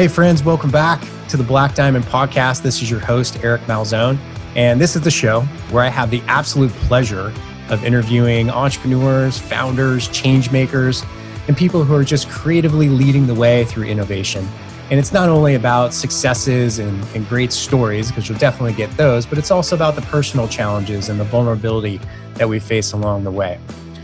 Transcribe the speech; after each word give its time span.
Hey, 0.00 0.08
friends, 0.08 0.42
welcome 0.42 0.70
back 0.70 1.06
to 1.28 1.36
the 1.36 1.42
Black 1.42 1.74
Diamond 1.74 2.06
Podcast. 2.06 2.62
This 2.62 2.80
is 2.80 2.90
your 2.90 3.00
host, 3.00 3.38
Eric 3.44 3.60
Malzone. 3.66 4.16
And 4.56 4.80
this 4.80 4.96
is 4.96 5.02
the 5.02 5.10
show 5.10 5.42
where 5.72 5.84
I 5.84 5.88
have 5.88 6.10
the 6.10 6.22
absolute 6.22 6.70
pleasure 6.70 7.34
of 7.68 7.84
interviewing 7.84 8.48
entrepreneurs, 8.48 9.38
founders, 9.38 10.08
change 10.08 10.50
makers, 10.50 11.04
and 11.48 11.54
people 11.54 11.84
who 11.84 11.94
are 11.94 12.02
just 12.02 12.30
creatively 12.30 12.88
leading 12.88 13.26
the 13.26 13.34
way 13.34 13.66
through 13.66 13.88
innovation. 13.88 14.48
And 14.90 14.98
it's 14.98 15.12
not 15.12 15.28
only 15.28 15.54
about 15.54 15.92
successes 15.92 16.78
and, 16.78 17.04
and 17.14 17.28
great 17.28 17.52
stories, 17.52 18.08
because 18.08 18.26
you'll 18.26 18.38
definitely 18.38 18.72
get 18.72 18.90
those, 18.96 19.26
but 19.26 19.36
it's 19.36 19.50
also 19.50 19.76
about 19.76 19.96
the 19.96 20.02
personal 20.02 20.48
challenges 20.48 21.10
and 21.10 21.20
the 21.20 21.24
vulnerability 21.24 22.00
that 22.36 22.48
we 22.48 22.58
face 22.58 22.92
along 22.92 23.24
the 23.24 23.30
way. 23.30 23.60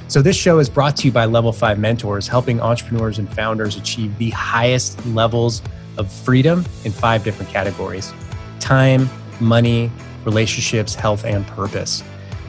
So, 0.09 0.21
this 0.23 0.37
show 0.37 0.59
is 0.59 0.69
brought 0.69 0.95
to 0.99 1.07
you 1.07 1.13
by 1.13 1.24
Level 1.24 1.52
5 1.52 1.79
Mentors, 1.79 2.29
helping 2.29 2.60
entrepreneurs 2.60 3.19
and 3.19 3.33
founders 3.33 3.77
achieve 3.77 4.16
the 4.19 4.30
highest 4.30 5.05
levels 5.07 5.63
of 5.99 6.11
freedom 6.11 6.65
in 6.85 6.93
five 6.93 7.25
different 7.25 7.51
categories 7.51 8.13
time, 8.61 9.09
money, 9.41 9.91
relationships, 10.25 10.95
health, 10.95 11.25
and 11.25 11.47
purpose. 11.47 12.03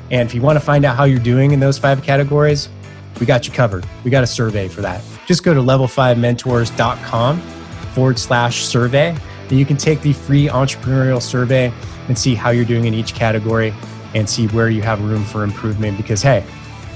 And 0.10 0.28
if 0.28 0.34
you 0.34 0.42
want 0.42 0.58
to 0.58 0.66
find 0.66 0.86
out 0.86 0.96
how 0.96 1.04
you're 1.04 1.20
doing 1.20 1.52
in 1.52 1.60
those 1.60 1.78
five 1.78 2.02
categories, 2.02 2.70
we 3.20 3.26
got 3.26 3.48
you 3.48 3.54
covered. 3.54 3.86
We 4.04 4.12
got 4.12 4.24
a 4.24 4.28
survey 4.28 4.68
for 4.68 4.82
that. 4.82 5.02
Just 5.26 5.44
go 5.44 5.54
to 5.54 5.60
level5mentors.com 5.60 7.40
forward 7.94 8.20
slash 8.20 8.64
survey, 8.64 9.18
and 9.50 9.52
you 9.52 9.66
can 9.66 9.78
take 9.78 10.02
the 10.02 10.14
free 10.14 10.48
entrepreneurial 10.48 11.22
survey 11.22 11.74
and 12.08 12.18
see 12.18 12.36
how 12.36 12.52
you're 12.52 12.66
doing 12.66 12.86
in 12.86 12.94
each 12.94 13.14
category 13.14 13.74
and 14.14 14.30
see 14.30 14.48
where 14.48 14.70
you 14.70 14.82
have 14.82 15.02
room 15.04 15.24
for 15.24 15.44
improvement 15.44 15.98
because, 15.98 16.22
hey, 16.22 16.46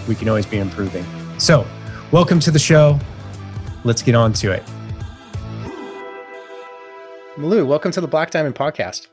we 0.08 0.16
can 0.16 0.30
always 0.30 0.46
be 0.46 0.58
improving. 0.58 1.06
So, 1.38 1.68
welcome 2.12 2.40
to 2.42 2.52
the 2.52 2.60
show. 2.60 3.00
Let's 3.84 4.02
get 4.02 4.16
on 4.16 4.34
to 4.34 4.52
it. 4.52 4.64
Malou, 7.38 7.66
welcome 7.66 7.92
to 7.92 8.02
the 8.02 8.08
Black 8.08 8.30
Diamond 8.30 8.56
Podcast. 8.56 9.08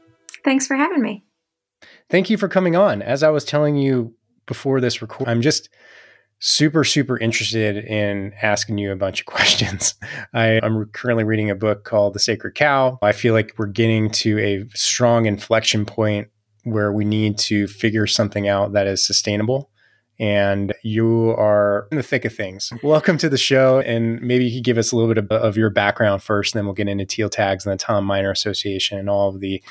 Thanks 0.44 0.66
for 0.66 0.74
having 0.74 1.00
me. 1.00 1.24
Thank 2.10 2.28
you 2.28 2.36
for 2.36 2.48
coming 2.48 2.74
on. 2.74 3.00
As 3.00 3.22
I 3.22 3.30
was 3.30 3.44
telling 3.44 3.76
you 3.76 4.12
before 4.46 4.80
this 4.80 5.00
record, 5.00 5.28
I'm 5.28 5.40
just 5.40 5.68
super, 6.40 6.82
super 6.82 7.16
interested 7.16 7.76
in 7.76 8.32
asking 8.42 8.78
you 8.78 8.90
a 8.90 8.96
bunch 8.96 9.20
of 9.20 9.26
questions. 9.26 9.94
I, 10.34 10.58
am 10.64 10.86
currently 10.92 11.22
reading 11.22 11.48
a 11.48 11.54
book 11.54 11.84
called 11.84 12.12
The 12.12 12.18
Sacred 12.18 12.56
Cow. 12.56 12.98
I 13.02 13.12
feel 13.12 13.34
like 13.34 13.54
we're 13.56 13.66
getting 13.66 14.10
to 14.10 14.38
a 14.40 14.64
strong 14.74 15.26
inflection 15.26 15.86
point 15.86 16.28
where 16.64 16.92
we 16.92 17.04
need 17.04 17.38
to 17.38 17.68
figure 17.68 18.08
something 18.08 18.48
out 18.48 18.72
that 18.72 18.88
is 18.88 19.06
sustainable. 19.06 19.70
And 20.20 20.74
you 20.82 21.30
are 21.38 21.86
in 21.92 21.96
the 21.96 22.02
thick 22.02 22.24
of 22.24 22.34
things. 22.34 22.72
Welcome 22.82 23.18
to 23.18 23.28
the 23.28 23.38
show. 23.38 23.80
And 23.80 24.20
maybe 24.20 24.46
you 24.46 24.58
could 24.58 24.64
give 24.64 24.78
us 24.78 24.90
a 24.90 24.96
little 24.96 25.14
bit 25.14 25.24
of, 25.24 25.30
of 25.30 25.56
your 25.56 25.70
background 25.70 26.22
first, 26.22 26.54
and 26.54 26.58
then 26.58 26.66
we'll 26.66 26.74
get 26.74 26.88
into 26.88 27.04
teal 27.04 27.28
tags 27.28 27.64
and 27.64 27.72
the 27.72 27.82
Tom 27.82 28.04
Miner 28.04 28.30
Association 28.30 28.98
and 28.98 29.08
all 29.08 29.28
of 29.28 29.40
the 29.40 29.62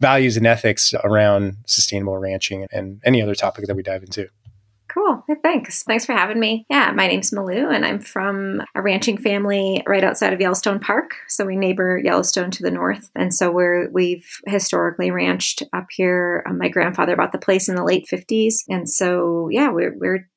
values 0.00 0.36
and 0.36 0.46
ethics 0.46 0.94
around 1.04 1.56
sustainable 1.66 2.16
ranching 2.16 2.66
and 2.72 3.00
any 3.04 3.20
other 3.20 3.34
topic 3.34 3.66
that 3.66 3.76
we 3.76 3.82
dive 3.82 4.02
into. 4.02 4.28
Cool. 4.92 5.24
Thanks. 5.42 5.84
Thanks 5.84 6.04
for 6.04 6.12
having 6.12 6.38
me. 6.38 6.66
Yeah, 6.68 6.92
my 6.92 7.06
name's 7.06 7.30
Malou, 7.30 7.74
and 7.74 7.84
I'm 7.84 7.98
from 7.98 8.62
a 8.74 8.82
ranching 8.82 9.16
family 9.16 9.82
right 9.86 10.04
outside 10.04 10.32
of 10.32 10.40
Yellowstone 10.40 10.80
Park. 10.80 11.14
So 11.28 11.46
we 11.46 11.56
neighbor 11.56 11.98
Yellowstone 11.98 12.50
to 12.52 12.62
the 12.62 12.70
north, 12.70 13.10
and 13.14 13.32
so 13.32 13.50
we're 13.50 13.88
we've 13.90 14.26
historically 14.46 15.10
ranched 15.10 15.62
up 15.72 15.86
here. 15.90 16.44
Um, 16.46 16.58
my 16.58 16.68
grandfather 16.68 17.16
bought 17.16 17.32
the 17.32 17.38
place 17.38 17.68
in 17.68 17.76
the 17.76 17.84
late 17.84 18.06
'50s, 18.12 18.64
and 18.68 18.88
so 18.88 19.48
yeah, 19.50 19.70
we're 19.70 19.96
we're 19.96 20.28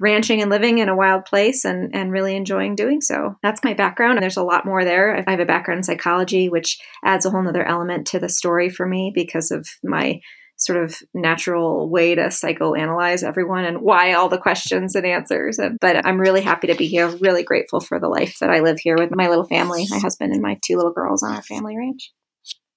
ranching 0.00 0.40
and 0.40 0.50
living 0.50 0.78
in 0.78 0.88
a 0.88 0.96
wild 0.96 1.24
place 1.26 1.64
and, 1.64 1.94
and 1.94 2.10
really 2.10 2.34
enjoying 2.34 2.74
doing 2.74 3.00
so. 3.00 3.36
That's 3.42 3.62
my 3.62 3.74
background. 3.74 4.16
And 4.16 4.22
there's 4.22 4.38
a 4.38 4.42
lot 4.42 4.64
more 4.64 4.84
there. 4.84 5.14
I 5.14 5.30
have 5.30 5.38
a 5.38 5.44
background 5.44 5.78
in 5.78 5.82
psychology, 5.84 6.48
which 6.48 6.80
adds 7.04 7.26
a 7.26 7.30
whole 7.30 7.46
other 7.46 7.64
element 7.64 8.06
to 8.08 8.18
the 8.18 8.30
story 8.30 8.70
for 8.70 8.86
me 8.86 9.12
because 9.14 9.50
of 9.50 9.68
my 9.84 10.20
sort 10.64 10.82
of 10.82 10.96
natural 11.12 11.88
way 11.88 12.14
to 12.14 12.22
psychoanalyze 12.22 13.22
everyone 13.22 13.64
and 13.64 13.80
why 13.80 14.12
all 14.12 14.28
the 14.28 14.38
questions 14.38 14.94
and 14.94 15.06
answers. 15.06 15.58
And, 15.58 15.78
but 15.80 16.04
I'm 16.06 16.20
really 16.20 16.42
happy 16.42 16.66
to 16.68 16.74
be 16.74 16.88
here. 16.88 17.08
Really 17.08 17.42
grateful 17.42 17.80
for 17.80 18.00
the 18.00 18.08
life 18.08 18.38
that 18.40 18.50
I 18.50 18.60
live 18.60 18.78
here 18.78 18.96
with 18.96 19.14
my 19.14 19.28
little 19.28 19.44
family, 19.44 19.86
my 19.90 19.98
husband 19.98 20.32
and 20.32 20.42
my 20.42 20.58
two 20.64 20.76
little 20.76 20.92
girls 20.92 21.22
on 21.22 21.34
our 21.34 21.42
family 21.42 21.76
ranch. 21.76 22.12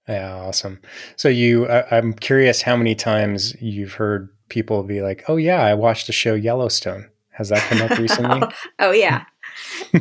Yeah, 0.08 0.36
awesome. 0.36 0.80
So 1.18 1.28
you, 1.28 1.68
I'm 1.68 2.14
curious 2.14 2.62
how 2.62 2.78
many 2.78 2.96
times 2.96 3.56
you've 3.62 3.94
heard 3.94 4.30
people 4.48 4.84
be 4.84 5.02
like, 5.02 5.26
"Oh 5.28 5.36
yeah, 5.36 5.62
I 5.62 5.74
watched 5.74 6.08
the 6.08 6.14
show 6.14 6.34
Yellowstone." 6.34 7.10
Has 7.32 7.50
that 7.50 7.62
come 7.70 7.82
up 7.82 7.98
recently? 8.00 8.40
oh, 8.42 8.50
oh 8.80 8.92
yeah. 8.92 9.26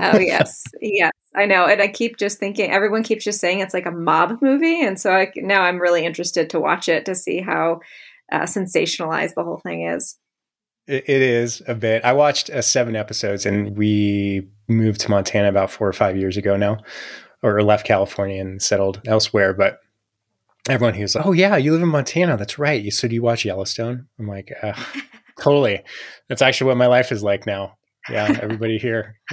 Oh 0.00 0.18
yes, 0.18 0.62
yes, 0.80 1.12
I 1.34 1.46
know. 1.46 1.66
And 1.66 1.80
I 1.80 1.88
keep 1.88 2.16
just 2.16 2.38
thinking. 2.38 2.70
Everyone 2.70 3.02
keeps 3.02 3.24
just 3.24 3.40
saying 3.40 3.60
it's 3.60 3.74
like 3.74 3.86
a 3.86 3.90
mob 3.90 4.40
movie, 4.42 4.84
and 4.84 5.00
so 5.00 5.12
I, 5.12 5.32
now 5.36 5.62
I'm 5.62 5.78
really 5.78 6.04
interested 6.04 6.50
to 6.50 6.60
watch 6.60 6.88
it 6.88 7.04
to 7.06 7.14
see 7.14 7.40
how 7.40 7.80
uh, 8.32 8.42
sensationalized 8.42 9.34
the 9.34 9.44
whole 9.44 9.58
thing 9.58 9.82
is. 9.86 10.18
It, 10.86 11.08
it 11.08 11.22
is 11.22 11.62
a 11.66 11.74
bit. 11.74 12.04
I 12.04 12.12
watched 12.12 12.50
uh, 12.50 12.62
seven 12.62 12.96
episodes, 12.96 13.46
and 13.46 13.76
we 13.76 14.48
moved 14.68 15.00
to 15.02 15.10
Montana 15.10 15.48
about 15.48 15.70
four 15.70 15.88
or 15.88 15.92
five 15.92 16.16
years 16.16 16.36
ago 16.36 16.56
now, 16.56 16.78
or 17.42 17.62
left 17.62 17.86
California 17.86 18.40
and 18.40 18.62
settled 18.62 19.00
elsewhere. 19.06 19.52
But 19.52 19.80
everyone 20.68 20.94
who's 20.94 21.14
like, 21.14 21.26
"Oh 21.26 21.32
yeah, 21.32 21.56
you 21.56 21.72
live 21.72 21.82
in 21.82 21.88
Montana. 21.88 22.36
That's 22.36 22.58
right. 22.58 22.82
You 22.82 22.90
so 22.90 23.08
do 23.08 23.14
you 23.14 23.22
watch 23.22 23.44
Yellowstone?" 23.44 24.06
I'm 24.18 24.28
like, 24.28 24.52
uh, 24.62 24.74
"Totally. 25.40 25.82
That's 26.28 26.42
actually 26.42 26.68
what 26.68 26.76
my 26.76 26.86
life 26.86 27.12
is 27.12 27.22
like 27.22 27.46
now." 27.46 27.75
Yeah, 28.10 28.38
everybody 28.40 28.78
here. 28.78 29.16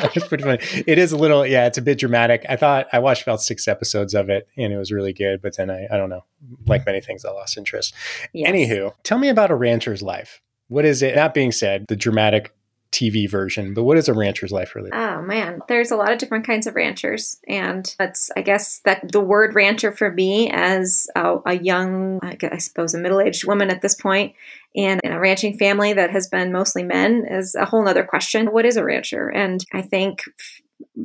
Uh, 0.00 0.08
it's 0.14 0.28
pretty 0.28 0.44
funny. 0.44 0.60
It 0.86 0.96
is 0.96 1.10
a 1.10 1.16
little, 1.16 1.44
yeah, 1.44 1.66
it's 1.66 1.76
a 1.76 1.82
bit 1.82 1.98
dramatic. 1.98 2.46
I 2.48 2.54
thought 2.54 2.86
I 2.92 3.00
watched 3.00 3.22
about 3.22 3.42
six 3.42 3.66
episodes 3.66 4.14
of 4.14 4.30
it 4.30 4.46
and 4.56 4.72
it 4.72 4.76
was 4.76 4.92
really 4.92 5.12
good, 5.12 5.42
but 5.42 5.56
then 5.56 5.70
I, 5.70 5.88
I 5.90 5.96
don't 5.96 6.08
know, 6.08 6.24
like 6.68 6.86
many 6.86 7.00
things, 7.00 7.24
I 7.24 7.32
lost 7.32 7.58
interest. 7.58 7.92
Yes. 8.32 8.48
Anywho, 8.48 8.94
tell 9.02 9.18
me 9.18 9.28
about 9.28 9.50
a 9.50 9.56
rancher's 9.56 10.00
life. 10.00 10.40
What 10.68 10.84
is 10.84 11.02
it? 11.02 11.16
That 11.16 11.34
being 11.34 11.50
said, 11.50 11.86
the 11.88 11.96
dramatic 11.96 12.54
TV 12.90 13.30
version, 13.30 13.74
but 13.74 13.84
what 13.84 13.98
is 13.98 14.08
a 14.08 14.14
rancher's 14.14 14.50
life 14.50 14.74
really? 14.74 14.90
Oh 14.92 15.22
man, 15.22 15.60
there's 15.68 15.90
a 15.90 15.96
lot 15.96 16.12
of 16.12 16.18
different 16.18 16.46
kinds 16.46 16.66
of 16.66 16.74
ranchers, 16.74 17.38
and 17.46 17.94
that's 17.98 18.30
I 18.36 18.42
guess 18.42 18.80
that 18.84 19.12
the 19.12 19.20
word 19.20 19.54
rancher 19.54 19.92
for 19.92 20.10
me 20.10 20.50
as 20.50 21.06
a, 21.14 21.38
a 21.44 21.58
young, 21.58 22.18
I 22.22 22.58
suppose, 22.58 22.94
a 22.94 22.98
middle-aged 22.98 23.46
woman 23.46 23.70
at 23.70 23.82
this 23.82 23.94
point, 23.94 24.34
and 24.74 25.00
in 25.04 25.12
a 25.12 25.20
ranching 25.20 25.58
family 25.58 25.92
that 25.92 26.10
has 26.10 26.28
been 26.28 26.52
mostly 26.52 26.82
men 26.82 27.26
is 27.28 27.54
a 27.54 27.66
whole 27.66 27.86
other 27.86 28.04
question. 28.04 28.52
What 28.52 28.66
is 28.66 28.76
a 28.76 28.84
rancher? 28.84 29.28
And 29.28 29.64
I 29.72 29.82
think 29.82 30.22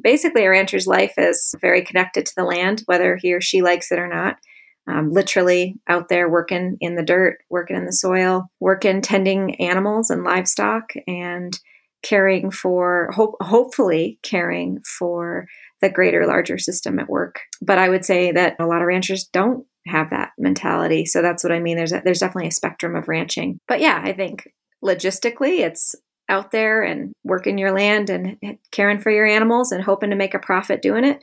basically 0.02 0.46
a 0.46 0.50
rancher's 0.50 0.88
life 0.88 1.14
is 1.18 1.54
very 1.60 1.84
connected 1.84 2.26
to 2.26 2.36
the 2.36 2.44
land, 2.44 2.84
whether 2.86 3.18
he 3.18 3.34
or 3.34 3.42
she 3.42 3.62
likes 3.62 3.92
it 3.92 4.00
or 4.00 4.08
not. 4.08 4.38
Um, 4.86 5.14
literally 5.14 5.80
out 5.88 6.10
there 6.10 6.30
working 6.30 6.76
in 6.82 6.96
the 6.96 7.04
dirt, 7.04 7.38
working 7.50 7.78
in 7.78 7.86
the 7.86 7.94
soil, 7.94 8.50
working 8.60 9.02
tending 9.02 9.56
animals 9.62 10.10
and 10.10 10.26
livestock, 10.26 10.92
and 11.08 11.58
caring 12.04 12.52
for, 12.52 13.10
hope, 13.14 13.36
hopefully, 13.42 14.20
caring 14.22 14.82
for 14.82 15.48
the 15.82 15.90
greater, 15.90 16.28
larger 16.28 16.58
system 16.58 17.00
at 17.00 17.10
work. 17.10 17.40
But 17.62 17.80
I 17.80 17.90
would 17.90 18.06
say 18.06 18.32
that 18.32 18.56
a 18.60 18.68
lot 18.68 18.82
of 18.82 18.88
ranchers 18.88 19.24
don't 19.26 19.66
have 19.88 20.12
that 20.12 20.32
mentality. 20.38 21.06
So 21.06 21.22
that's 21.22 21.44
what 21.44 21.52
I 21.52 21.60
mean. 21.60 21.76
There's 21.76 21.92
a, 21.92 22.02
there's 22.04 22.20
definitely 22.20 22.50
a 22.50 22.52
spectrum 22.52 22.96
of 22.96 23.08
ranching. 23.08 23.60
But 23.68 23.82
yeah, 23.82 24.00
I 24.04 24.14
think 24.14 24.48
logistically, 24.84 25.60
it's 25.60 25.96
out 26.30 26.52
there 26.52 26.84
and 26.84 27.12
working 27.26 27.58
your 27.58 27.74
land 27.74 28.10
and 28.10 28.38
caring 28.72 29.00
for 29.00 29.12
your 29.12 29.26
animals 29.26 29.74
and 29.74 29.84
hoping 29.84 30.12
to 30.12 30.16
make 30.16 30.34
a 30.34 30.40
profit 30.40 30.82
doing 30.82 31.04
it, 31.04 31.22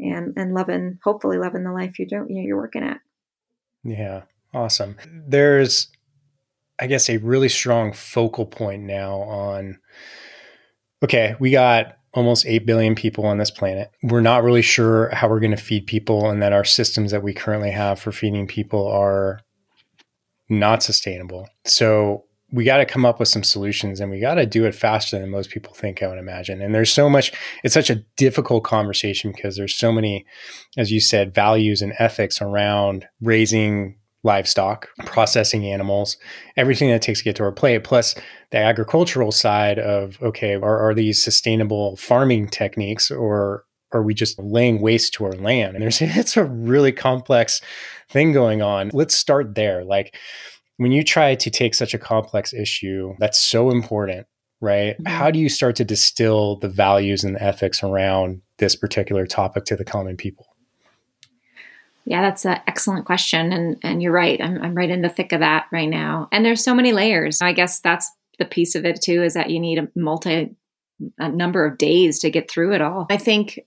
and 0.00 0.34
and 0.36 0.52
loving, 0.52 0.98
hopefully, 1.04 1.38
loving 1.38 1.62
the 1.62 1.70
life 1.70 2.00
you 2.00 2.06
don't, 2.08 2.28
you're 2.28 2.56
working 2.56 2.82
at. 2.82 2.98
Yeah, 3.84 4.22
awesome. 4.52 4.96
There's 5.06 5.91
I 6.82 6.88
guess, 6.88 7.08
a 7.08 7.18
really 7.18 7.48
strong 7.48 7.92
focal 7.92 8.44
point 8.44 8.82
now 8.82 9.20
on 9.20 9.78
okay, 11.00 11.36
we 11.38 11.52
got 11.52 11.96
almost 12.12 12.44
8 12.44 12.66
billion 12.66 12.96
people 12.96 13.24
on 13.24 13.38
this 13.38 13.52
planet. 13.52 13.90
We're 14.02 14.20
not 14.20 14.42
really 14.42 14.62
sure 14.62 15.08
how 15.14 15.28
we're 15.28 15.38
going 15.38 15.52
to 15.52 15.56
feed 15.56 15.86
people, 15.86 16.28
and 16.28 16.42
that 16.42 16.52
our 16.52 16.64
systems 16.64 17.12
that 17.12 17.22
we 17.22 17.34
currently 17.34 17.70
have 17.70 18.00
for 18.00 18.10
feeding 18.10 18.48
people 18.48 18.86
are 18.88 19.40
not 20.48 20.82
sustainable. 20.82 21.48
So 21.64 22.24
we 22.50 22.64
got 22.64 22.78
to 22.78 22.84
come 22.84 23.06
up 23.06 23.20
with 23.20 23.28
some 23.28 23.44
solutions 23.44 24.00
and 24.00 24.10
we 24.10 24.20
got 24.20 24.34
to 24.34 24.44
do 24.44 24.66
it 24.66 24.74
faster 24.74 25.18
than 25.18 25.30
most 25.30 25.50
people 25.50 25.72
think, 25.72 26.02
I 26.02 26.08
would 26.08 26.18
imagine. 26.18 26.60
And 26.60 26.74
there's 26.74 26.92
so 26.92 27.08
much, 27.08 27.32
it's 27.64 27.72
such 27.72 27.88
a 27.90 28.04
difficult 28.16 28.62
conversation 28.64 29.32
because 29.32 29.56
there's 29.56 29.74
so 29.74 29.90
many, 29.90 30.26
as 30.76 30.90
you 30.90 31.00
said, 31.00 31.34
values 31.34 31.80
and 31.80 31.94
ethics 31.98 32.42
around 32.42 33.06
raising 33.22 33.96
livestock, 34.24 34.88
processing 35.04 35.66
animals, 35.66 36.16
everything 36.56 36.88
that 36.90 37.02
takes 37.02 37.20
to 37.20 37.24
get 37.24 37.36
to 37.36 37.42
our 37.42 37.52
plate, 37.52 37.84
plus 37.84 38.14
the 38.50 38.58
agricultural 38.58 39.32
side 39.32 39.78
of 39.78 40.20
okay, 40.22 40.54
are, 40.54 40.90
are 40.90 40.94
these 40.94 41.22
sustainable 41.22 41.96
farming 41.96 42.48
techniques 42.48 43.10
or 43.10 43.64
are 43.92 44.02
we 44.02 44.14
just 44.14 44.38
laying 44.38 44.80
waste 44.80 45.12
to 45.14 45.24
our 45.24 45.32
land? 45.32 45.74
And 45.74 45.82
there's 45.82 46.00
it's 46.02 46.36
a 46.36 46.44
really 46.44 46.92
complex 46.92 47.60
thing 48.08 48.32
going 48.32 48.62
on. 48.62 48.90
Let's 48.92 49.16
start 49.16 49.54
there. 49.54 49.84
Like 49.84 50.16
when 50.76 50.92
you 50.92 51.04
try 51.04 51.34
to 51.34 51.50
take 51.50 51.74
such 51.74 51.94
a 51.94 51.98
complex 51.98 52.52
issue 52.52 53.14
that's 53.18 53.38
so 53.38 53.70
important, 53.70 54.26
right? 54.60 54.94
Mm-hmm. 54.94 55.06
How 55.06 55.30
do 55.30 55.38
you 55.38 55.48
start 55.48 55.76
to 55.76 55.84
distill 55.84 56.56
the 56.56 56.68
values 56.68 57.24
and 57.24 57.36
the 57.36 57.42
ethics 57.42 57.82
around 57.82 58.42
this 58.58 58.76
particular 58.76 59.26
topic 59.26 59.64
to 59.66 59.76
the 59.76 59.84
common 59.84 60.16
people? 60.16 60.46
Yeah, 62.04 62.22
that's 62.22 62.44
an 62.44 62.60
excellent 62.66 63.06
question. 63.06 63.52
And 63.52 63.76
and 63.82 64.02
you're 64.02 64.12
right. 64.12 64.40
I'm, 64.42 64.62
I'm 64.62 64.74
right 64.74 64.90
in 64.90 65.02
the 65.02 65.08
thick 65.08 65.32
of 65.32 65.40
that 65.40 65.66
right 65.72 65.88
now. 65.88 66.28
And 66.32 66.44
there's 66.44 66.64
so 66.64 66.74
many 66.74 66.92
layers. 66.92 67.40
I 67.40 67.52
guess 67.52 67.80
that's 67.80 68.10
the 68.38 68.44
piece 68.44 68.74
of 68.74 68.84
it 68.84 69.00
too, 69.00 69.22
is 69.22 69.34
that 69.34 69.50
you 69.50 69.60
need 69.60 69.78
a 69.78 69.88
multi 69.94 70.54
a 71.18 71.28
number 71.28 71.66
of 71.66 71.78
days 71.78 72.20
to 72.20 72.30
get 72.30 72.50
through 72.50 72.72
it 72.72 72.80
all. 72.80 73.06
I 73.10 73.16
think 73.16 73.60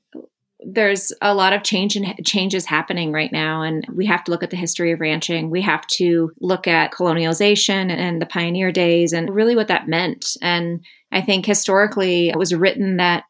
there's 0.66 1.12
a 1.22 1.34
lot 1.34 1.54
of 1.54 1.64
change 1.64 1.96
and 1.96 2.26
changes 2.26 2.66
happening 2.66 3.12
right 3.12 3.32
now 3.32 3.62
and 3.62 3.86
we 3.94 4.06
have 4.06 4.24
to 4.24 4.32
look 4.32 4.42
at 4.42 4.50
the 4.50 4.58
history 4.58 4.92
of 4.92 5.00
ranching 5.00 5.50
we 5.50 5.62
have 5.62 5.86
to 5.86 6.32
look 6.40 6.66
at 6.66 6.92
colonialization 6.92 7.92
and 7.92 8.22
the 8.22 8.26
pioneer 8.26 8.72
days 8.72 9.14
and 9.14 9.30
really 9.30 9.56
what 9.56 9.68
that 9.68 9.88
meant 9.88 10.38
and 10.42 10.84
i 11.12 11.22
think 11.22 11.46
historically 11.46 12.30
it 12.30 12.38
was 12.38 12.56
written 12.56 12.98
that 12.98 13.26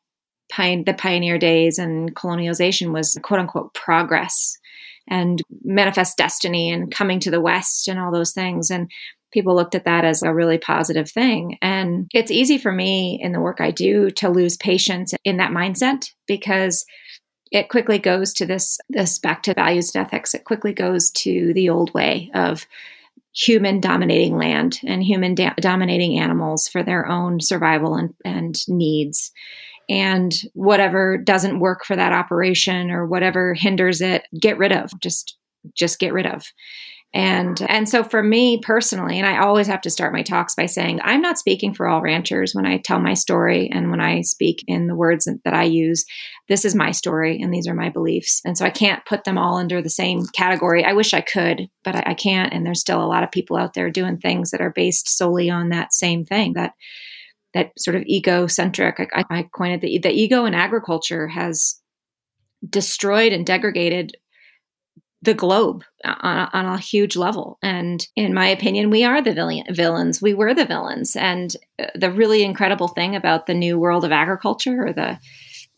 pine, 0.52 0.84
the 0.86 0.94
pioneer 0.94 1.38
days 1.38 1.78
and 1.78 2.16
colonialization 2.16 2.94
was 2.94 3.18
quote 3.22 3.40
unquote 3.40 3.74
progress 3.74 4.58
and 5.08 5.42
manifest 5.64 6.18
destiny 6.18 6.72
and 6.72 6.92
coming 6.92 7.20
to 7.20 7.32
the 7.32 7.42
west 7.42 7.88
and 7.88 8.00
all 8.00 8.12
those 8.12 8.32
things 8.32 8.70
and 8.70 8.90
people 9.36 9.54
looked 9.54 9.76
at 9.76 9.84
that 9.84 10.06
as 10.06 10.24
a 10.24 10.34
really 10.34 10.58
positive 10.58 11.12
thing. 11.12 11.58
And 11.62 12.10
it's 12.14 12.32
easy 12.32 12.58
for 12.58 12.72
me 12.72 13.20
in 13.22 13.34
the 13.34 13.42
work 13.42 13.60
I 13.60 13.70
do 13.70 14.10
to 14.12 14.30
lose 14.30 14.56
patience 14.56 15.14
in 15.26 15.38
that 15.38 15.52
mindset 15.52 16.10
because 16.26 16.86
it 17.52 17.70
quickly 17.70 18.00
goes 18.00 18.34
to 18.34 18.46
this 18.46 18.80
this 18.90 19.20
back 19.20 19.44
to 19.44 19.54
values 19.54 19.94
and 19.94 20.06
ethics. 20.06 20.34
It 20.34 20.46
quickly 20.46 20.74
goes 20.74 21.12
to 21.12 21.54
the 21.54 21.70
old 21.70 21.94
way 21.94 22.32
of 22.34 22.66
human 23.36 23.82
dominating 23.82 24.38
land 24.38 24.80
and 24.86 25.04
human 25.04 25.36
da- 25.36 25.54
dominating 25.60 26.18
animals 26.18 26.70
for 26.70 26.82
their 26.82 27.06
own 27.06 27.42
survival 27.42 27.96
and, 27.96 28.14
and 28.24 28.68
needs. 28.70 29.32
And 29.90 30.34
whatever 30.54 31.18
doesn't 31.18 31.60
work 31.60 31.86
for 31.86 31.96
that 31.96 32.14
operation 32.14 32.92
or 32.92 33.06
whatever 33.06 33.54
hinders 33.54 34.02
it, 34.02 34.24
get 34.40 34.58
rid 34.58 34.72
of. 34.72 34.92
Just 35.00 35.38
just 35.76 36.00
get 36.00 36.14
rid 36.14 36.28
of. 36.28 36.46
And 37.16 37.62
and 37.70 37.88
so 37.88 38.04
for 38.04 38.22
me 38.22 38.60
personally 38.60 39.18
and 39.18 39.26
i 39.26 39.38
always 39.38 39.68
have 39.68 39.80
to 39.82 39.90
start 39.90 40.12
my 40.12 40.22
talks 40.22 40.54
by 40.54 40.66
saying 40.66 41.00
i'm 41.02 41.22
not 41.22 41.38
speaking 41.38 41.74
for 41.74 41.88
all 41.88 42.02
ranchers 42.02 42.54
when 42.54 42.66
i 42.66 42.78
tell 42.78 43.00
my 43.00 43.14
story 43.14 43.70
and 43.72 43.90
when 43.90 44.02
i 44.02 44.20
speak 44.20 44.66
in 44.68 44.88
the 44.88 44.96
words 44.96 45.26
that 45.46 45.54
i 45.54 45.64
use. 45.64 46.04
This 46.50 46.66
is 46.66 46.76
my 46.76 46.92
story 46.92 47.42
and 47.42 47.54
these 47.54 47.68
are 47.68 47.74
my 47.74 47.90
beliefs. 47.90 48.42
And 48.44 48.58
so 48.58 48.66
i 48.66 48.70
can't 48.70 49.06
put 49.06 49.24
them 49.24 49.38
all 49.38 49.56
under 49.56 49.82
the 49.82 49.90
same 49.90 50.26
category. 50.34 50.84
I 50.84 50.92
wish 50.92 51.14
i 51.14 51.22
could 51.22 51.70
but 51.86 51.96
i, 51.96 52.04
I 52.08 52.14
can't. 52.16 52.54
And 52.54 52.66
there's 52.66 52.82
still 52.82 53.02
a 53.02 53.08
lot 53.08 53.24
of 53.24 53.32
people 53.32 53.56
out 53.56 53.76
there 53.76 53.90
doing 53.90 54.18
things 54.18 54.52
that 54.52 54.60
are 54.60 54.74
based 54.76 55.08
solely 55.08 55.50
on 55.50 55.70
that 55.70 55.94
same 55.94 56.26
thing 56.26 56.52
that 56.54 56.74
that 57.56 57.72
sort 57.80 57.96
of 57.96 58.04
egocentric 58.04 59.00
i, 59.14 59.24
I 59.32 59.44
coined 59.44 59.82
the, 59.82 59.98
the 59.98 60.12
ego 60.12 60.46
in 60.46 60.54
agriculture 60.54 61.28
has 61.28 61.82
destroyed 62.70 63.34
and 63.34 63.46
degraded 63.46 64.16
the 65.26 65.34
globe 65.34 65.84
on 66.06 66.38
a, 66.38 66.50
on 66.54 66.66
a, 66.66 66.78
huge 66.78 67.16
level. 67.16 67.58
And 67.62 68.06
in 68.16 68.34
my 68.34 68.48
opinion, 68.48 68.92
we 68.92 69.04
are 69.04 69.22
the 69.22 69.34
villain, 69.34 69.64
villains. 69.72 70.22
We 70.22 70.36
were 70.36 70.54
the 70.54 70.66
villains. 70.66 71.16
And 71.16 71.56
uh, 71.80 71.88
the 71.96 72.12
really 72.12 72.44
incredible 72.44 72.88
thing 72.88 73.16
about 73.16 73.48
the 73.48 73.56
new 73.56 73.80
world 73.80 74.06
of 74.06 74.12
agriculture 74.12 74.86
or 74.86 74.94
the 74.94 75.20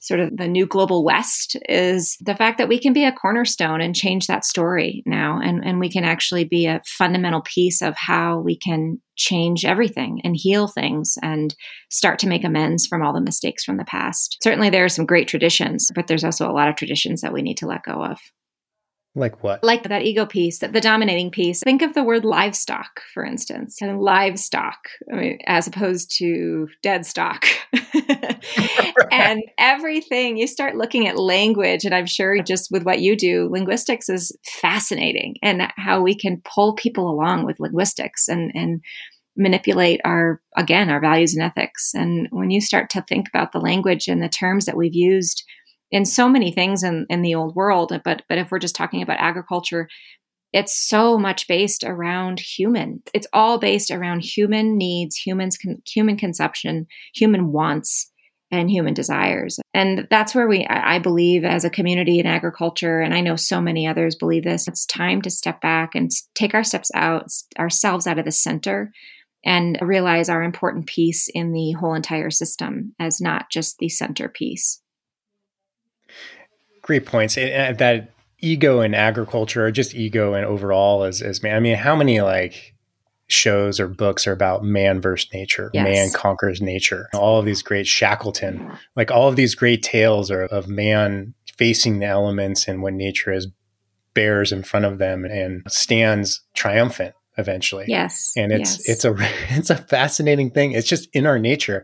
sort 0.07 0.21
of 0.21 0.37
the 0.37 0.47
new 0.47 0.65
global 0.65 1.03
west 1.03 1.57
is 1.67 2.17
the 2.21 2.35
fact 2.35 2.57
that 2.57 2.69
we 2.69 2.79
can 2.79 2.93
be 2.93 3.03
a 3.03 3.11
cornerstone 3.11 3.81
and 3.81 3.93
change 3.93 4.27
that 4.27 4.45
story 4.45 5.03
now 5.05 5.39
and, 5.43 5.65
and 5.65 5.79
we 5.79 5.91
can 5.91 6.05
actually 6.05 6.45
be 6.45 6.65
a 6.65 6.81
fundamental 6.85 7.41
piece 7.41 7.81
of 7.81 7.93
how 7.97 8.39
we 8.39 8.57
can 8.57 9.01
change 9.17 9.65
everything 9.65 10.21
and 10.23 10.37
heal 10.37 10.67
things 10.67 11.15
and 11.21 11.55
start 11.89 12.19
to 12.19 12.27
make 12.27 12.45
amends 12.45 12.87
from 12.87 13.01
all 13.01 13.13
the 13.13 13.19
mistakes 13.19 13.65
from 13.65 13.75
the 13.75 13.83
past 13.83 14.37
certainly 14.41 14.69
there 14.69 14.85
are 14.85 14.89
some 14.89 15.05
great 15.05 15.27
traditions 15.27 15.91
but 15.93 16.07
there's 16.07 16.23
also 16.23 16.49
a 16.49 16.53
lot 16.53 16.69
of 16.69 16.75
traditions 16.75 17.19
that 17.19 17.33
we 17.33 17.41
need 17.41 17.57
to 17.57 17.67
let 17.67 17.83
go 17.83 18.03
of 18.03 18.17
like 19.17 19.43
what? 19.43 19.63
Like 19.63 19.83
that 19.89 20.03
ego 20.03 20.27
piece, 20.27 20.59
the 20.59 20.67
dominating 20.79 21.31
piece. 21.31 21.61
Think 21.61 21.81
of 21.81 21.95
the 21.95 22.03
word 22.03 22.23
livestock, 22.23 23.01
for 23.15 23.25
instance, 23.25 23.81
and 23.81 23.99
livestock 23.99 24.77
I 25.11 25.15
mean, 25.15 25.39
as 25.47 25.65
opposed 25.65 26.15
to 26.19 26.67
dead 26.83 27.05
stock. 27.05 27.45
and 29.11 29.43
everything, 29.57 30.37
you 30.37 30.47
start 30.47 30.75
looking 30.75 31.07
at 31.07 31.17
language, 31.17 31.85
and 31.85 31.93
I'm 31.93 32.05
sure 32.05 32.41
just 32.41 32.69
with 32.71 32.83
what 32.83 32.99
you 32.99 33.15
do, 33.15 33.49
linguistics 33.51 34.09
is 34.09 34.35
fascinating 34.45 35.35
and 35.41 35.71
how 35.75 36.01
we 36.01 36.15
can 36.15 36.41
pull 36.43 36.75
people 36.75 37.09
along 37.09 37.45
with 37.45 37.59
linguistics 37.59 38.27
and, 38.27 38.51
and 38.53 38.81
manipulate 39.35 40.01
our, 40.03 40.41
again, 40.55 40.89
our 40.89 40.99
values 40.99 41.35
and 41.35 41.43
ethics. 41.43 41.91
And 41.93 42.27
when 42.31 42.49
you 42.51 42.61
start 42.61 42.89
to 42.91 43.01
think 43.03 43.27
about 43.27 43.51
the 43.51 43.59
language 43.59 44.07
and 44.07 44.21
the 44.21 44.29
terms 44.29 44.65
that 44.65 44.77
we've 44.77 44.95
used 44.95 45.43
in 45.91 46.05
so 46.05 46.27
many 46.27 46.51
things 46.51 46.83
in, 46.83 47.05
in 47.09 47.21
the 47.21 47.35
old 47.35 47.55
world 47.55 47.91
but 48.03 48.23
but 48.27 48.37
if 48.37 48.51
we're 48.51 48.59
just 48.59 48.75
talking 48.75 49.01
about 49.01 49.19
agriculture 49.19 49.87
it's 50.53 50.77
so 50.77 51.17
much 51.17 51.47
based 51.47 51.83
around 51.83 52.39
human 52.39 53.01
it's 53.13 53.27
all 53.33 53.57
based 53.57 53.91
around 53.91 54.19
human 54.19 54.77
needs 54.77 55.15
humans 55.15 55.57
con- 55.57 55.81
human 55.85 56.17
consumption 56.17 56.87
human 57.13 57.51
wants 57.51 58.11
and 58.51 58.69
human 58.69 58.93
desires 58.93 59.59
and 59.73 60.07
that's 60.09 60.33
where 60.33 60.47
we 60.47 60.65
i 60.69 60.99
believe 60.99 61.43
as 61.43 61.65
a 61.65 61.69
community 61.69 62.19
in 62.19 62.25
agriculture 62.25 63.01
and 63.01 63.13
i 63.13 63.21
know 63.21 63.35
so 63.35 63.59
many 63.59 63.85
others 63.85 64.15
believe 64.15 64.43
this 64.43 64.67
it's 64.67 64.85
time 64.85 65.21
to 65.21 65.29
step 65.29 65.59
back 65.61 65.95
and 65.95 66.11
take 66.33 66.53
our 66.53 66.63
steps 66.63 66.89
out 66.93 67.27
ourselves 67.59 68.07
out 68.07 68.19
of 68.19 68.25
the 68.25 68.31
center 68.31 68.91
and 69.45 69.77
realize 69.81 70.29
our 70.29 70.43
important 70.43 70.87
piece 70.87 71.29
in 71.33 71.51
the 71.51 71.73
whole 71.73 71.93
entire 71.93 72.31
system 72.31 72.93
as 72.99 73.19
not 73.19 73.49
just 73.49 73.77
the 73.79 73.89
centerpiece 73.89 74.81
Great 76.87 77.05
points. 77.05 77.35
that 77.35 78.11
ego 78.39 78.79
in 78.79 78.93
agriculture, 78.93 79.65
or 79.65 79.71
just 79.71 79.93
ego 79.93 80.33
and 80.33 80.45
overall 80.45 81.03
as 81.03 81.21
as. 81.21 81.43
I 81.43 81.59
mean, 81.59 81.75
how 81.75 81.97
many 81.97 82.21
like 82.21 82.75
shows 83.27 83.79
or 83.79 83.87
books 83.87 84.25
are 84.25 84.31
about 84.31 84.63
man 84.63 85.01
versus 85.01 85.31
nature, 85.33 85.69
yes. 85.73 85.83
man 85.83 86.09
conquers 86.13 86.61
nature. 86.61 87.09
All 87.13 87.39
of 87.39 87.45
these 87.45 87.61
great 87.61 87.87
Shackleton, 87.87 88.71
like 88.95 89.11
all 89.11 89.27
of 89.27 89.35
these 89.35 89.55
great 89.55 89.83
tales 89.83 90.31
are 90.31 90.43
of 90.43 90.67
man 90.67 91.33
facing 91.57 91.99
the 91.99 92.05
elements 92.05 92.67
and 92.67 92.81
when 92.81 92.97
nature 92.97 93.33
is 93.33 93.47
bears 94.13 94.51
in 94.51 94.63
front 94.63 94.85
of 94.85 94.97
them 94.97 95.25
and 95.25 95.63
stands 95.67 96.41
triumphant 96.55 97.13
eventually. 97.37 97.85
Yes. 97.87 98.33
And 98.35 98.51
it's 98.51 98.87
yes. 98.87 98.89
it's 98.89 99.05
a 99.05 99.15
it's 99.49 99.69
a 99.69 99.77
fascinating 99.77 100.51
thing. 100.51 100.71
It's 100.71 100.87
just 100.87 101.09
in 101.13 101.25
our 101.25 101.37
nature. 101.37 101.83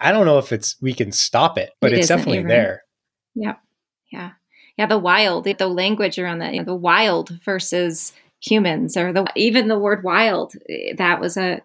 I 0.00 0.12
don't 0.12 0.26
know 0.26 0.38
if 0.38 0.52
it's 0.52 0.76
we 0.80 0.94
can 0.94 1.12
stop 1.12 1.58
it, 1.58 1.70
but 1.80 1.92
it 1.92 1.98
it's 1.98 2.08
definitely 2.08 2.44
there. 2.44 2.82
Yep. 3.34 3.60
Yeah 4.10 4.30
yeah 4.76 4.86
the 4.86 4.98
wild 4.98 5.44
the 5.44 5.68
language 5.68 6.18
around 6.18 6.38
that 6.38 6.52
you 6.52 6.60
know, 6.60 6.64
the 6.64 6.74
wild 6.74 7.30
versus 7.44 8.12
humans 8.44 8.96
or 8.96 9.12
the 9.12 9.26
even 9.36 9.68
the 9.68 9.78
word 9.78 10.04
wild 10.04 10.52
that 10.96 11.20
was 11.20 11.36
a 11.36 11.62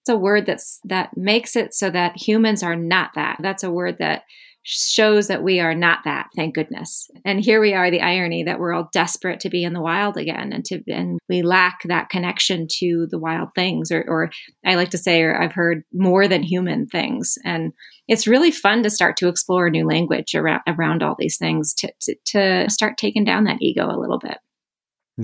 it's 0.00 0.08
a 0.08 0.16
word 0.16 0.46
that's 0.46 0.80
that 0.84 1.16
makes 1.16 1.56
it 1.56 1.74
so 1.74 1.90
that 1.90 2.16
humans 2.16 2.62
are 2.62 2.76
not 2.76 3.10
that. 3.14 3.36
That's 3.40 3.62
a 3.62 3.70
word 3.70 3.98
that 3.98 4.22
shows 4.62 5.28
that 5.28 5.42
we 5.42 5.58
are 5.58 5.74
not 5.74 6.00
that 6.04 6.28
thank 6.36 6.54
goodness. 6.54 7.10
And 7.24 7.40
here 7.40 7.60
we 7.60 7.72
are 7.72 7.90
the 7.90 8.02
irony 8.02 8.44
that 8.44 8.58
we're 8.58 8.72
all 8.72 8.90
desperate 8.92 9.40
to 9.40 9.50
be 9.50 9.64
in 9.64 9.72
the 9.72 9.80
wild 9.80 10.16
again 10.16 10.52
and 10.52 10.64
to 10.66 10.82
and 10.86 11.18
we 11.28 11.42
lack 11.42 11.80
that 11.84 12.08
connection 12.08 12.66
to 12.78 13.06
the 13.10 13.18
wild 13.18 13.50
things 13.54 13.90
or, 13.90 14.04
or 14.06 14.30
i 14.64 14.74
like 14.74 14.90
to 14.90 14.98
say 14.98 15.22
or 15.22 15.40
i've 15.40 15.52
heard 15.52 15.82
more 15.92 16.28
than 16.28 16.42
human 16.42 16.86
things. 16.86 17.36
And 17.44 17.72
it's 18.08 18.26
really 18.26 18.50
fun 18.50 18.82
to 18.82 18.90
start 18.90 19.16
to 19.18 19.28
explore 19.28 19.66
a 19.66 19.70
new 19.70 19.86
language 19.86 20.34
around 20.34 20.62
around 20.66 21.02
all 21.02 21.16
these 21.18 21.36
things 21.36 21.74
to, 21.74 21.92
to, 22.02 22.14
to 22.26 22.70
start 22.70 22.96
taking 22.96 23.24
down 23.24 23.44
that 23.44 23.60
ego 23.60 23.86
a 23.86 24.00
little 24.00 24.18
bit 24.18 24.38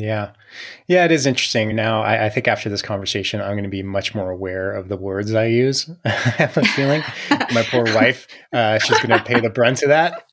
yeah. 0.01 0.33
Yeah, 0.87 1.05
it 1.05 1.13
is 1.13 1.27
interesting. 1.27 1.75
Now, 1.75 2.03
I, 2.03 2.27
I, 2.27 2.29
think 2.29 2.49
after 2.49 2.69
this 2.69 2.83
conversation, 2.83 3.41
I'm 3.41 3.53
going 3.53 3.65
to 3.65 3.71
be 3.71 3.83
much 3.83 4.15
more 4.15 4.31
aware 4.31 4.73
of 4.73 4.89
the 4.89 4.97
words 4.97 5.35
I 5.35 5.47
use. 5.47 5.91
I 6.05 6.11
have 6.11 6.57
a 6.57 6.65
feeling 6.65 7.03
my 7.53 7.63
poor 7.65 7.85
wife, 7.95 8.27
uh, 8.53 8.79
she's 8.79 8.99
going 8.99 9.19
to 9.19 9.25
pay 9.25 9.41
the 9.41 9.51
brunt 9.51 9.83
of 9.83 9.89
that. 9.89 10.25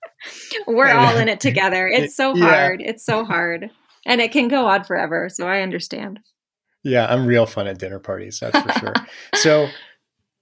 We're 0.67 0.87
and, 0.87 0.99
all 0.99 1.17
in 1.17 1.29
it 1.29 1.39
together. 1.39 1.87
It's 1.87 2.15
so 2.15 2.35
hard. 2.35 2.81
Yeah. 2.81 2.89
It's 2.89 3.05
so 3.05 3.25
hard. 3.25 3.69
And 4.05 4.21
it 4.21 4.31
can 4.31 4.47
go 4.47 4.67
on 4.67 4.83
forever. 4.83 5.29
So 5.29 5.47
I 5.47 5.61
understand. 5.61 6.19
Yeah, 6.83 7.05
I'm 7.07 7.25
real 7.25 7.45
fun 7.45 7.67
at 7.67 7.79
dinner 7.79 7.99
parties. 7.99 8.39
That's 8.41 8.59
for 8.59 8.79
sure. 8.79 8.93
so, 9.35 9.69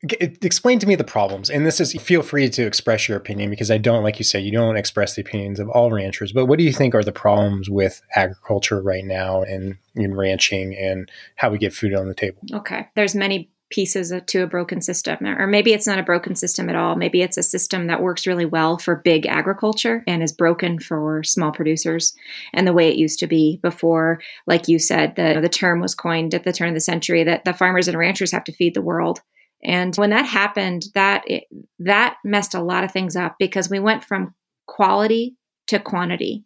explain 0.03 0.79
to 0.79 0.87
me 0.87 0.95
the 0.95 1.03
problems 1.03 1.49
and 1.49 1.65
this 1.65 1.79
is 1.79 1.93
feel 2.01 2.23
free 2.23 2.49
to 2.49 2.65
express 2.65 3.07
your 3.07 3.17
opinion 3.17 3.51
because 3.51 3.69
i 3.69 3.77
don't 3.77 4.01
like 4.01 4.17
you 4.17 4.25
say 4.25 4.39
you 4.39 4.51
don't 4.51 4.75
express 4.75 5.13
the 5.13 5.21
opinions 5.21 5.59
of 5.59 5.69
all 5.69 5.91
ranchers 5.91 6.31
but 6.33 6.47
what 6.47 6.57
do 6.57 6.63
you 6.63 6.73
think 6.73 6.95
are 6.95 7.03
the 7.03 7.11
problems 7.11 7.69
with 7.69 8.01
agriculture 8.15 8.81
right 8.81 9.05
now 9.05 9.43
and 9.43 9.77
in 9.95 10.15
ranching 10.15 10.75
and 10.75 11.09
how 11.35 11.49
we 11.49 11.57
get 11.57 11.73
food 11.73 11.93
on 11.93 12.07
the 12.07 12.13
table? 12.13 12.41
Okay. 12.53 12.87
There's 12.95 13.15
many 13.15 13.49
pieces 13.69 14.11
to 14.27 14.43
a 14.43 14.47
broken 14.47 14.81
system 14.81 15.25
or 15.25 15.47
maybe 15.47 15.71
it's 15.71 15.87
not 15.87 15.97
a 15.97 16.03
broken 16.03 16.35
system 16.35 16.69
at 16.69 16.75
all. 16.75 16.97
Maybe 16.97 17.21
it's 17.21 17.37
a 17.37 17.43
system 17.43 17.87
that 17.87 18.01
works 18.01 18.27
really 18.27 18.43
well 18.43 18.77
for 18.77 18.97
big 18.97 19.25
agriculture 19.25 20.03
and 20.07 20.21
is 20.21 20.33
broken 20.33 20.77
for 20.77 21.23
small 21.23 21.53
producers. 21.53 22.13
And 22.53 22.67
the 22.67 22.73
way 22.73 22.89
it 22.89 22.97
used 22.97 23.19
to 23.19 23.27
be 23.27 23.59
before 23.61 24.19
like 24.45 24.67
you 24.67 24.77
said 24.77 25.15
the, 25.15 25.39
the 25.41 25.47
term 25.47 25.79
was 25.79 25.95
coined 25.95 26.33
at 26.33 26.43
the 26.43 26.51
turn 26.51 26.67
of 26.67 26.73
the 26.73 26.81
century 26.81 27.23
that 27.23 27.45
the 27.45 27.53
farmers 27.53 27.87
and 27.87 27.97
ranchers 27.97 28.33
have 28.33 28.43
to 28.43 28.51
feed 28.51 28.73
the 28.73 28.81
world 28.81 29.21
And 29.63 29.95
when 29.95 30.09
that 30.09 30.25
happened, 30.25 30.85
that 30.95 31.23
it, 31.27 31.43
that 31.79 32.17
messed 32.23 32.55
a 32.55 32.63
lot 32.63 32.83
of 32.83 32.91
things 32.91 33.15
up 33.15 33.35
because 33.39 33.69
we 33.69 33.79
went 33.79 34.03
from 34.03 34.33
quality 34.67 35.35
to 35.67 35.79
quantity. 35.79 36.43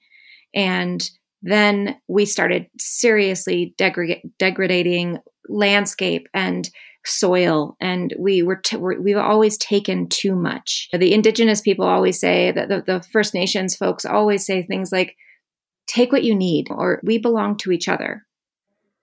And 0.54 1.08
then 1.42 1.98
we 2.08 2.26
started 2.26 2.68
seriously 2.80 3.74
degra- 3.78 4.22
degrading 4.40 5.20
landscape 5.48 6.28
and 6.34 6.70
soil. 7.06 7.78
And 7.80 8.14
we 8.18 8.42
were 8.42 8.56
t- 8.56 8.78
we've 8.78 9.18
always 9.18 9.58
taken 9.58 10.10
too 10.10 10.36
much. 10.36 10.90
The 10.92 11.14
indigenous 11.14 11.62
people 11.62 11.86
always 11.86 12.20
say 12.20 12.52
that 12.52 12.68
the, 12.68 12.82
the 12.82 13.02
first 13.12 13.34
nations 13.34 13.76
folks 13.76 14.06
always 14.06 14.46
say 14.46 14.64
things 14.64 14.92
like 14.92 15.16
take 15.88 16.12
what 16.12 16.24
you 16.24 16.36
need 16.36 16.68
or 16.72 17.00
we 17.04 17.18
belong 17.20 17.58
to 17.58 17.72
each 17.72 17.88
other. 17.88 18.26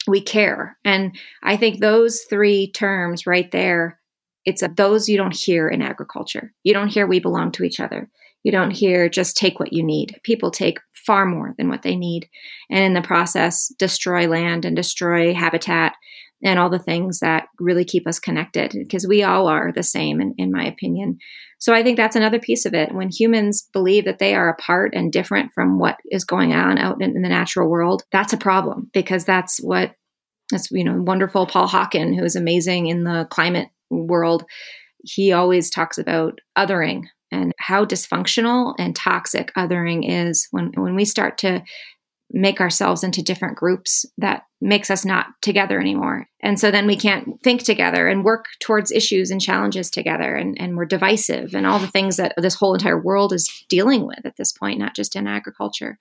We 0.08 0.20
care. 0.20 0.76
And 0.84 1.16
i 1.44 1.56
think 1.56 1.78
those 1.78 2.22
three 2.28 2.72
terms 2.72 3.24
right 3.24 3.50
there 3.52 4.00
it's 4.44 4.62
those 4.76 5.08
you 5.08 5.16
don't 5.16 5.36
hear 5.36 5.68
in 5.68 5.82
agriculture. 5.82 6.52
You 6.62 6.74
don't 6.74 6.88
hear 6.88 7.06
we 7.06 7.20
belong 7.20 7.52
to 7.52 7.64
each 7.64 7.80
other. 7.80 8.10
You 8.42 8.52
don't 8.52 8.72
hear 8.72 9.08
just 9.08 9.36
take 9.36 9.60
what 9.60 9.72
you 9.72 9.82
need. 9.82 10.18
People 10.24 10.50
take 10.50 10.78
far 11.06 11.26
more 11.26 11.54
than 11.58 11.68
what 11.68 11.82
they 11.82 11.96
need. 11.96 12.28
And 12.70 12.84
in 12.84 12.94
the 12.94 13.02
process 13.02 13.72
destroy 13.78 14.28
land 14.28 14.64
and 14.64 14.76
destroy 14.76 15.34
habitat 15.34 15.94
and 16.44 16.58
all 16.58 16.70
the 16.70 16.78
things 16.78 17.20
that 17.20 17.46
really 17.60 17.84
keep 17.84 18.06
us 18.06 18.18
connected 18.18 18.72
because 18.72 19.06
we 19.06 19.22
all 19.22 19.46
are 19.46 19.70
the 19.72 19.82
same 19.82 20.20
in, 20.20 20.34
in, 20.38 20.50
my 20.50 20.64
opinion. 20.64 21.18
So 21.58 21.72
i 21.72 21.82
think 21.82 21.96
that's 21.96 22.16
another 22.16 22.40
piece 22.40 22.66
of 22.66 22.74
it. 22.74 22.92
When 22.92 23.10
humans 23.10 23.68
believe 23.72 24.04
that 24.06 24.18
they 24.18 24.34
are 24.34 24.48
apart 24.48 24.92
and 24.94 25.12
different 25.12 25.52
from 25.52 25.78
what 25.78 25.98
is 26.10 26.24
going 26.24 26.52
on 26.52 26.78
out 26.78 27.00
in, 27.00 27.16
in 27.16 27.22
the 27.22 27.28
natural 27.28 27.68
world 27.68 28.02
that's 28.10 28.32
a 28.32 28.38
problem 28.38 28.90
because 28.92 29.24
that's 29.24 29.58
what 29.58 29.94
that's 30.50 30.70
you 30.72 30.84
know 30.84 31.00
wonderful 31.00 31.46
paul 31.46 31.68
hawken 31.68 32.14
who 32.16 32.24
is 32.24 32.36
amazing 32.36 32.86
in 32.86 33.04
the 33.04 33.26
climate 33.30 33.68
world 33.92 34.44
he 35.04 35.32
always 35.32 35.68
talks 35.68 35.98
about 35.98 36.40
othering 36.56 37.04
and 37.30 37.52
how 37.58 37.84
dysfunctional 37.84 38.74
and 38.78 38.94
toxic 38.94 39.52
othering 39.56 40.04
is 40.08 40.48
when 40.50 40.72
when 40.76 40.94
we 40.94 41.04
start 41.04 41.38
to 41.38 41.62
make 42.32 42.60
ourselves 42.60 43.04
into 43.04 43.22
different 43.22 43.56
groups 43.56 44.06
that 44.16 44.44
makes 44.60 44.90
us 44.90 45.04
not 45.04 45.26
together 45.42 45.78
anymore. 45.78 46.26
And 46.40 46.58
so 46.58 46.70
then 46.70 46.86
we 46.86 46.96
can't 46.96 47.40
think 47.42 47.62
together 47.62 48.08
and 48.08 48.24
work 48.24 48.46
towards 48.58 48.90
issues 48.90 49.30
and 49.30 49.40
challenges 49.40 49.90
together. 49.90 50.34
And, 50.34 50.58
and 50.58 50.76
we're 50.76 50.86
divisive 50.86 51.54
and 51.54 51.66
all 51.66 51.78
the 51.78 51.88
things 51.88 52.16
that 52.16 52.32
this 52.38 52.54
whole 52.54 52.72
entire 52.72 53.00
world 53.00 53.32
is 53.32 53.50
dealing 53.68 54.06
with 54.06 54.24
at 54.24 54.36
this 54.36 54.52
point, 54.52 54.78
not 54.78 54.96
just 54.96 55.14
in 55.14 55.26
agriculture. 55.26 55.98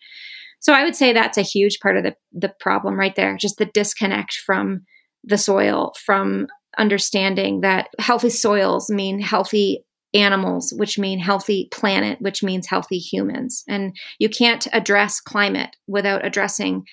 So 0.60 0.74
I 0.74 0.84
would 0.84 0.96
say 0.96 1.12
that's 1.12 1.38
a 1.38 1.44
huge 1.44 1.80
part 1.80 1.98
of 1.98 2.04
the, 2.04 2.16
the 2.32 2.54
problem 2.60 2.98
right 2.98 3.16
there, 3.16 3.36
just 3.36 3.58
the 3.58 3.66
disconnect 3.66 4.36
from 4.36 4.86
the 5.24 5.38
soil, 5.38 5.94
from 6.06 6.48
understanding 6.78 7.62
that 7.62 7.90
healthy 8.00 8.30
soils 8.30 8.90
mean 8.90 9.20
healthy 9.20 9.84
animals, 10.14 10.74
which 10.76 11.00
mean 11.00 11.20
healthy 11.20 11.70
planet, 11.72 12.20
which 12.22 12.44
means 12.44 12.68
healthy 12.68 12.98
humans. 12.98 13.64
And 13.68 13.96
you 14.20 14.30
can't 14.30 14.68
address 14.74 15.22
climate 15.22 15.76
without 15.88 16.26
addressing 16.26 16.84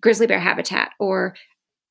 grizzly 0.00 0.26
bear 0.26 0.40
habitat 0.40 0.90
or 0.98 1.34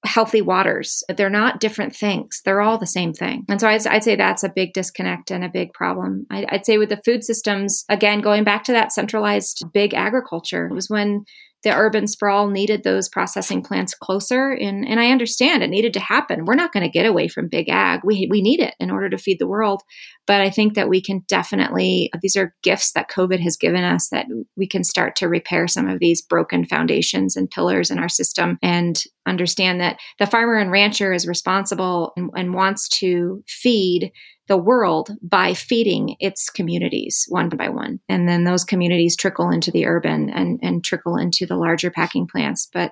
healthy 0.06 0.42
waters. 0.42 1.04
They're 1.16 1.30
not 1.30 1.60
different 1.60 1.96
things. 1.96 2.42
They're 2.46 2.62
all 2.62 2.78
the 2.78 2.88
same 2.88 3.14
thing. 3.14 3.44
And 3.50 3.60
so 3.60 3.68
I'd, 3.68 3.86
I'd 3.88 4.04
say 4.04 4.16
that's 4.16 4.44
a 4.44 4.50
big 4.50 4.74
disconnect 4.74 5.32
and 5.32 5.44
a 5.44 5.50
big 5.50 5.74
problem. 5.74 6.26
I'd, 6.30 6.46
I'd, 6.50 6.66
say 6.66 6.78
with 6.78 6.90
the 6.90 7.02
food 7.04 7.24
systems, 7.24 7.84
again, 7.90 8.22
going 8.22 8.44
back 8.44 8.64
to 8.66 8.72
that 8.74 8.92
centralized 8.92 9.66
big 9.74 9.94
agriculture, 9.94 10.68
it 10.68 10.74
was 10.74 10.90
when 10.90 11.26
the 11.64 11.76
urban 11.76 12.08
sprawl 12.08 12.48
needed 12.48 12.84
those 12.84 13.10
processing 13.10 13.64
plants 13.64 13.96
closer. 13.96 14.52
And, 14.52 14.88
and 14.88 15.00
I 15.00 15.10
understand 15.10 15.64
it 15.64 15.70
needed 15.70 15.94
to 15.94 16.00
happen. 16.00 16.46
We're 16.46 16.54
not 16.54 16.72
going 16.72 16.84
to 16.84 16.90
get 16.90 17.08
away 17.08 17.28
from 17.28 17.50
big 17.50 17.70
ag. 17.70 18.02
We, 18.04 18.28
we 18.30 18.42
need 18.42 18.60
it 18.60 18.76
in 18.80 18.92
order 18.92 19.10
to 19.10 19.18
feed 19.18 19.40
the 19.40 19.48
world. 19.48 19.82
But 20.28 20.42
I 20.42 20.50
think 20.52 20.76
that 20.76 20.90
we 20.90 21.02
can 21.02 21.24
definitely, 21.28 22.12
these 22.22 22.36
are 22.36 22.54
gifts 22.62 22.94
that 22.94 23.10
COVID 23.10 23.40
has 23.40 23.58
given 23.58 23.84
us 23.84 24.10
that 24.10 24.28
we 24.56 24.68
can 24.68 24.84
start 24.84 25.16
to 25.18 25.28
repair 25.28 25.68
some 25.68 25.88
of 25.88 26.00
these 26.00 26.22
broken 26.22 26.66
foundations 26.66 27.36
and 27.36 27.50
pillars 27.50 27.90
in 27.90 27.98
our 27.98 28.10
system 28.10 28.58
and 28.62 29.02
understand 29.26 29.82
that 29.82 29.98
the 30.20 30.28
farmer 30.28 30.58
and 30.58 30.72
rancher 30.72 31.14
is 31.14 31.28
responsible 31.28 32.14
and, 32.16 32.30
and 32.36 32.54
wants 32.54 32.88
to 32.90 33.44
feed 33.48 34.12
the 34.48 34.58
world 34.58 35.12
by 35.22 35.54
feeding 35.54 36.16
its 36.20 36.50
communities 36.50 37.26
one 37.30 37.50
by 37.50 37.70
one. 37.70 38.00
And 38.08 38.28
then 38.28 38.44
those 38.44 38.64
communities 38.64 39.16
trickle 39.16 39.50
into 39.50 39.72
the 39.72 39.86
urban 39.86 40.30
and, 40.30 40.60
and 40.62 40.84
trickle 40.84 41.18
into 41.18 41.46
the 41.46 41.56
larger 41.56 41.90
packing 41.90 42.28
plants. 42.28 42.70
But 42.72 42.92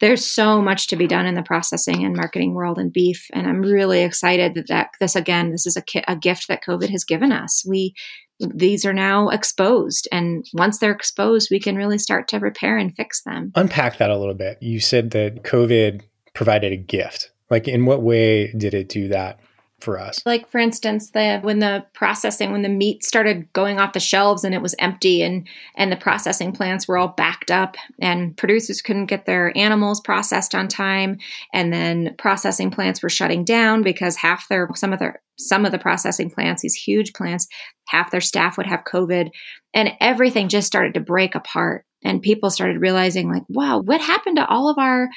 there's 0.00 0.24
so 0.24 0.62
much 0.62 0.88
to 0.88 0.96
be 0.96 1.06
done 1.06 1.26
in 1.26 1.34
the 1.34 1.42
processing 1.42 2.04
and 2.04 2.16
marketing 2.16 2.54
world 2.54 2.78
in 2.78 2.90
beef. 2.90 3.26
And 3.32 3.46
I'm 3.46 3.60
really 3.60 4.02
excited 4.02 4.54
that, 4.54 4.68
that 4.68 4.90
this, 4.98 5.14
again, 5.14 5.50
this 5.50 5.66
is 5.66 5.76
a, 5.76 5.82
a 6.08 6.16
gift 6.16 6.48
that 6.48 6.64
COVID 6.64 6.88
has 6.90 7.04
given 7.04 7.32
us. 7.32 7.64
We, 7.66 7.94
these 8.38 8.86
are 8.86 8.94
now 8.94 9.28
exposed. 9.28 10.08
And 10.10 10.46
once 10.54 10.78
they're 10.78 10.90
exposed, 10.90 11.48
we 11.50 11.60
can 11.60 11.76
really 11.76 11.98
start 11.98 12.28
to 12.28 12.38
repair 12.38 12.78
and 12.78 12.94
fix 12.96 13.22
them. 13.22 13.52
Unpack 13.54 13.98
that 13.98 14.10
a 14.10 14.16
little 14.16 14.34
bit. 14.34 14.56
You 14.62 14.80
said 14.80 15.10
that 15.10 15.42
COVID 15.42 16.00
provided 16.34 16.72
a 16.72 16.76
gift. 16.78 17.30
Like, 17.50 17.68
in 17.68 17.84
what 17.84 18.00
way 18.00 18.52
did 18.52 18.74
it 18.74 18.88
do 18.88 19.08
that? 19.08 19.40
For 19.80 19.98
us. 19.98 20.20
Like 20.24 20.50
for 20.50 20.58
instance, 20.58 21.10
the 21.10 21.38
when 21.42 21.58
the 21.58 21.84
processing 21.92 22.52
when 22.52 22.62
the 22.62 22.68
meat 22.68 23.04
started 23.04 23.52
going 23.52 23.78
off 23.78 23.92
the 23.92 24.00
shelves 24.00 24.44
and 24.44 24.54
it 24.54 24.62
was 24.62 24.74
empty 24.78 25.22
and 25.22 25.46
and 25.76 25.90
the 25.90 25.96
processing 25.96 26.52
plants 26.52 26.86
were 26.86 26.98
all 26.98 27.08
backed 27.08 27.50
up 27.50 27.76
and 28.00 28.36
producers 28.36 28.82
couldn't 28.82 29.06
get 29.06 29.26
their 29.26 29.56
animals 29.56 30.00
processed 30.00 30.54
on 30.54 30.68
time 30.68 31.18
and 31.52 31.72
then 31.72 32.14
processing 32.18 32.70
plants 32.70 33.02
were 33.02 33.08
shutting 33.08 33.44
down 33.44 33.82
because 33.82 34.16
half 34.16 34.48
their 34.48 34.68
some 34.74 34.92
of 34.92 34.98
their 34.98 35.20
some 35.40 35.64
of 35.64 35.72
the 35.72 35.78
processing 35.78 36.30
plants, 36.30 36.62
these 36.62 36.74
huge 36.74 37.12
plants, 37.12 37.48
half 37.88 38.10
their 38.10 38.20
staff 38.20 38.56
would 38.56 38.66
have 38.66 38.84
COVID 38.84 39.30
and 39.74 39.92
everything 40.00 40.48
just 40.48 40.66
started 40.66 40.94
to 40.94 41.00
break 41.00 41.34
apart 41.34 41.84
and 42.04 42.22
people 42.22 42.50
started 42.50 42.80
realizing 42.80 43.32
like, 43.32 43.44
wow, 43.48 43.80
what 43.80 44.00
happened 44.00 44.36
to 44.36 44.46
all 44.46 44.68
of 44.68 44.78
our 44.78 45.08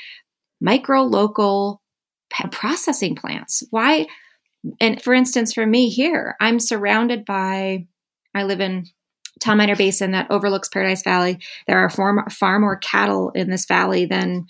micro 0.62 1.04
local 1.04 1.82
processing 2.52 3.16
plants? 3.16 3.64
Why 3.70 4.08
and 4.80 5.02
for 5.02 5.14
instance, 5.14 5.54
for 5.54 5.66
me 5.66 5.90
here, 5.90 6.36
I'm 6.40 6.60
surrounded 6.60 7.26
by, 7.26 7.88
I 8.34 8.44
live 8.44 8.62
in 8.62 8.86
Tom 9.42 9.58
Miner 9.58 9.76
Basin 9.76 10.12
that 10.12 10.32
overlooks 10.32 10.70
Paradise 10.70 11.04
Valley. 11.04 11.40
There 11.68 11.80
are 11.80 11.90
far, 11.90 12.30
far 12.30 12.60
more 12.60 12.78
cattle 12.78 13.32
in 13.32 13.50
this 13.50 13.66
valley 13.66 14.06
than 14.06 14.46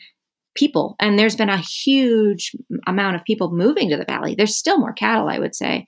people. 0.55 0.95
And 0.99 1.17
there's 1.17 1.35
been 1.35 1.49
a 1.49 1.57
huge 1.57 2.55
amount 2.85 3.15
of 3.15 3.23
people 3.23 3.51
moving 3.51 3.89
to 3.89 3.97
the 3.97 4.05
valley. 4.05 4.35
There's 4.35 4.55
still 4.55 4.77
more 4.77 4.93
cattle, 4.93 5.27
I 5.27 5.39
would 5.39 5.55
say. 5.55 5.87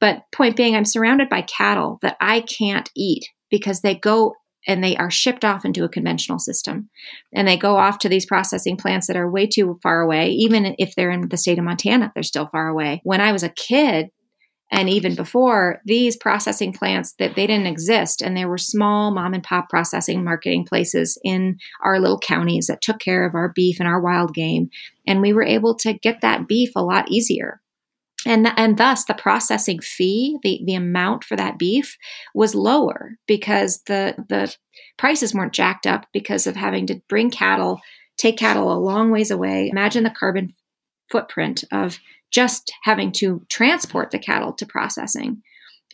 But 0.00 0.22
point 0.32 0.56
being, 0.56 0.76
I'm 0.76 0.84
surrounded 0.84 1.28
by 1.28 1.42
cattle 1.42 1.98
that 2.02 2.16
I 2.20 2.42
can't 2.42 2.90
eat 2.94 3.24
because 3.50 3.80
they 3.80 3.94
go 3.94 4.34
and 4.66 4.82
they 4.82 4.96
are 4.96 5.10
shipped 5.10 5.44
off 5.44 5.64
into 5.64 5.84
a 5.84 5.88
conventional 5.88 6.38
system. 6.38 6.88
And 7.32 7.46
they 7.46 7.56
go 7.56 7.76
off 7.76 7.98
to 7.98 8.08
these 8.08 8.26
processing 8.26 8.76
plants 8.76 9.06
that 9.06 9.16
are 9.16 9.30
way 9.30 9.46
too 9.46 9.78
far 9.82 10.00
away. 10.00 10.30
Even 10.30 10.74
if 10.78 10.94
they're 10.94 11.10
in 11.10 11.28
the 11.28 11.36
state 11.36 11.58
of 11.58 11.64
Montana, 11.64 12.12
they're 12.14 12.22
still 12.22 12.46
far 12.46 12.68
away. 12.68 13.00
When 13.04 13.20
I 13.20 13.32
was 13.32 13.42
a 13.42 13.48
kid, 13.48 14.10
and 14.70 14.88
even 14.88 15.14
before 15.14 15.80
these 15.84 16.16
processing 16.16 16.72
plants 16.72 17.14
that 17.18 17.36
they 17.36 17.46
didn't 17.46 17.66
exist 17.66 18.22
and 18.22 18.36
there 18.36 18.48
were 18.48 18.58
small 18.58 19.12
mom 19.12 19.34
and 19.34 19.42
pop 19.42 19.68
processing 19.68 20.24
marketing 20.24 20.64
places 20.64 21.18
in 21.22 21.58
our 21.82 22.00
little 22.00 22.18
counties 22.18 22.66
that 22.66 22.82
took 22.82 22.98
care 22.98 23.26
of 23.26 23.34
our 23.34 23.52
beef 23.54 23.78
and 23.78 23.88
our 23.88 24.00
wild 24.00 24.34
game 24.34 24.70
and 25.06 25.20
we 25.20 25.32
were 25.32 25.44
able 25.44 25.76
to 25.76 25.92
get 25.92 26.20
that 26.22 26.48
beef 26.48 26.70
a 26.74 26.82
lot 26.82 27.10
easier 27.10 27.60
and 28.26 28.48
and 28.56 28.76
thus 28.78 29.04
the 29.04 29.14
processing 29.14 29.80
fee 29.80 30.38
the 30.42 30.60
the 30.64 30.74
amount 30.74 31.24
for 31.24 31.36
that 31.36 31.58
beef 31.58 31.96
was 32.34 32.54
lower 32.54 33.16
because 33.26 33.82
the 33.86 34.14
the 34.28 34.54
prices 34.96 35.34
weren't 35.34 35.52
jacked 35.52 35.86
up 35.86 36.06
because 36.12 36.46
of 36.46 36.56
having 36.56 36.86
to 36.86 37.00
bring 37.08 37.30
cattle 37.30 37.80
take 38.16 38.36
cattle 38.38 38.72
a 38.72 38.78
long 38.78 39.10
ways 39.10 39.30
away. 39.30 39.68
Imagine 39.70 40.04
the 40.04 40.10
carbon 40.10 40.54
footprint 41.10 41.64
of 41.72 41.98
just 42.30 42.72
having 42.82 43.12
to 43.12 43.44
transport 43.48 44.10
the 44.10 44.18
cattle 44.18 44.52
to 44.54 44.66
processing 44.66 45.42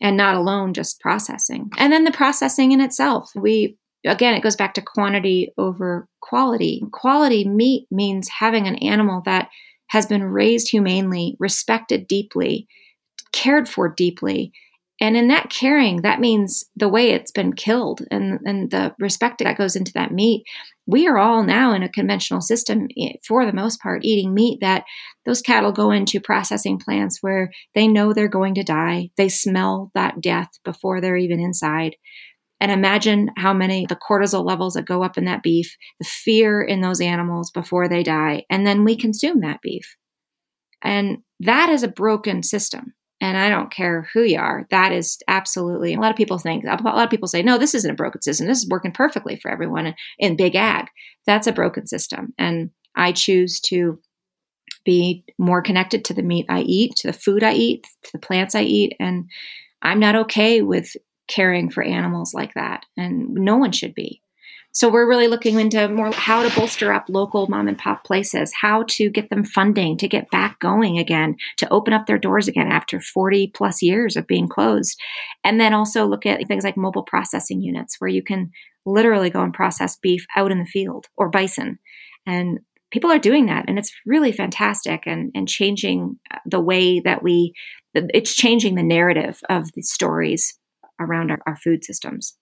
and 0.01 0.17
not 0.17 0.37
alone 0.37 0.73
just 0.73 1.01
processing. 1.01 1.71
And 1.77 1.93
then 1.93 2.05
the 2.05 2.13
processing 2.13 2.73
in 2.73 2.81
itself. 2.81 3.31
We 3.35 3.77
again 4.07 4.35
it 4.35 4.43
goes 4.43 4.57
back 4.57 4.75
to 4.75 4.83
quantity 4.83 5.53
over 5.59 6.09
quality. 6.21 6.83
Quality 6.93 7.47
meat 7.47 7.87
means 7.91 8.29
having 8.29 8.67
an 8.67 8.77
animal 8.77 9.23
that 9.25 9.49
has 9.91 10.07
been 10.07 10.25
raised 10.25 10.71
humanely, 10.71 11.37
respected 11.39 12.07
deeply, 12.07 12.67
cared 13.33 13.69
for 13.69 13.89
deeply. 13.89 14.53
And 15.03 15.17
in 15.17 15.29
that 15.29 15.51
caring, 15.51 16.03
that 16.03 16.21
means 16.21 16.65
the 16.77 16.89
way 16.89 17.11
it's 17.11 17.31
been 17.33 17.55
killed 17.55 18.03
and, 18.11 18.39
and 18.45 18.71
the 18.71 18.95
respect 18.99 19.39
that 19.39 19.57
goes 19.57 19.75
into 19.75 19.93
that 19.95 20.13
meat. 20.13 20.45
We 20.87 21.09
are 21.09 21.19
all 21.19 21.43
now 21.43 21.73
in 21.73 21.83
a 21.83 21.89
conventional 21.89 22.43
system, 22.43 22.89
eh, 22.99 23.15
for 23.27 23.47
the 23.47 23.53
most 23.53 23.81
part, 23.81 24.05
eating 24.05 24.35
meat 24.35 24.59
that 24.61 24.85
those 25.25 25.41
cattle 25.41 25.73
go 25.73 25.91
into 25.91 26.21
processing 26.21 26.79
plants 26.79 27.19
where 27.21 27.51
they 27.75 27.89
know 27.89 28.13
they're 28.13 28.29
going 28.29 28.55
to 28.57 28.63
die. 28.63 29.09
They 29.17 29.29
smell 29.29 29.91
that 29.95 30.21
death 30.21 30.51
before 30.65 31.01
they're 31.01 31.17
even 31.17 31.41
inside. 31.41 31.97
And 32.61 32.71
imagine 32.71 33.31
how 33.37 33.55
many 33.55 33.87
the 33.87 33.97
cortisol 33.97 34.45
levels 34.45 34.75
that 34.75 34.85
go 34.85 35.03
up 35.03 35.17
in 35.17 35.25
that 35.25 35.43
beef, 35.43 35.77
the 35.99 36.07
fear 36.07 36.63
in 36.63 36.83
those 36.83 37.01
animals 37.01 37.51
before 37.51 37.89
they 37.89 38.03
die. 38.03 38.45
And 38.51 38.67
then 38.67 38.85
we 38.85 38.97
consume 38.97 39.41
that 39.41 39.63
beef. 39.63 39.97
And 40.83 41.19
that 41.41 41.71
is 41.71 41.83
a 41.83 41.89
broken 41.89 42.43
system. 42.43 42.95
And 43.23 43.37
I 43.37 43.51
don't 43.51 43.71
care 43.71 44.09
who 44.15 44.23
you 44.23 44.39
are. 44.39 44.67
That 44.71 44.93
is 44.93 45.19
absolutely, 45.29 45.93
a 45.93 46.01
lot 46.01 46.11
of 46.11 46.17
people 46.17 46.39
think, 46.39 46.65
a 46.65 46.83
lot 46.83 47.05
of 47.05 47.11
people 47.11 47.29
say, 47.29 47.43
no, 47.43 47.59
this 47.59 47.75
isn't 47.75 47.91
a 47.91 47.95
broken 47.95 48.23
system. 48.23 48.47
This 48.47 48.63
is 48.63 48.69
working 48.69 48.93
perfectly 48.93 49.37
for 49.37 49.51
everyone 49.51 49.95
in 50.19 50.37
big 50.37 50.57
ag. 50.57 50.87
That's 51.27 51.47
a 51.47 51.53
broken 51.53 51.87
system. 51.87 52.33
And 52.39 52.71
I 52.97 53.13
choose 53.13 53.61
to 53.61 54.01
be 54.85 55.25
more 55.39 55.61
connected 55.61 56.05
to 56.07 56.15
the 56.15 56.23
meat 56.23 56.47
I 56.49 56.63
eat, 56.63 56.97
to 56.97 57.09
the 57.09 57.13
food 57.13 57.43
I 57.43 57.53
eat, 57.53 57.87
to 58.05 58.13
the 58.13 58.19
plants 58.19 58.55
I 58.55 58.63
eat. 58.63 58.97
And 58.99 59.29
I'm 59.83 60.01
not 60.01 60.17
okay 60.17 60.63
with 60.63 60.97
caring 61.31 61.71
for 61.71 61.83
animals 61.83 62.35
like 62.35 62.55
that. 62.55 62.85
And 62.97 63.31
no 63.31 63.57
one 63.57 63.73
should 63.73 63.95
be. 63.95 64.21
So 64.73 64.89
we're 64.89 65.09
really 65.09 65.27
looking 65.27 65.59
into 65.59 65.89
more 65.89 66.13
how 66.13 66.49
to 66.49 66.55
bolster 66.55 66.93
up 66.93 67.07
local 67.09 67.49
mom 67.49 67.67
and 67.67 67.77
pop 67.77 68.05
places, 68.05 68.53
how 68.61 68.85
to 68.91 69.11
get 69.11 69.29
them 69.29 69.43
funding 69.43 69.97
to 69.97 70.07
get 70.07 70.31
back 70.31 70.61
going 70.61 70.97
again, 70.97 71.37
to 71.57 71.69
open 71.73 71.93
up 71.93 72.07
their 72.07 72.19
doors 72.19 72.47
again 72.47 72.69
after 72.69 73.01
40 73.01 73.49
plus 73.49 73.83
years 73.83 74.17
of 74.17 74.29
being 74.29 74.47
closed. 74.47 75.01
And 75.43 75.61
then 75.61 75.75
also 75.75 76.07
look 76.07 76.25
at 76.25 76.47
things 76.47 76.63
like 76.63 76.77
mobile 76.77 77.03
processing 77.03 77.61
units 77.61 77.97
where 77.99 78.09
you 78.09 78.23
can 78.23 78.53
literally 78.87 79.29
go 79.29 79.43
and 79.43 79.53
process 79.53 79.97
beef 79.97 80.25
out 80.37 80.53
in 80.53 80.61
the 80.61 80.65
field 80.65 81.07
or 81.17 81.29
bison. 81.29 81.81
And 82.25 82.61
people 82.93 83.11
are 83.11 83.19
doing 83.19 83.47
that 83.47 83.65
and 83.67 83.79
it's 83.79 83.93
really 84.07 84.31
fantastic 84.31 85.03
and, 85.05 85.33
and 85.35 85.49
changing 85.49 86.19
uh, 86.33 86.39
the 86.47 86.61
way 86.61 87.01
that 87.01 87.23
we 87.23 87.55
it's 87.93 88.35
changing 88.35 88.77
the 88.77 88.85
narrative 88.85 89.41
of 89.49 89.73
the 89.75 89.83
stories 89.83 90.57
around 91.01 91.31
our, 91.31 91.39
our 91.47 91.57
food 91.57 91.85
systems 91.85 92.37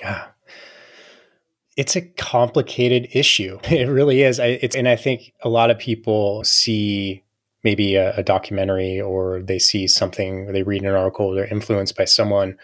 yeah 0.00 0.24
it's 1.76 1.96
a 1.96 2.02
complicated 2.02 3.08
issue 3.12 3.58
it 3.64 3.88
really 3.88 4.22
is 4.22 4.40
I, 4.40 4.58
it's 4.62 4.76
and 4.76 4.88
i 4.88 4.96
think 4.96 5.32
a 5.42 5.48
lot 5.48 5.70
of 5.70 5.78
people 5.78 6.42
see 6.44 7.22
maybe 7.64 7.94
a, 7.94 8.16
a 8.16 8.22
documentary 8.22 9.00
or 9.00 9.42
they 9.42 9.58
see 9.58 9.86
something 9.86 10.48
or 10.48 10.52
they 10.52 10.62
read 10.62 10.82
an 10.82 10.94
article 10.94 11.26
or 11.26 11.34
they're 11.34 11.46
influenced 11.46 11.96
by 11.96 12.04
someone 12.04 12.56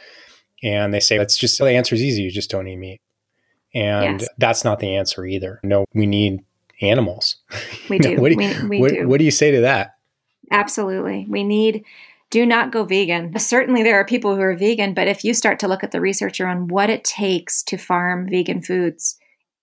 and 0.62 0.92
they 0.92 1.00
say 1.00 1.18
that's 1.18 1.36
just 1.36 1.58
the 1.58 1.70
answer 1.70 1.94
is 1.94 2.02
easy 2.02 2.22
you 2.22 2.30
just 2.30 2.50
don't 2.50 2.66
eat 2.66 2.76
meat 2.76 3.00
and 3.74 4.20
yes. 4.20 4.28
that's 4.38 4.64
not 4.64 4.80
the 4.80 4.96
answer 4.96 5.24
either 5.24 5.60
no 5.62 5.84
we 5.94 6.06
need 6.06 6.40
animals. 6.80 7.36
We 7.88 7.98
do. 7.98 8.20
what, 8.20 8.30
do 8.30 8.44
you, 8.44 8.68
we, 8.68 8.68
we 8.68 8.80
what, 8.80 8.92
do. 8.92 9.08
what 9.08 9.18
do 9.18 9.24
you 9.24 9.30
say 9.30 9.50
to 9.50 9.62
that? 9.62 9.94
Absolutely. 10.50 11.26
We 11.26 11.42
need 11.42 11.84
do 12.30 12.44
not 12.44 12.72
go 12.72 12.84
vegan. 12.84 13.38
Certainly, 13.38 13.82
there 13.82 13.98
are 13.98 14.04
people 14.04 14.34
who 14.34 14.42
are 14.42 14.56
vegan, 14.56 14.94
but 14.94 15.08
if 15.08 15.24
you 15.24 15.34
start 15.34 15.58
to 15.60 15.68
look 15.68 15.82
at 15.82 15.92
the 15.92 16.00
research 16.00 16.40
around 16.40 16.70
what 16.70 16.90
it 16.90 17.04
takes 17.04 17.62
to 17.64 17.76
farm 17.76 18.28
vegan 18.28 18.62
foods, 18.62 19.18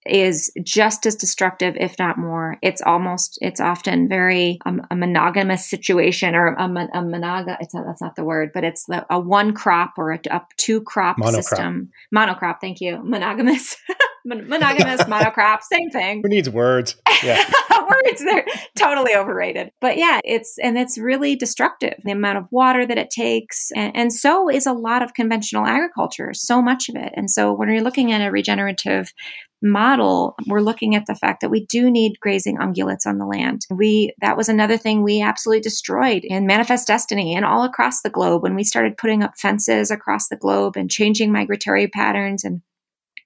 is 0.05 0.51
just 0.63 1.05
as 1.05 1.15
destructive, 1.15 1.75
if 1.79 1.98
not 1.98 2.17
more. 2.17 2.57
It's 2.62 2.81
almost, 2.81 3.39
it's 3.41 3.60
often 3.60 4.07
very 4.07 4.60
um, 4.65 4.86
a 4.91 4.95
monogamous 4.95 5.65
situation 5.67 6.36
or 6.36 6.48
a, 6.48 6.63
a 6.63 6.67
monog. 6.67 7.55
It's 7.60 7.74
not, 7.74 7.86
that's 7.86 8.01
not 8.01 8.15
the 8.15 8.24
word, 8.24 8.51
but 8.53 8.63
it's 8.63 8.86
the, 8.86 9.05
a 9.10 9.19
one 9.19 9.53
crop 9.53 9.93
or 9.98 10.12
a, 10.12 10.19
a 10.29 10.41
two 10.57 10.81
crop 10.81 11.17
monocrop. 11.17 11.36
system. 11.36 11.89
Monocrop. 12.15 12.62
Thank 12.62 12.81
you. 12.81 13.01
Monogamous. 13.03 13.77
monogamous 14.25 15.01
monocrop 15.03 15.60
same 15.62 15.89
thing. 15.89 16.22
Who 16.24 16.29
needs 16.29 16.50
words? 16.50 16.96
Yeah. 17.24 17.44
Words 17.86 18.24
they're 18.24 18.46
totally 18.75 19.15
overrated. 19.15 19.70
But 19.79 19.98
yeah 19.98 20.20
it's 20.24 20.58
and 20.62 20.75
it's 20.77 20.98
really 20.98 21.36
destructive 21.36 21.94
the 22.03 22.12
amount 22.12 22.39
of 22.39 22.46
water 22.50 22.84
that 22.86 22.98
it 22.98 23.12
takes 23.12 23.70
and, 23.75 23.96
and 23.96 24.13
so 24.13 24.50
is 24.50 24.65
a 24.65 24.74
lot 24.74 25.03
of 25.03 25.13
conventional 25.13 25.67
agriculture 25.67 26.34
so 26.34 26.62
much 26.63 26.89
of 26.89 26.96
it. 26.96 27.13
And 27.15 27.29
so 27.29 27.53
when 27.53 27.70
you're 27.70 27.84
looking 27.84 28.12
at 28.12 28.25
a 28.25 28.32
regenerative 28.32 29.13
model, 29.62 30.36
we're 30.48 30.62
looking 30.62 30.96
at 30.96 31.05
the 31.08 31.15
fact 31.15 31.41
that 31.41 31.50
we 31.50 31.65
do 31.65 31.89
need 31.89 32.20
grazing 32.20 32.58
ungulates 32.58 33.05
on 33.05 33.17
the 33.17 33.25
land. 33.25 33.65
We 33.70 34.13
that 34.22 34.38
was 34.38 34.50
another 34.50 34.77
thing 34.77 35.03
we 35.03 35.22
absolutely 35.22 35.62
destroyed 35.62 36.24
in 36.24 36.48
Manifest 36.48 36.88
Destiny 36.88 37.36
and 37.36 37.45
all 37.45 37.63
across 37.63 38.02
the 38.02 38.10
globe 38.10 38.43
when 38.43 38.56
we 38.56 38.63
started 38.63 38.97
putting 38.97 39.23
up 39.23 39.38
fences 39.38 39.91
across 39.91 40.28
the 40.28 40.38
globe 40.38 40.76
and 40.76 40.89
changing 40.89 41.32
migratory 41.32 41.88
patterns 41.88 42.43
and 42.43 42.62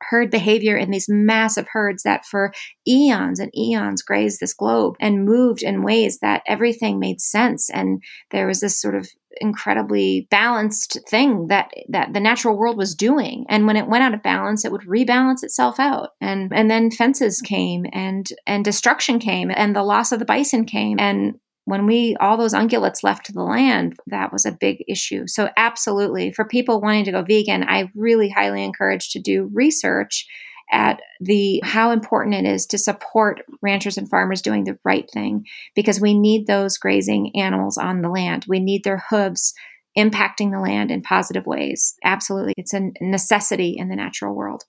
herd 0.01 0.31
behavior 0.31 0.77
in 0.77 0.91
these 0.91 1.07
massive 1.09 1.67
herds 1.71 2.03
that 2.03 2.25
for 2.25 2.53
eons 2.87 3.39
and 3.39 3.55
eons 3.57 4.01
grazed 4.01 4.39
this 4.39 4.53
globe 4.53 4.95
and 4.99 5.25
moved 5.25 5.61
in 5.61 5.83
ways 5.83 6.19
that 6.19 6.43
everything 6.47 6.99
made 6.99 7.21
sense. 7.21 7.69
And 7.69 8.01
there 8.31 8.47
was 8.47 8.59
this 8.59 8.79
sort 8.79 8.95
of 8.95 9.07
incredibly 9.41 10.27
balanced 10.31 10.99
thing 11.07 11.47
that 11.47 11.71
that 11.87 12.13
the 12.13 12.19
natural 12.19 12.57
world 12.57 12.77
was 12.77 12.95
doing. 12.95 13.45
And 13.47 13.67
when 13.67 13.77
it 13.77 13.87
went 13.87 14.03
out 14.03 14.13
of 14.13 14.23
balance 14.23 14.65
it 14.65 14.71
would 14.71 14.81
rebalance 14.81 15.43
itself 15.43 15.79
out. 15.79 16.09
And 16.19 16.51
and 16.53 16.69
then 16.69 16.91
fences 16.91 17.41
came 17.41 17.85
and 17.93 18.27
and 18.47 18.65
destruction 18.65 19.19
came 19.19 19.51
and 19.51 19.75
the 19.75 19.83
loss 19.83 20.11
of 20.11 20.19
the 20.19 20.25
bison 20.25 20.65
came. 20.65 20.99
And 20.99 21.35
when 21.69 21.85
we 21.85 22.15
all 22.19 22.37
those 22.37 22.53
ungulates 22.53 23.03
left 23.03 23.25
to 23.27 23.31
the 23.31 23.43
land 23.43 23.97
that 24.07 24.33
was 24.33 24.45
a 24.45 24.51
big 24.51 24.83
issue. 24.87 25.27
So 25.27 25.49
absolutely 25.55 26.31
for 26.31 26.45
people 26.45 26.81
wanting 26.81 27.05
to 27.05 27.11
go 27.11 27.21
vegan 27.21 27.63
i 27.63 27.89
really 27.95 28.29
highly 28.29 28.63
encourage 28.63 29.09
to 29.11 29.19
do 29.19 29.49
research 29.53 30.27
at 30.71 31.01
the 31.19 31.61
how 31.63 31.91
important 31.91 32.35
it 32.35 32.45
is 32.45 32.65
to 32.67 32.77
support 32.77 33.41
ranchers 33.61 33.97
and 33.97 34.09
farmers 34.09 34.41
doing 34.41 34.63
the 34.63 34.77
right 34.83 35.09
thing 35.11 35.45
because 35.75 35.99
we 35.99 36.13
need 36.13 36.45
those 36.45 36.77
grazing 36.77 37.35
animals 37.35 37.77
on 37.77 38.01
the 38.01 38.09
land. 38.09 38.45
We 38.47 38.59
need 38.59 38.83
their 38.83 39.03
hooves 39.09 39.53
impacting 39.97 40.51
the 40.51 40.59
land 40.59 40.91
in 40.91 41.01
positive 41.01 41.47
ways. 41.47 41.95
Absolutely 42.03 42.53
it's 42.55 42.73
a 42.73 42.91
necessity 43.01 43.75
in 43.77 43.89
the 43.89 43.95
natural 43.95 44.35
world. 44.35 44.63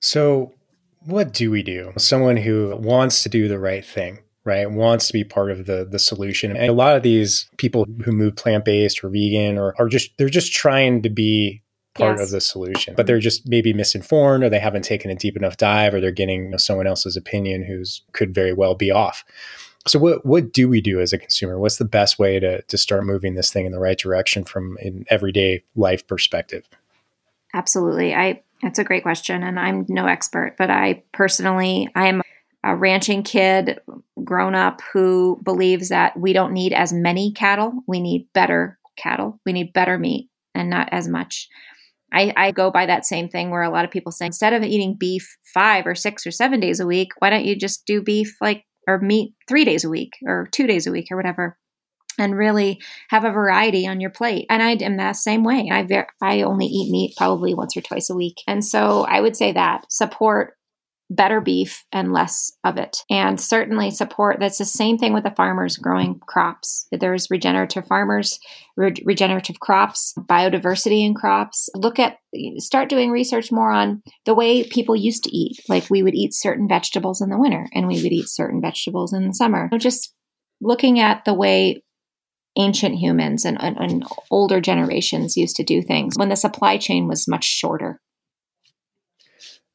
So 0.00 0.52
what 1.04 1.32
do 1.32 1.50
we 1.50 1.62
do? 1.62 1.92
Someone 1.96 2.36
who 2.36 2.76
wants 2.76 3.22
to 3.24 3.28
do 3.28 3.48
the 3.48 3.58
right 3.58 3.84
thing 3.84 4.20
right 4.46 4.70
wants 4.70 5.08
to 5.08 5.12
be 5.12 5.24
part 5.24 5.50
of 5.50 5.66
the 5.66 5.86
the 5.88 5.98
solution. 5.98 6.56
And 6.56 6.70
a 6.70 6.72
lot 6.72 6.96
of 6.96 7.02
these 7.02 7.50
people 7.58 7.86
who 8.04 8.12
move 8.12 8.36
plant-based 8.36 9.04
or 9.04 9.10
vegan 9.10 9.58
or 9.58 9.74
are 9.78 9.88
just 9.88 10.16
they're 10.16 10.28
just 10.28 10.52
trying 10.52 11.02
to 11.02 11.10
be 11.10 11.62
part 11.94 12.18
yes. 12.18 12.26
of 12.26 12.30
the 12.30 12.42
solution 12.42 12.94
but 12.94 13.06
they're 13.06 13.18
just 13.18 13.48
maybe 13.48 13.72
misinformed 13.72 14.44
or 14.44 14.50
they 14.50 14.58
haven't 14.58 14.82
taken 14.82 15.10
a 15.10 15.14
deep 15.14 15.34
enough 15.34 15.56
dive 15.56 15.94
or 15.94 16.00
they're 16.00 16.10
getting 16.10 16.44
you 16.44 16.50
know, 16.50 16.56
someone 16.58 16.86
else's 16.86 17.16
opinion 17.16 17.64
who's 17.64 18.02
could 18.12 18.34
very 18.34 18.52
well 18.52 18.74
be 18.74 18.90
off. 18.90 19.24
So 19.86 19.98
what 19.98 20.24
what 20.24 20.52
do 20.52 20.68
we 20.68 20.80
do 20.80 21.00
as 21.00 21.12
a 21.12 21.18
consumer? 21.18 21.58
What's 21.58 21.78
the 21.78 21.84
best 21.84 22.18
way 22.18 22.38
to 22.40 22.62
to 22.62 22.78
start 22.78 23.04
moving 23.04 23.34
this 23.34 23.50
thing 23.50 23.66
in 23.66 23.72
the 23.72 23.80
right 23.80 23.98
direction 23.98 24.44
from 24.44 24.76
an 24.80 25.04
everyday 25.08 25.64
life 25.74 26.06
perspective? 26.06 26.68
Absolutely. 27.54 28.14
I 28.14 28.42
that's 28.62 28.78
a 28.78 28.84
great 28.84 29.02
question 29.02 29.42
and 29.42 29.58
i'm 29.60 29.84
no 29.88 30.06
expert 30.06 30.54
but 30.56 30.70
i 30.70 31.02
personally 31.12 31.88
i 31.94 32.06
am 32.06 32.22
a 32.66 32.74
ranching 32.74 33.22
kid 33.22 33.78
grown 34.24 34.56
up 34.56 34.80
who 34.92 35.40
believes 35.44 35.90
that 35.90 36.18
we 36.18 36.32
don't 36.32 36.52
need 36.52 36.72
as 36.72 36.92
many 36.92 37.32
cattle, 37.32 37.72
we 37.86 38.00
need 38.00 38.26
better 38.34 38.76
cattle, 38.96 39.40
we 39.46 39.52
need 39.52 39.72
better 39.72 39.96
meat 39.98 40.28
and 40.52 40.68
not 40.68 40.88
as 40.90 41.06
much. 41.06 41.48
I, 42.12 42.32
I, 42.36 42.50
go 42.50 42.70
by 42.70 42.86
that 42.86 43.04
same 43.04 43.28
thing 43.28 43.50
where 43.50 43.62
a 43.62 43.70
lot 43.70 43.84
of 43.84 43.90
people 43.90 44.10
say 44.10 44.26
instead 44.26 44.52
of 44.52 44.62
eating 44.62 44.96
beef 44.98 45.36
five 45.54 45.86
or 45.86 45.94
six 45.94 46.26
or 46.26 46.30
seven 46.30 46.60
days 46.60 46.80
a 46.80 46.86
week, 46.86 47.10
why 47.18 47.30
don't 47.30 47.44
you 47.44 47.56
just 47.56 47.86
do 47.86 48.02
beef 48.02 48.36
like 48.40 48.64
or 48.88 49.00
meat 49.00 49.34
three 49.48 49.64
days 49.64 49.84
a 49.84 49.88
week 49.88 50.14
or 50.24 50.48
two 50.50 50.66
days 50.66 50.86
a 50.86 50.92
week 50.92 51.08
or 51.10 51.16
whatever, 51.16 51.58
and 52.18 52.36
really 52.36 52.80
have 53.10 53.24
a 53.24 53.32
variety 53.32 53.86
on 53.86 54.00
your 54.00 54.10
plate. 54.10 54.46
And 54.48 54.62
I 54.62 54.72
am 54.72 54.96
that 54.96 55.16
same 55.16 55.44
way. 55.44 55.68
I 55.70 55.82
ver- 55.82 56.06
I 56.22 56.42
only 56.42 56.66
eat 56.66 56.90
meat 56.90 57.14
probably 57.16 57.54
once 57.54 57.76
or 57.76 57.80
twice 57.80 58.08
a 58.10 58.14
week, 58.14 58.40
and 58.46 58.64
so 58.64 59.04
I 59.04 59.20
would 59.20 59.36
say 59.36 59.52
that 59.52 59.90
support 59.90 60.56
better 61.08 61.40
beef 61.40 61.84
and 61.92 62.12
less 62.12 62.52
of 62.64 62.76
it. 62.76 62.98
And 63.10 63.40
certainly 63.40 63.90
support 63.90 64.38
that's 64.40 64.58
the 64.58 64.64
same 64.64 64.98
thing 64.98 65.12
with 65.12 65.24
the 65.24 65.30
farmers 65.30 65.76
growing 65.76 66.18
crops. 66.26 66.86
There's 66.90 67.30
regenerative 67.30 67.86
farmers, 67.86 68.40
re- 68.76 68.94
regenerative 69.04 69.60
crops, 69.60 70.14
biodiversity 70.18 71.06
in 71.06 71.14
crops. 71.14 71.68
Look 71.74 71.98
at, 71.98 72.18
start 72.58 72.88
doing 72.88 73.10
research 73.10 73.52
more 73.52 73.70
on 73.70 74.02
the 74.24 74.34
way 74.34 74.64
people 74.64 74.96
used 74.96 75.24
to 75.24 75.36
eat. 75.36 75.60
Like 75.68 75.88
we 75.90 76.02
would 76.02 76.14
eat 76.14 76.34
certain 76.34 76.68
vegetables 76.68 77.20
in 77.20 77.30
the 77.30 77.38
winter 77.38 77.68
and 77.72 77.86
we 77.86 78.02
would 78.02 78.12
eat 78.12 78.28
certain 78.28 78.60
vegetables 78.60 79.12
in 79.12 79.28
the 79.28 79.34
summer. 79.34 79.68
So 79.72 79.78
Just 79.78 80.12
looking 80.60 80.98
at 80.98 81.24
the 81.24 81.34
way 81.34 81.82
ancient 82.58 82.96
humans 82.96 83.44
and, 83.44 83.60
and, 83.62 83.76
and 83.76 84.04
older 84.30 84.60
generations 84.60 85.36
used 85.36 85.56
to 85.56 85.62
do 85.62 85.82
things 85.82 86.14
when 86.16 86.30
the 86.30 86.36
supply 86.36 86.78
chain 86.78 87.06
was 87.06 87.28
much 87.28 87.44
shorter. 87.44 88.00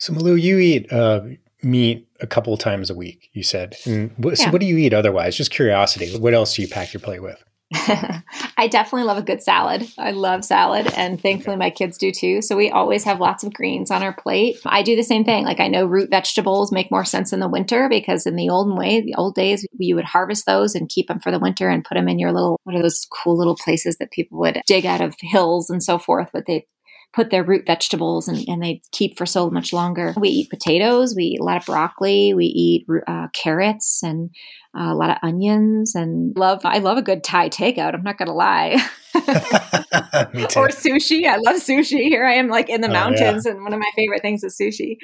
So 0.02 0.14
Malou, 0.14 0.42
you 0.42 0.58
eat 0.58 0.92
uh, 0.92 1.22
meat 1.62 2.08
a 2.22 2.26
couple 2.26 2.58
times 2.58 2.90
a 2.90 2.96
week. 2.96 3.30
You 3.34 3.44
said. 3.44 3.76
And 3.86 4.12
what, 4.18 4.40
yeah. 4.40 4.46
so 4.46 4.52
what 4.52 4.60
do 4.60 4.66
you 4.66 4.78
eat 4.78 4.96
otherwise? 4.96 5.38
Just 5.38 5.52
curiosity. 5.52 6.18
What 6.18 6.34
else 6.34 6.56
do 6.56 6.64
you 6.64 6.68
pack 6.68 6.92
your 6.92 7.02
plate 7.02 7.22
with? 7.22 7.42
I 7.74 8.68
definitely 8.70 9.04
love 9.04 9.20
a 9.20 9.22
good 9.22 9.44
salad. 9.44 9.88
I 10.00 10.10
love 10.12 10.44
salad, 10.44 10.92
and 10.98 11.22
thankfully 11.22 11.56
my 11.56 11.70
kids 11.70 12.00
do 12.00 12.12
too. 12.12 12.42
So 12.42 12.58
we 12.58 12.72
always 12.72 13.04
have 13.04 13.20
lots 13.20 13.44
of 13.44 13.54
greens 13.54 13.92
on 13.92 14.02
our 14.02 14.12
plate. 14.12 14.58
I 14.66 14.82
do 14.82 14.96
the 14.96 15.04
same 15.04 15.24
thing. 15.24 15.46
Like 15.46 15.60
I 15.60 15.68
know 15.68 15.86
root 15.86 16.10
vegetables 16.10 16.72
make 16.72 16.90
more 16.90 17.06
sense 17.06 17.32
in 17.32 17.40
the 17.40 17.48
winter 17.48 17.88
because 17.88 18.26
in 18.26 18.36
the 18.36 18.50
olden 18.50 18.76
way, 18.76 19.02
the 19.02 19.16
old 19.16 19.36
days, 19.36 19.66
you 19.78 19.96
would 19.96 20.06
harvest 20.06 20.48
those 20.48 20.74
and 20.74 20.90
keep 20.90 21.10
them 21.10 21.20
for 21.20 21.32
the 21.32 21.40
winter 21.40 21.70
and 21.70 21.86
put 21.86 21.96
them 21.96 22.10
in 22.10 22.18
your 22.18 22.32
little 22.32 22.60
what 22.64 22.76
are 22.76 22.82
those 22.82 23.08
cool 23.10 23.38
little 23.38 23.56
places 23.56 23.98
that 23.98 24.12
people 24.12 24.40
would 24.40 24.62
dig 24.66 24.88
out 24.88 25.00
of 25.00 25.14
hills 25.20 25.70
and 25.70 25.84
so 25.84 26.00
forth. 26.00 26.30
But 26.34 26.48
they 26.48 26.66
put 27.14 27.30
their 27.30 27.44
root 27.44 27.66
vegetables 27.66 28.28
and, 28.28 28.48
and 28.48 28.64
they 28.64 28.82
keep 28.92 29.18
for 29.18 29.26
so 29.26 29.50
much 29.50 29.74
longer. 29.74 30.14
We 30.18 30.30
eat 30.30 30.50
potatoes, 30.50 31.14
we 31.16 31.24
eat 31.24 31.40
a 31.40 31.44
lot 31.44 31.58
of 31.58 31.66
broccoli, 31.66 32.34
we 32.34 32.46
eat 32.46 32.88
uh, 33.08 33.28
carrots 33.34 34.02
and 34.02 34.30
uh, 34.78 34.94
a 34.94 34.96
lot 34.96 35.10
of 35.10 35.18
onions 35.22 35.96
and 35.96 36.36
love 36.38 36.62
I 36.64 36.78
love 36.78 36.98
a 36.98 37.02
good 37.02 37.24
Thai 37.24 37.50
takeout. 37.50 37.94
I'm 37.94 38.04
not 38.04 38.18
gonna 38.18 38.34
lie. 38.34 38.82
or 39.16 40.70
sushi. 40.70 41.28
I 41.28 41.38
love 41.38 41.58
sushi. 41.58 42.04
Here 42.04 42.26
I 42.26 42.34
am 42.34 42.48
like 42.48 42.70
in 42.70 42.82
the 42.82 42.88
oh, 42.88 42.94
mountains 42.94 43.46
yeah. 43.46 43.52
and 43.52 43.64
one 43.64 43.74
of 43.74 43.80
my 43.80 43.92
favorite 43.96 44.22
things 44.22 44.44
is 44.44 44.58
sushi. 44.58 44.98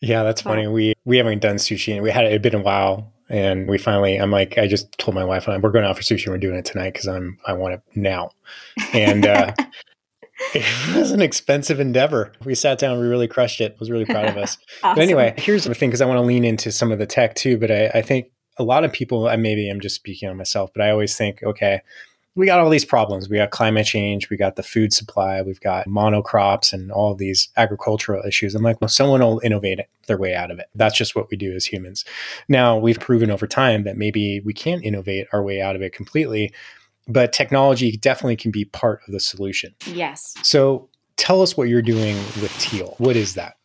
Yeah, 0.00 0.24
that's 0.24 0.42
funny. 0.42 0.66
We 0.66 0.94
we 1.04 1.16
haven't 1.16 1.40
done 1.40 1.56
sushi 1.56 1.94
and 1.94 2.02
we 2.02 2.10
had 2.10 2.24
it, 2.24 2.32
it 2.32 2.42
been 2.42 2.54
a 2.54 2.60
while 2.60 3.12
and 3.28 3.68
we 3.68 3.76
finally 3.76 4.16
i'm 4.16 4.30
like 4.30 4.56
i 4.56 4.66
just 4.66 4.96
told 4.98 5.14
my 5.14 5.24
wife 5.24 5.46
and 5.46 5.54
I, 5.54 5.58
we're 5.58 5.72
going 5.72 5.84
out 5.84 5.96
for 5.96 6.02
sushi 6.02 6.28
we're 6.28 6.38
doing 6.38 6.56
it 6.56 6.64
tonight 6.64 6.92
because 6.92 7.08
i'm 7.08 7.38
i 7.44 7.52
want 7.52 7.74
it 7.74 7.82
now 7.94 8.30
and 8.92 9.26
uh 9.26 9.52
it 10.54 10.96
was 10.96 11.10
an 11.12 11.22
expensive 11.22 11.80
endeavor 11.80 12.32
we 12.44 12.54
sat 12.54 12.78
down 12.78 13.00
we 13.00 13.06
really 13.06 13.28
crushed 13.28 13.60
it 13.60 13.72
I 13.72 13.76
was 13.78 13.90
really 13.90 14.04
proud 14.04 14.26
of 14.26 14.36
us 14.36 14.58
awesome. 14.82 14.94
but 14.96 15.02
anyway 15.02 15.34
here's 15.36 15.64
the 15.64 15.74
thing 15.74 15.90
because 15.90 16.00
i 16.00 16.06
want 16.06 16.18
to 16.18 16.26
lean 16.26 16.44
into 16.44 16.70
some 16.70 16.92
of 16.92 16.98
the 16.98 17.06
tech 17.06 17.34
too 17.34 17.58
but 17.58 17.70
I, 17.70 17.86
I 17.88 18.02
think 18.02 18.30
a 18.58 18.62
lot 18.64 18.84
of 18.84 18.92
people 18.92 19.28
I 19.28 19.36
maybe 19.36 19.68
i'm 19.68 19.80
just 19.80 19.96
speaking 19.96 20.28
on 20.28 20.36
myself 20.36 20.70
but 20.74 20.82
i 20.82 20.90
always 20.90 21.16
think 21.16 21.42
okay 21.42 21.80
we 22.36 22.44
got 22.44 22.60
all 22.60 22.68
these 22.68 22.84
problems. 22.84 23.28
We 23.28 23.38
got 23.38 23.50
climate 23.50 23.86
change, 23.86 24.28
we 24.28 24.36
got 24.36 24.56
the 24.56 24.62
food 24.62 24.92
supply, 24.92 25.40
we've 25.40 25.60
got 25.60 25.86
monocrops 25.86 26.72
and 26.72 26.92
all 26.92 27.12
of 27.12 27.18
these 27.18 27.48
agricultural 27.56 28.22
issues. 28.26 28.54
I'm 28.54 28.62
like, 28.62 28.78
well, 28.80 28.88
someone 28.88 29.20
will 29.20 29.40
innovate 29.42 29.80
their 30.06 30.18
way 30.18 30.34
out 30.34 30.50
of 30.50 30.58
it. 30.58 30.66
That's 30.74 30.96
just 30.96 31.16
what 31.16 31.30
we 31.30 31.38
do 31.38 31.54
as 31.54 31.64
humans. 31.64 32.04
Now, 32.46 32.76
we've 32.76 33.00
proven 33.00 33.30
over 33.30 33.46
time 33.46 33.84
that 33.84 33.96
maybe 33.96 34.40
we 34.40 34.52
can't 34.52 34.84
innovate 34.84 35.26
our 35.32 35.42
way 35.42 35.62
out 35.62 35.76
of 35.76 35.82
it 35.82 35.94
completely, 35.94 36.52
but 37.08 37.32
technology 37.32 37.96
definitely 37.96 38.36
can 38.36 38.50
be 38.50 38.64
part 38.64 39.00
of 39.06 39.12
the 39.12 39.20
solution. 39.20 39.74
Yes. 39.86 40.34
So 40.42 40.88
tell 41.16 41.42
us 41.42 41.56
what 41.56 41.68
you're 41.68 41.82
doing 41.82 42.16
with 42.40 42.54
Teal. 42.58 42.94
What 42.98 43.16
is 43.16 43.34
that? 43.34 43.56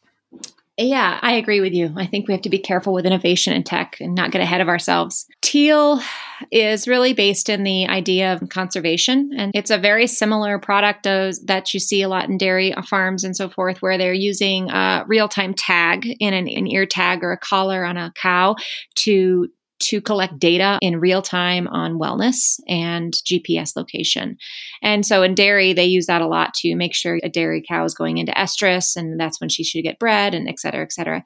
Yeah, 0.77 1.19
I 1.21 1.33
agree 1.33 1.59
with 1.59 1.73
you. 1.73 1.93
I 1.95 2.07
think 2.07 2.27
we 2.27 2.33
have 2.33 2.41
to 2.43 2.49
be 2.49 2.57
careful 2.57 2.93
with 2.93 3.05
innovation 3.05 3.53
and 3.53 3.63
tech 3.63 3.97
and 3.99 4.15
not 4.15 4.31
get 4.31 4.41
ahead 4.41 4.61
of 4.61 4.69
ourselves. 4.69 5.27
Teal 5.41 6.01
is 6.49 6.87
really 6.87 7.13
based 7.13 7.49
in 7.49 7.63
the 7.63 7.87
idea 7.87 8.33
of 8.33 8.49
conservation, 8.49 9.31
and 9.37 9.51
it's 9.53 9.69
a 9.69 9.77
very 9.77 10.07
similar 10.07 10.57
product 10.57 11.05
of, 11.05 11.35
that 11.45 11.73
you 11.73 11.79
see 11.79 12.01
a 12.01 12.09
lot 12.09 12.29
in 12.29 12.37
dairy 12.37 12.73
farms 12.89 13.23
and 13.23 13.35
so 13.35 13.47
forth, 13.47 13.81
where 13.81 13.97
they're 13.97 14.13
using 14.13 14.71
a 14.71 15.03
real 15.07 15.27
time 15.27 15.53
tag 15.53 16.07
in 16.19 16.33
an, 16.33 16.47
an 16.47 16.65
ear 16.67 16.87
tag 16.87 17.23
or 17.23 17.31
a 17.31 17.37
collar 17.37 17.85
on 17.85 17.97
a 17.97 18.11
cow 18.15 18.55
to 18.95 19.49
to 19.81 20.01
collect 20.01 20.39
data 20.39 20.79
in 20.81 20.99
real 20.99 21.21
time 21.21 21.67
on 21.67 21.99
wellness 21.99 22.59
and 22.67 23.13
GPS 23.13 23.75
location. 23.75 24.37
And 24.81 25.05
so 25.05 25.23
in 25.23 25.35
dairy, 25.35 25.73
they 25.73 25.85
use 25.85 26.05
that 26.05 26.21
a 26.21 26.27
lot 26.27 26.53
to 26.55 26.75
make 26.75 26.93
sure 26.93 27.19
a 27.23 27.29
dairy 27.29 27.63
cow 27.67 27.83
is 27.83 27.93
going 27.93 28.17
into 28.17 28.31
estrus 28.33 28.95
and 28.95 29.19
that's 29.19 29.39
when 29.39 29.49
she 29.49 29.63
should 29.63 29.83
get 29.83 29.99
bred 29.99 30.33
and 30.33 30.47
et 30.47 30.59
cetera, 30.59 30.83
et 30.83 30.93
cetera. 30.93 31.23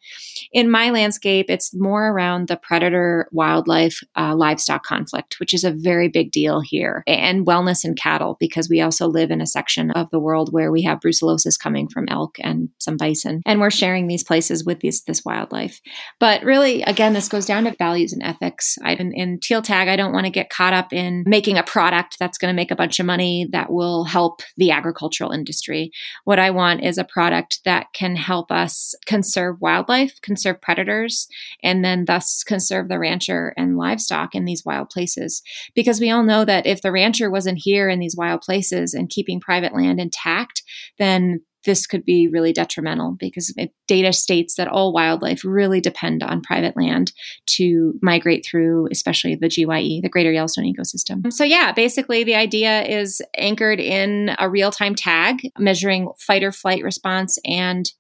In 0.52 0.70
my 0.70 0.90
landscape, 0.90 1.50
it's 1.50 1.74
more 1.74 2.08
around 2.08 2.48
the 2.48 2.58
predator 2.58 3.28
wildlife 3.32 4.02
uh, 4.18 4.36
livestock 4.36 4.84
conflict, 4.84 5.40
which 5.40 5.54
is 5.54 5.64
a 5.64 5.72
very 5.72 6.08
big 6.08 6.32
deal 6.32 6.62
here, 6.62 7.04
and 7.08 7.46
wellness 7.46 7.84
in 7.84 7.96
cattle, 7.96 8.38
because 8.40 8.70
we 8.70 8.82
also 8.82 9.08
live 9.08 9.32
in 9.32 9.42
a 9.42 9.48
section 9.48 9.92
of 9.92 10.10
the 10.12 10.20
world 10.20 10.52
where 10.52 10.72
we 10.72 10.82
have 10.84 11.00
brucellosis 11.00 11.60
coming 11.60 11.88
from 11.88 12.06
elk 12.10 12.38
and 12.40 12.70
some 12.80 12.98
bison. 12.98 13.42
And 13.46 13.60
we're 13.60 13.70
sharing 13.70 14.08
these 14.08 14.24
places 14.24 14.66
with 14.66 14.80
these, 14.80 15.04
this 15.04 15.24
wildlife. 15.26 15.82
But 16.20 16.44
really, 16.44 16.84
again, 16.84 17.14
this 17.14 17.30
goes 17.30 17.46
down 17.46 17.66
to 17.66 17.76
values 17.78 18.14
and 18.14 18.24
ethics 18.24 18.45
ethics. 18.46 18.78
I, 18.84 18.94
in, 18.94 19.12
in 19.14 19.40
Teal 19.40 19.62
Tag, 19.62 19.88
I 19.88 19.96
don't 19.96 20.14
want 20.14 20.26
to 20.26 20.32
get 20.32 20.50
caught 20.50 20.74
up 20.74 20.94
in 20.94 21.24
making 21.26 21.58
a 21.58 21.64
product 21.64 22.18
that's 22.20 22.38
going 22.38 22.54
to 22.54 22.56
make 22.56 22.72
a 22.72 22.76
bunch 22.76 23.00
of 23.00 23.06
money 23.06 23.48
that 23.52 23.72
will 23.72 24.06
help 24.06 24.42
the 24.58 24.72
agricultural 24.72 25.32
industry. 25.32 25.92
What 26.24 26.40
I 26.40 26.52
want 26.52 26.84
is 26.84 26.98
a 26.98 27.04
product 27.04 27.60
that 27.66 27.88
can 27.94 28.16
help 28.16 28.52
us 28.52 28.94
conserve 29.06 29.62
wildlife, 29.62 30.20
conserve 30.22 30.62
predators, 30.62 31.28
and 31.64 31.84
then 31.84 32.06
thus 32.06 32.44
conserve 32.44 32.88
the 32.88 33.00
rancher 33.00 33.54
and 33.58 33.78
livestock 33.78 34.36
in 34.36 34.46
these 34.46 34.64
wild 34.66 34.90
places. 34.90 35.42
Because 35.74 36.00
we 36.00 36.10
all 36.10 36.24
know 36.24 36.46
that 36.46 36.66
if 36.66 36.82
the 36.82 36.92
rancher 36.92 37.30
wasn't 37.30 37.60
here 37.62 37.90
in 37.90 38.00
these 38.00 38.16
wild 38.18 38.42
places 38.42 38.94
and 38.94 39.10
keeping 39.10 39.40
private 39.40 39.74
land 39.74 40.00
intact, 40.00 40.64
then 40.98 41.42
this 41.66 41.86
could 41.88 42.06
be 42.06 42.28
really 42.28 42.54
detrimental 42.54 43.16
because 43.20 43.54
data 43.88 44.14
states 44.14 44.56
that 44.56 44.68
all 44.68 44.94
wildlife 44.94 45.44
really 45.44 45.82
depend 45.82 46.24
on 46.24 46.42
private 46.42 46.78
land 46.78 47.12
to 47.48 47.94
migrate 48.02 48.46
through, 48.50 48.88
especially 48.92 49.36
the 49.36 49.50
GYE, 49.50 50.00
the 50.02 50.10
Greater 50.10 50.32
Yellowstone 50.32 50.66
ecosystem. 50.66 51.32
So, 51.34 51.44
yeah, 51.44 51.72
basically, 51.72 52.24
the 52.24 52.36
idea 52.36 52.84
is 52.84 53.22
anchored 53.38 53.80
in 53.80 54.36
a 54.40 54.50
real 54.50 54.72
time 54.72 54.96
tag 54.96 55.38
measuring 55.58 56.10
fight 56.20 56.44
or 56.44 56.52
flight 56.52 56.84
response 56.84 57.38
and 57.46 57.92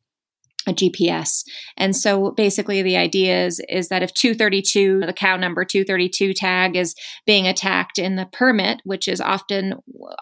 a 0.67 0.73
GPS. 0.73 1.43
And 1.77 1.95
so 1.95 2.31
basically 2.31 2.81
the 2.81 2.97
idea 2.97 3.45
is 3.45 3.61
is 3.69 3.89
that 3.89 4.03
if 4.03 4.13
232 4.13 5.01
the 5.05 5.13
cow 5.13 5.37
number 5.37 5.63
232 5.63 6.33
tag 6.33 6.75
is 6.75 6.95
being 7.25 7.47
attacked 7.47 7.99
in 7.99 8.15
the 8.15 8.25
permit, 8.25 8.81
which 8.83 9.07
is 9.07 9.21
often 9.21 9.75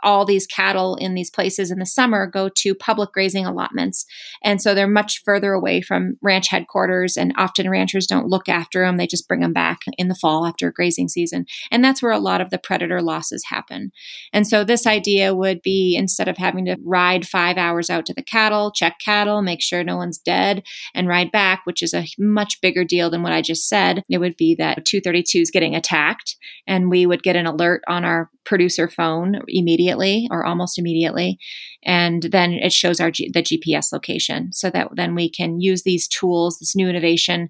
all 0.03 0.25
these 0.25 0.47
cattle 0.47 0.95
in 0.95 1.13
these 1.13 1.32
places 1.32 1.71
in 1.71 1.79
the 1.79 1.86
summer 1.86 2.27
go 2.27 2.49
to 2.49 2.75
public 2.75 3.12
grazing 3.12 3.45
allotments. 3.45 4.06
And 4.43 4.62
so 4.62 4.73
they're 4.73 4.88
much 4.88 5.21
further 5.23 5.53
away 5.53 5.82
from 5.82 6.17
ranch 6.21 6.49
headquarters 6.49 7.17
and 7.17 7.34
often 7.38 7.69
ranchers 7.69 8.08
don't 8.08 8.27
look 8.27 8.49
after 8.49 8.86
them, 8.86 8.97
they 8.97 9.08
just 9.08 9.27
bring 9.27 9.41
them 9.41 9.53
back 9.53 9.79
in 9.97 10.08
the 10.08 10.15
fall 10.15 10.45
after 10.45 10.71
grazing 10.71 11.08
season. 11.08 11.45
And 11.71 11.84
that's 11.84 12.01
where 12.01 12.12
a 12.12 12.19
lot 12.19 12.41
of 12.41 12.49
the 12.49 12.58
predator 12.58 13.01
losses 13.01 13.45
happen. 13.47 13.91
And 14.32 14.47
so 14.47 14.63
this 14.63 14.86
idea 14.86 15.34
would 15.34 15.62
be 15.62 15.95
instead 15.97 16.27
of 16.27 16.38
having 16.38 16.65
to 16.65 16.77
ride 16.84 17.27
5 17.27 17.58
hours 17.58 17.89
out 17.89 18.06
to 18.08 18.13
the 18.13 18.23
cattle, 18.23 18.71
check 18.71 18.97
cattle, 19.03 19.41
make 19.41 19.62
sure 19.62 19.84
no 19.84 19.97
one's 19.97 20.17
dead 20.17 20.33
dead 20.34 20.63
and 20.93 21.08
ride 21.08 21.32
back, 21.32 21.62
which 21.65 21.84
is 21.84 21.93
a 21.93 22.08
much 22.17 22.62
bigger 22.62 22.84
deal 22.84 23.10
than 23.10 23.24
what 23.24 23.34
I 23.34 23.41
just 23.41 23.67
said. 23.67 24.04
It 24.10 24.17
would 24.17 24.38
be 24.38 24.56
that 24.56 24.86
232 24.86 25.39
is 25.39 25.52
getting 25.52 25.76
attacked, 25.76 26.36
and 26.67 26.89
we 26.89 27.06
would 27.06 27.24
get 27.24 27.36
an 27.36 27.46
alert 27.46 27.84
on 27.88 28.04
our 28.04 28.30
producer 28.46 28.89
phone 28.89 29.39
immediately 29.48 30.28
or 30.32 30.46
almost 30.46 30.78
immediately. 30.78 31.38
And 31.84 32.24
then 32.24 32.54
it 32.54 32.74
shows 32.74 33.00
our 33.00 33.12
G- 33.12 33.32
the 33.34 33.43
GPS 33.43 33.91
location 33.93 34.52
so 34.52 34.69
that 34.69 34.89
then 34.96 35.15
we 35.15 35.30
can 35.30 35.60
use 35.60 35.84
these 35.84 36.08
tools, 36.08 36.60
this 36.60 36.76
new 36.76 36.89
innovation 36.89 37.50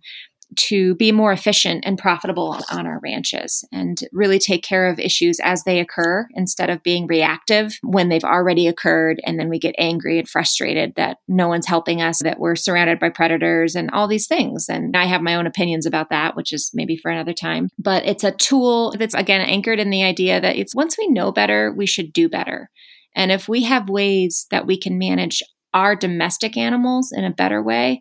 to 0.56 0.96
be 0.96 1.12
more 1.12 1.32
efficient 1.32 1.84
and 1.86 1.98
profitable 1.98 2.60
on 2.72 2.86
our 2.86 3.00
ranches 3.04 3.63
and 3.72 4.00
really 4.12 4.39
take 4.39 4.63
care 4.63 4.88
of 4.88 5.00
issues 5.00 5.39
as 5.44 5.63
they 5.63 5.80
occur 5.80 6.28
instead 6.34 6.70
of 6.70 6.84
being 6.84 7.08
reactive 7.08 7.78
when 7.84 8.10
they've 8.10 8.24
already 8.24 8.68
occurred. 8.68 9.22
And 9.26 9.39
then 9.39 9.50
we 9.50 9.60
get 9.60 9.76
angry 9.78 10.20
and 10.20 10.28
frustrated 10.28 10.94
that 10.96 11.18
no 11.28 11.48
one's 11.48 11.68
helping 11.68 12.02
us, 12.02 12.20
that 12.24 12.39
we're 12.39 12.56
surrounded 12.56 13.00
by 13.00 13.10
predators 13.10 13.76
and 13.76 13.89
all 13.92 14.08
these 14.08 14.28
things. 14.28 14.68
And 14.70 14.96
I 14.96 15.06
have 15.06 15.22
my 15.22 15.36
own 15.36 15.48
opinions 15.48 15.86
about 15.86 16.10
that, 16.10 16.36
which 16.36 16.54
is 16.54 16.72
maybe 16.74 16.98
for 16.98 17.12
another 17.12 17.34
time. 17.34 17.70
But 17.78 18.06
it's 18.06 18.24
a 18.24 18.32
tool 18.32 18.94
that's, 18.98 19.16
again, 19.16 19.42
anchored 19.42 19.80
in 19.80 19.89
the 19.89 20.04
idea 20.04 20.42
that 20.42 20.56
it's 20.56 20.76
once 20.76 20.98
we 20.98 21.08
know 21.08 21.32
better, 21.32 21.74
we 21.76 21.86
should 21.86 22.13
do 22.13 22.30
better. 22.30 22.70
And 23.16 23.32
if 23.32 23.48
we 23.48 23.63
have 23.63 23.89
ways 23.89 24.48
that 24.52 24.66
we 24.66 24.78
can 24.78 24.98
manage 24.98 25.44
our 25.74 25.96
domestic 25.96 26.56
animals 26.56 27.12
in 27.12 27.24
a 27.24 27.32
better 27.32 27.62
way, 27.62 28.00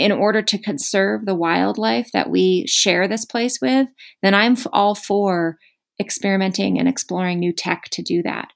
in 0.00 0.12
order 0.12 0.42
to 0.42 0.58
conserve 0.58 1.26
the 1.26 1.34
wildlife 1.34 2.10
that 2.12 2.30
we 2.30 2.66
share 2.66 3.06
this 3.06 3.24
place 3.24 3.60
with, 3.60 3.88
then 4.22 4.34
I'm 4.34 4.56
all 4.72 4.94
for 4.94 5.58
experimenting 6.00 6.78
and 6.78 6.88
exploring 6.88 7.38
new 7.38 7.52
tech 7.52 7.84
to 7.92 8.02
do 8.02 8.22
that. 8.22 8.48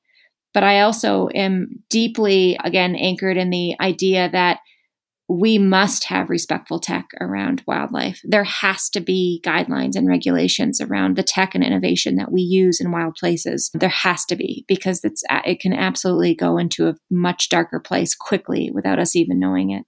But 0.54 0.62
I 0.62 0.80
also 0.80 1.28
am 1.34 1.82
deeply, 1.90 2.58
again, 2.64 2.94
anchored 2.96 3.36
in 3.36 3.50
the 3.50 3.74
idea 3.80 4.30
that 4.30 4.60
we 5.28 5.58
must 5.58 6.04
have 6.04 6.28
respectful 6.28 6.78
tech 6.78 7.06
around 7.20 7.62
wildlife. 7.66 8.20
There 8.24 8.44
has 8.44 8.90
to 8.90 9.00
be 9.00 9.40
guidelines 9.44 9.96
and 9.96 10.06
regulations 10.06 10.80
around 10.80 11.16
the 11.16 11.22
tech 11.22 11.54
and 11.54 11.64
innovation 11.64 12.16
that 12.16 12.30
we 12.30 12.42
use 12.42 12.80
in 12.80 12.92
wild 12.92 13.14
places. 13.14 13.70
There 13.72 13.88
has 13.88 14.24
to 14.26 14.36
be 14.36 14.64
because 14.68 15.00
it's 15.02 15.22
it 15.44 15.60
can 15.60 15.72
absolutely 15.72 16.34
go 16.34 16.58
into 16.58 16.88
a 16.88 16.96
much 17.10 17.48
darker 17.48 17.80
place 17.80 18.14
quickly 18.14 18.70
without 18.72 18.98
us 18.98 19.16
even 19.16 19.40
knowing 19.40 19.70
it. 19.70 19.84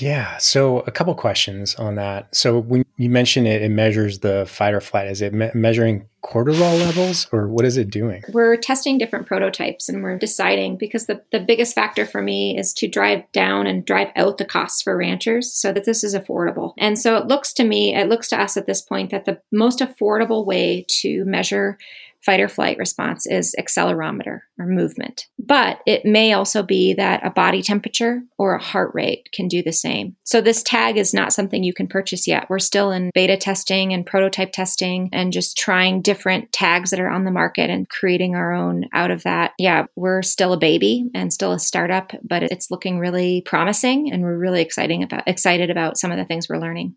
Yeah. 0.00 0.38
So 0.38 0.80
a 0.80 0.90
couple 0.90 1.14
questions 1.14 1.74
on 1.74 1.96
that. 1.96 2.34
So 2.34 2.58
when 2.58 2.84
you 2.96 3.10
mentioned 3.10 3.46
it, 3.46 3.62
it 3.62 3.70
measures 3.70 4.20
the 4.20 4.46
fight 4.48 4.72
or 4.72 4.80
flight. 4.80 5.08
Is 5.08 5.20
it 5.20 5.34
me- 5.34 5.50
measuring 5.54 6.08
cortisol 6.24 6.78
levels 6.78 7.26
or 7.32 7.48
what 7.48 7.64
is 7.64 7.76
it 7.76 7.90
doing? 7.90 8.22
We're 8.32 8.56
testing 8.56 8.96
different 8.96 9.26
prototypes 9.26 9.88
and 9.88 10.02
we're 10.02 10.16
deciding 10.16 10.78
because 10.78 11.06
the, 11.06 11.20
the 11.30 11.40
biggest 11.40 11.74
factor 11.74 12.06
for 12.06 12.22
me 12.22 12.56
is 12.56 12.72
to 12.74 12.88
drive 12.88 13.30
down 13.32 13.66
and 13.66 13.84
drive 13.84 14.08
out 14.16 14.38
the 14.38 14.44
costs 14.44 14.82
for 14.82 14.96
ranchers 14.96 15.52
so 15.52 15.72
that 15.72 15.84
this 15.84 16.04
is 16.04 16.14
affordable. 16.14 16.72
And 16.78 16.98
so 16.98 17.16
it 17.16 17.26
looks 17.26 17.52
to 17.54 17.64
me, 17.64 17.94
it 17.94 18.08
looks 18.08 18.28
to 18.28 18.40
us 18.40 18.56
at 18.56 18.66
this 18.66 18.80
point 18.80 19.10
that 19.10 19.26
the 19.26 19.40
most 19.50 19.80
affordable 19.80 20.46
way 20.46 20.86
to 20.88 21.24
measure 21.26 21.76
fight 22.24 22.40
or 22.40 22.48
flight 22.48 22.78
response 22.78 23.26
is 23.26 23.54
accelerometer 23.58 24.40
or 24.58 24.66
movement. 24.66 25.26
But 25.38 25.80
it 25.86 26.04
may 26.04 26.32
also 26.32 26.62
be 26.62 26.94
that 26.94 27.24
a 27.26 27.30
body 27.30 27.62
temperature 27.62 28.22
or 28.38 28.54
a 28.54 28.62
heart 28.62 28.92
rate 28.94 29.28
can 29.34 29.48
do 29.48 29.62
the 29.62 29.72
same. 29.72 30.16
So 30.24 30.40
this 30.40 30.62
tag 30.62 30.96
is 30.96 31.12
not 31.12 31.32
something 31.32 31.64
you 31.64 31.74
can 31.74 31.88
purchase 31.88 32.26
yet. 32.26 32.48
We're 32.48 32.58
still 32.58 32.90
in 32.90 33.10
beta 33.14 33.36
testing 33.36 33.92
and 33.92 34.06
prototype 34.06 34.52
testing 34.52 35.08
and 35.12 35.32
just 35.32 35.56
trying 35.56 36.02
different 36.02 36.52
tags 36.52 36.90
that 36.90 37.00
are 37.00 37.10
on 37.10 37.24
the 37.24 37.30
market 37.30 37.70
and 37.70 37.88
creating 37.88 38.34
our 38.34 38.52
own 38.52 38.84
out 38.92 39.10
of 39.10 39.24
that. 39.24 39.52
Yeah, 39.58 39.86
we're 39.96 40.22
still 40.22 40.52
a 40.52 40.58
baby 40.58 41.10
and 41.14 41.32
still 41.32 41.52
a 41.52 41.58
startup, 41.58 42.12
but 42.22 42.44
it's 42.44 42.70
looking 42.70 42.98
really 42.98 43.42
promising 43.42 44.12
and 44.12 44.22
we're 44.22 44.38
really 44.38 44.60
exciting 44.60 45.02
about 45.02 45.26
excited 45.26 45.70
about 45.70 45.98
some 45.98 46.12
of 46.12 46.18
the 46.18 46.24
things 46.24 46.48
we're 46.48 46.58
learning. 46.58 46.96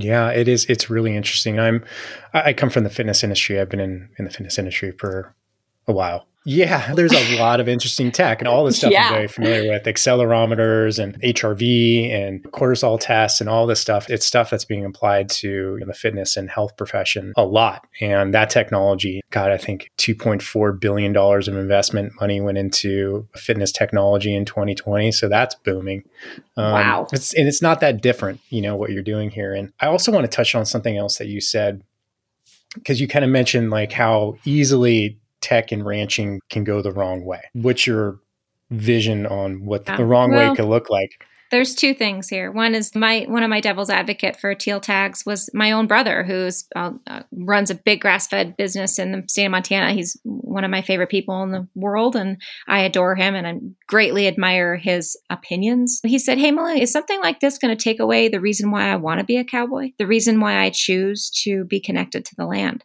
Yeah, 0.00 0.30
it 0.30 0.48
is. 0.48 0.64
It's 0.66 0.90
really 0.90 1.16
interesting. 1.16 1.58
I'm, 1.58 1.84
I 2.32 2.52
come 2.52 2.70
from 2.70 2.84
the 2.84 2.90
fitness 2.90 3.22
industry. 3.24 3.60
I've 3.60 3.68
been 3.68 3.80
in, 3.80 4.08
in 4.18 4.24
the 4.24 4.30
fitness 4.30 4.58
industry 4.58 4.92
for 4.92 5.34
a 5.88 5.92
while. 5.92 6.28
Yeah, 6.50 6.92
there's 6.94 7.12
a 7.12 7.38
lot 7.38 7.60
of 7.60 7.68
interesting 7.68 8.10
tech 8.10 8.40
and 8.40 8.48
all 8.48 8.64
this 8.64 8.78
stuff 8.78 8.90
yeah. 8.90 9.08
I'm 9.08 9.12
very 9.12 9.28
familiar 9.28 9.72
with 9.72 9.82
accelerometers 9.84 10.98
and 10.98 11.20
HRV 11.20 12.10
and 12.10 12.42
cortisol 12.52 12.98
tests 12.98 13.42
and 13.42 13.50
all 13.50 13.66
this 13.66 13.80
stuff. 13.80 14.08
It's 14.08 14.24
stuff 14.24 14.48
that's 14.48 14.64
being 14.64 14.86
applied 14.86 15.28
to 15.30 15.78
the 15.86 15.92
fitness 15.92 16.38
and 16.38 16.48
health 16.48 16.76
profession 16.78 17.34
a 17.36 17.44
lot. 17.44 17.86
And 18.00 18.32
that 18.32 18.48
technology, 18.48 19.20
God, 19.30 19.50
I 19.50 19.58
think 19.58 19.90
$2.4 19.98 20.80
billion 20.80 21.14
of 21.14 21.48
investment 21.48 22.14
money 22.18 22.40
went 22.40 22.56
into 22.56 23.28
fitness 23.34 23.70
technology 23.70 24.34
in 24.34 24.46
2020. 24.46 25.12
So 25.12 25.28
that's 25.28 25.54
booming. 25.54 26.04
Um, 26.56 26.72
wow. 26.72 27.06
It's, 27.12 27.34
and 27.34 27.46
it's 27.46 27.60
not 27.60 27.80
that 27.80 28.00
different, 28.00 28.40
you 28.48 28.62
know, 28.62 28.74
what 28.74 28.90
you're 28.90 29.02
doing 29.02 29.28
here. 29.28 29.52
And 29.52 29.72
I 29.80 29.88
also 29.88 30.10
want 30.10 30.24
to 30.24 30.34
touch 30.34 30.54
on 30.54 30.64
something 30.64 30.96
else 30.96 31.18
that 31.18 31.26
you 31.26 31.42
said 31.42 31.82
because 32.74 33.02
you 33.02 33.08
kind 33.08 33.24
of 33.24 33.30
mentioned 33.30 33.70
like 33.70 33.92
how 33.92 34.36
easily 34.44 35.18
tech 35.40 35.72
and 35.72 35.84
ranching 35.84 36.40
can 36.50 36.64
go 36.64 36.82
the 36.82 36.92
wrong 36.92 37.24
way. 37.24 37.42
What's 37.52 37.86
your 37.86 38.20
vision 38.70 39.26
on 39.26 39.64
what 39.64 39.86
the 39.86 40.04
wrong 40.04 40.30
well, 40.30 40.50
way 40.50 40.56
could 40.56 40.66
look 40.66 40.90
like? 40.90 41.24
There's 41.50 41.74
two 41.74 41.94
things 41.94 42.28
here. 42.28 42.52
One 42.52 42.74
is 42.74 42.94
my 42.94 43.24
one 43.26 43.42
of 43.42 43.48
my 43.48 43.60
devil's 43.60 43.88
advocate 43.88 44.38
for 44.38 44.54
teal 44.54 44.80
tags 44.80 45.24
was 45.24 45.48
my 45.54 45.72
own 45.72 45.86
brother, 45.86 46.22
who's 46.22 46.66
uh, 46.76 46.90
uh, 47.06 47.22
runs 47.32 47.70
a 47.70 47.74
big 47.74 48.02
grass 48.02 48.26
fed 48.26 48.54
business 48.58 48.98
in 48.98 49.12
the 49.12 49.24
state 49.28 49.46
of 49.46 49.52
Montana. 49.52 49.94
He's 49.94 50.18
one 50.24 50.64
of 50.64 50.70
my 50.70 50.82
favorite 50.82 51.08
people 51.08 51.42
in 51.42 51.52
the 51.52 51.66
world, 51.74 52.16
and 52.16 52.36
I 52.66 52.80
adore 52.80 53.14
him 53.14 53.34
and 53.34 53.46
I 53.46 53.54
greatly 53.86 54.26
admire 54.26 54.76
his 54.76 55.16
opinions. 55.30 56.00
He 56.04 56.18
said, 56.18 56.36
"Hey, 56.36 56.50
Melanie, 56.50 56.82
is 56.82 56.92
something 56.92 57.20
like 57.20 57.40
this 57.40 57.56
going 57.56 57.74
to 57.74 57.82
take 57.82 57.98
away 57.98 58.28
the 58.28 58.40
reason 58.40 58.70
why 58.70 58.90
I 58.90 58.96
want 58.96 59.20
to 59.20 59.24
be 59.24 59.38
a 59.38 59.44
cowboy? 59.44 59.92
The 59.96 60.06
reason 60.06 60.40
why 60.40 60.58
I 60.58 60.70
choose 60.70 61.30
to 61.44 61.64
be 61.64 61.80
connected 61.80 62.26
to 62.26 62.36
the 62.36 62.46
land?" 62.46 62.84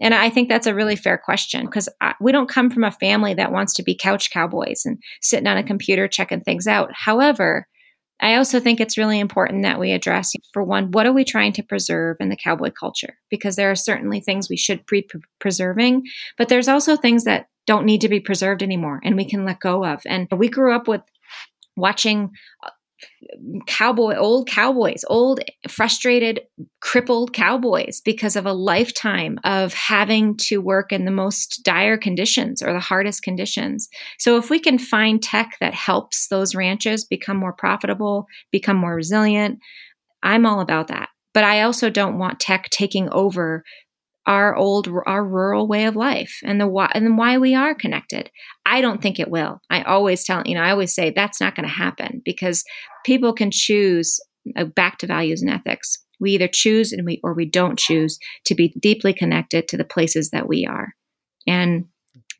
And 0.00 0.14
I 0.14 0.30
think 0.30 0.48
that's 0.48 0.66
a 0.66 0.74
really 0.74 0.96
fair 0.96 1.18
question 1.18 1.66
because 1.66 1.88
we 2.20 2.32
don't 2.32 2.48
come 2.48 2.70
from 2.70 2.84
a 2.84 2.90
family 2.90 3.34
that 3.34 3.52
wants 3.52 3.74
to 3.74 3.82
be 3.82 3.96
couch 3.96 4.30
cowboys 4.30 4.82
and 4.84 5.02
sitting 5.20 5.46
on 5.46 5.56
a 5.56 5.64
computer 5.64 6.06
checking 6.06 6.40
things 6.40 6.66
out. 6.66 6.90
However, 6.94 7.66
I 8.20 8.34
also 8.34 8.58
think 8.58 8.80
it's 8.80 8.98
really 8.98 9.20
important 9.20 9.62
that 9.62 9.78
we 9.78 9.92
address, 9.92 10.32
for 10.52 10.64
one, 10.64 10.90
what 10.90 11.06
are 11.06 11.12
we 11.12 11.24
trying 11.24 11.52
to 11.52 11.62
preserve 11.62 12.16
in 12.20 12.30
the 12.30 12.36
cowboy 12.36 12.70
culture? 12.70 13.16
Because 13.30 13.56
there 13.56 13.70
are 13.70 13.76
certainly 13.76 14.20
things 14.20 14.48
we 14.48 14.56
should 14.56 14.84
be 14.86 15.08
preserving, 15.38 16.02
but 16.36 16.48
there's 16.48 16.68
also 16.68 16.96
things 16.96 17.24
that 17.24 17.46
don't 17.66 17.86
need 17.86 18.00
to 18.00 18.08
be 18.08 18.18
preserved 18.18 18.62
anymore 18.62 19.00
and 19.04 19.14
we 19.14 19.24
can 19.24 19.44
let 19.44 19.60
go 19.60 19.84
of. 19.84 20.00
And 20.06 20.26
we 20.32 20.48
grew 20.48 20.74
up 20.74 20.88
with 20.88 21.02
watching 21.76 22.30
uh, 22.64 22.70
cowboy, 23.66 24.16
old 24.16 24.48
cowboys, 24.48 25.04
old, 25.08 25.40
frustrated, 25.68 26.40
crippled 26.80 27.32
cowboys 27.32 28.00
because 28.04 28.36
of 28.36 28.46
a 28.46 28.52
lifetime 28.52 29.38
of 29.44 29.74
having 29.74 30.36
to 30.36 30.60
work 30.60 30.92
in 30.92 31.04
the 31.04 31.10
most 31.10 31.62
dire 31.64 31.96
conditions 31.96 32.62
or 32.62 32.72
the 32.72 32.80
hardest 32.80 33.22
conditions. 33.22 33.88
So, 34.18 34.36
if 34.36 34.50
we 34.50 34.58
can 34.58 34.78
find 34.78 35.22
tech 35.22 35.56
that 35.60 35.74
helps 35.74 36.28
those 36.28 36.54
ranches 36.54 37.04
become 37.04 37.36
more 37.36 37.52
profitable, 37.52 38.26
become 38.50 38.76
more 38.76 38.94
resilient, 38.94 39.58
I'm 40.22 40.46
all 40.46 40.60
about 40.60 40.88
that. 40.88 41.08
But 41.34 41.44
I 41.44 41.62
also 41.62 41.90
don't 41.90 42.18
want 42.18 42.40
tech 42.40 42.68
taking 42.70 43.08
over 43.10 43.64
our 44.28 44.54
old 44.54 44.88
our 45.06 45.24
rural 45.24 45.66
way 45.66 45.86
of 45.86 45.96
life 45.96 46.38
and 46.44 46.60
the 46.60 46.68
why 46.68 46.92
and 46.94 47.16
why 47.16 47.38
we 47.38 47.54
are 47.54 47.74
connected. 47.74 48.30
I 48.66 48.82
don't 48.82 49.00
think 49.00 49.18
it 49.18 49.30
will. 49.30 49.60
I 49.70 49.82
always 49.82 50.22
tell 50.22 50.42
you 50.44 50.54
know 50.54 50.60
I 50.60 50.70
always 50.70 50.94
say 50.94 51.10
that's 51.10 51.40
not 51.40 51.56
going 51.56 51.66
to 51.66 51.74
happen 51.74 52.20
because 52.24 52.62
people 53.04 53.32
can 53.32 53.50
choose 53.50 54.20
uh, 54.54 54.64
back 54.64 54.98
to 54.98 55.06
values 55.06 55.42
and 55.42 55.50
ethics. 55.50 55.96
We 56.20 56.32
either 56.32 56.48
choose 56.48 56.92
and 56.92 57.06
we 57.06 57.20
or 57.24 57.32
we 57.32 57.46
don't 57.46 57.78
choose 57.78 58.18
to 58.44 58.54
be 58.54 58.74
deeply 58.78 59.14
connected 59.14 59.66
to 59.68 59.78
the 59.78 59.84
places 59.84 60.30
that 60.30 60.46
we 60.46 60.66
are. 60.66 60.90
And 61.46 61.86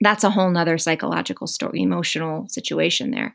that's 0.00 0.24
a 0.24 0.30
whole 0.30 0.50
nother 0.50 0.78
psychological 0.78 1.46
story, 1.46 1.82
emotional 1.82 2.46
situation 2.48 3.10
there. 3.10 3.34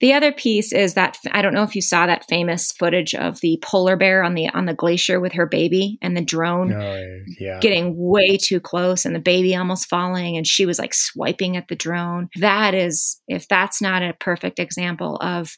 The 0.00 0.12
other 0.12 0.32
piece 0.32 0.72
is 0.72 0.94
that 0.94 1.16
I 1.32 1.40
don't 1.40 1.54
know 1.54 1.62
if 1.62 1.74
you 1.74 1.80
saw 1.80 2.06
that 2.06 2.28
famous 2.28 2.72
footage 2.72 3.14
of 3.14 3.40
the 3.40 3.58
polar 3.62 3.96
bear 3.96 4.22
on 4.22 4.34
the 4.34 4.48
on 4.50 4.66
the 4.66 4.74
glacier 4.74 5.18
with 5.18 5.32
her 5.32 5.46
baby 5.46 5.98
and 6.02 6.16
the 6.16 6.24
drone 6.24 6.72
oh, 6.72 7.22
yeah. 7.38 7.58
getting 7.60 7.94
way 7.96 8.36
too 8.36 8.60
close 8.60 9.06
and 9.06 9.14
the 9.14 9.20
baby 9.20 9.56
almost 9.56 9.88
falling 9.88 10.36
and 10.36 10.46
she 10.46 10.66
was 10.66 10.78
like 10.78 10.92
swiping 10.92 11.56
at 11.56 11.68
the 11.68 11.76
drone. 11.76 12.28
That 12.36 12.74
is 12.74 13.20
if 13.28 13.48
that's 13.48 13.80
not 13.80 14.02
a 14.02 14.16
perfect 14.20 14.58
example 14.58 15.16
of 15.22 15.56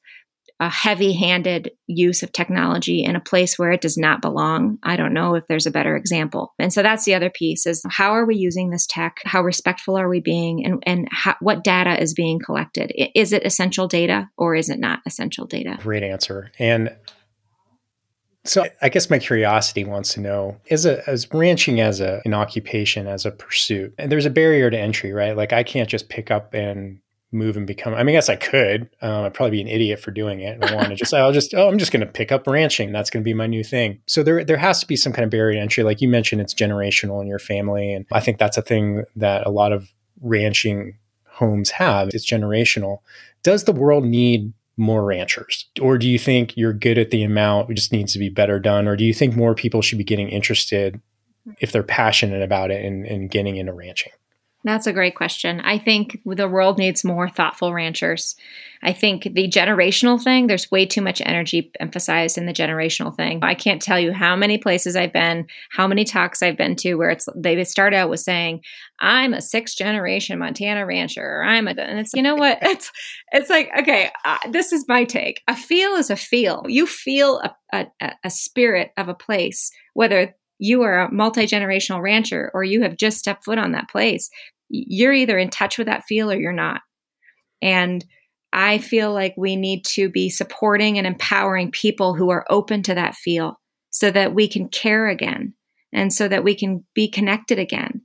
a 0.59 0.71
heavy 0.71 1.13
handed 1.13 1.71
use 1.87 2.23
of 2.23 2.33
technology 2.33 3.05
in 3.05 3.15
a 3.15 3.21
place 3.21 3.59
where 3.59 3.73
it 3.73 3.83
does 3.83 3.99
not 3.99 4.23
belong. 4.23 4.79
I 4.83 4.97
don't 4.97 5.13
know 5.13 5.35
if 5.35 5.47
there's 5.49 5.67
a 5.67 5.71
better 5.71 5.97
example. 5.97 6.55
And 6.59 6.73
so 6.73 6.83
that's 6.83 7.05
the 7.05 7.15
other 7.15 7.29
piece 7.29 7.67
is 7.67 7.83
how 7.91 8.13
are 8.13 8.25
we 8.25 8.37
using 8.37 8.71
this 8.71 8.87
tech? 8.87 9.19
How 9.25 9.43
respectful 9.43 9.99
are 9.99 10.09
we 10.09 10.21
being? 10.21 10.65
And, 10.65 10.83
and 10.87 11.09
how, 11.11 11.35
what 11.41 11.63
data 11.63 12.01
is 12.01 12.15
being 12.15 12.39
collected? 12.39 12.93
Is 13.15 13.33
it 13.33 13.45
essential 13.45 13.87
data 13.87 14.31
or 14.39 14.55
is 14.55 14.71
it 14.71 14.79
not 14.79 15.01
essential 15.07 15.47
data? 15.47 15.77
Great 15.81 16.03
answer. 16.03 16.51
And 16.59 16.97
so 18.45 18.65
I 18.81 18.89
guess 18.89 19.11
my 19.11 19.19
curiosity 19.19 19.85
wants 19.85 20.15
to 20.15 20.21
know 20.21 20.57
is 20.67 20.87
a, 20.87 21.07
as 21.09 21.29
ranching 21.35 21.81
as 21.81 22.01
a, 22.01 22.23
an 22.25 22.33
occupation, 22.33 23.07
as 23.07 23.27
a 23.27 23.31
pursuit, 23.31 23.93
and 23.99 24.11
there's 24.11 24.27
a 24.27 24.31
barrier 24.31 24.71
to 24.71 24.79
entry, 24.79 25.13
right? 25.13 25.37
Like 25.37 25.53
I 25.53 25.65
can't 25.65 25.89
just 25.89 26.09
pick 26.09 26.31
up 26.31 26.55
and 26.55 27.01
move 27.37 27.57
and 27.57 27.67
become. 27.67 27.95
I 27.95 28.03
mean, 28.03 28.15
I 28.15 28.19
guess 28.19 28.29
I 28.29 28.37
could. 28.37 28.91
Um, 29.01 29.25
I'd 29.25 29.35
probably 29.35 29.59
be 29.59 29.61
an 29.61 29.69
idiot 29.69 30.01
for 30.01 30.11
doing 30.11 30.41
it. 30.41 30.63
I 30.63 30.75
want 30.75 30.89
to 30.89 30.97
just, 30.97 31.15
I'll 31.15 31.33
just, 31.33 31.55
oh, 31.55 31.69
I'm 31.69 31.79
just 31.79 31.93
going 31.93 32.05
to 32.05 32.13
pick 32.13 32.33
up 32.33 32.47
ranching. 32.47 32.93
That's 32.93 33.11
going 33.11 33.23
to 33.23 33.25
be 33.25 33.35
my 33.35 33.47
new 33.47 33.63
thing. 33.63 34.01
So 34.07 34.23
there, 34.23 34.45
there 34.45 34.57
has 34.57 34.81
to 34.81 34.87
be 34.87 34.97
some 34.97 35.13
kind 35.13 35.25
of 35.25 35.31
barrier 35.31 35.55
to 35.55 35.61
entry. 35.61 35.85
Like 35.85 36.01
you 36.01 36.09
mentioned, 36.09 36.41
it's 36.41 36.55
generational 36.55 37.21
in 37.21 37.29
your 37.29 37.39
family, 37.39 37.93
and 37.93 38.07
I 38.11 38.21
think 38.21 38.39
that's 38.39 38.57
a 38.57 38.63
thing 38.63 39.05
that 39.15 39.47
a 39.47 39.51
lot 39.51 39.73
of 39.73 39.93
ranching 40.21 40.99
homes 41.27 41.71
have. 41.71 42.09
It's 42.09 42.29
generational. 42.29 42.99
Does 43.43 43.65
the 43.65 43.73
world 43.73 44.05
need 44.05 44.53
more 44.77 45.05
ranchers, 45.05 45.67
or 45.81 45.99
do 45.99 46.09
you 46.09 46.19
think 46.19 46.57
you're 46.57 46.73
good 46.73 46.99
at 46.99 47.11
the 47.11 47.23
amount? 47.23 47.71
It 47.71 47.75
just 47.75 47.93
needs 47.93 48.13
to 48.15 48.19
be 48.19 48.29
better 48.29 48.59
done, 48.59 48.89
or 48.89 48.97
do 48.97 49.05
you 49.05 49.15
think 49.15 49.37
more 49.37 49.55
people 49.55 49.83
should 49.83 49.99
be 49.99 50.05
getting 50.05 50.29
interested 50.29 51.01
if 51.61 51.73
they're 51.73 51.83
passionate 51.83 52.43
about 52.43 52.71
it 52.71 52.85
and, 52.85 53.07
and 53.07 53.31
getting 53.31 53.57
into 53.57 53.73
ranching? 53.73 54.13
That's 54.67 54.89
a 54.89 54.93
great 54.93 55.15
question. 55.15 55.61
I 55.61 55.79
think 55.79 56.21
the 56.27 56.49
world 56.49 56.77
needs 56.77 57.05
more 57.05 57.29
thoughtful 57.29 57.73
ranchers. 57.73 58.35
I 58.83 58.93
think 58.93 59.23
the 59.23 59.49
generational 59.49 60.21
thing, 60.21 60.49
there's 60.49 60.73
way 60.73 60.87
too 60.87 61.03
much 61.03 61.23
energy 61.25 61.71
emphasized 61.79 62.37
in 62.37 62.47
the 62.47 62.53
generational 62.53 63.15
thing. 63.15 63.39
I 63.45 63.55
can't 63.55 63.81
tell 63.81 64.01
you 64.01 64.13
how 64.13 64.35
many 64.35 64.59
places 64.59 64.97
I've 64.97 65.13
been, 65.13 65.47
how 65.71 65.87
many 65.87 66.05
talks 66.05 66.43
I've 66.43 66.57
been 66.57 66.75
to 66.77 66.97
where 66.97 67.11
it's 67.11 67.29
they 67.37 67.63
start 67.63 67.95
out 67.95 68.11
with 68.11 68.19
saying, 68.19 68.63
"I'm 68.99 69.35
a 69.35 69.41
sixth 69.41 69.77
generation 69.77 70.41
Montana 70.41 70.85
rancher," 70.85 71.23
or 71.25 71.45
"I'm 71.45 71.69
a," 71.69 71.71
and 71.71 72.01
it's 72.01 72.13
you 72.13 72.23
know 72.23 72.35
what? 72.35 72.59
It's 72.67 72.91
it's 73.31 73.49
like 73.49 73.71
okay, 73.79 74.11
uh, 74.25 74.39
this 74.51 74.73
is 74.73 74.89
my 74.89 75.05
take. 75.05 75.43
A 75.47 75.55
feel 75.55 75.93
is 75.93 76.11
a 76.11 76.17
feel. 76.17 76.65
You 76.67 76.87
feel 76.87 77.41
a, 77.73 77.87
a, 78.01 78.13
a 78.25 78.31
spirit 78.31 78.91
of 78.97 79.09
a 79.09 79.15
place, 79.15 79.71
whether 79.95 80.35
you 80.59 80.83
are 80.83 81.01
a 81.01 81.13
multi 81.13 81.47
generational 81.47 82.03
rancher 82.03 82.51
or 82.55 82.65
you 82.65 82.83
have 82.83 82.97
just 82.97 83.19
stepped 83.19 83.45
foot 83.45 83.59
on 83.59 83.73
that 83.73 83.91
place 83.91 84.31
you're 84.69 85.13
either 85.13 85.39
in 85.39 85.51
touch 85.51 85.79
with 85.79 85.87
that 85.87 86.05
feel 86.05 86.31
or 86.31 86.37
you're 86.37 86.53
not. 86.53 86.81
And 87.63 88.05
I 88.53 88.79
feel 88.79 89.13
like 89.13 89.35
we 89.37 89.57
need 89.57 89.85
to 89.87 90.09
be 90.09 90.31
supporting 90.31 90.99
and 90.99 91.07
empowering 91.07 91.71
people 91.71 92.15
who 92.15 92.31
are 92.31 92.47
open 92.49 92.83
to 92.85 92.95
that 92.95 93.15
feel 93.15 93.61
so 93.91 94.11
that 94.11 94.35
we 94.35 94.49
can 94.49 94.69
care 94.69 95.09
again 95.09 95.55
and 95.93 96.13
so 96.13 96.29
that 96.29 96.45
we 96.45 96.55
can 96.55 96.85
be 96.95 97.09
connected 97.09 97.59
again. 97.59 98.03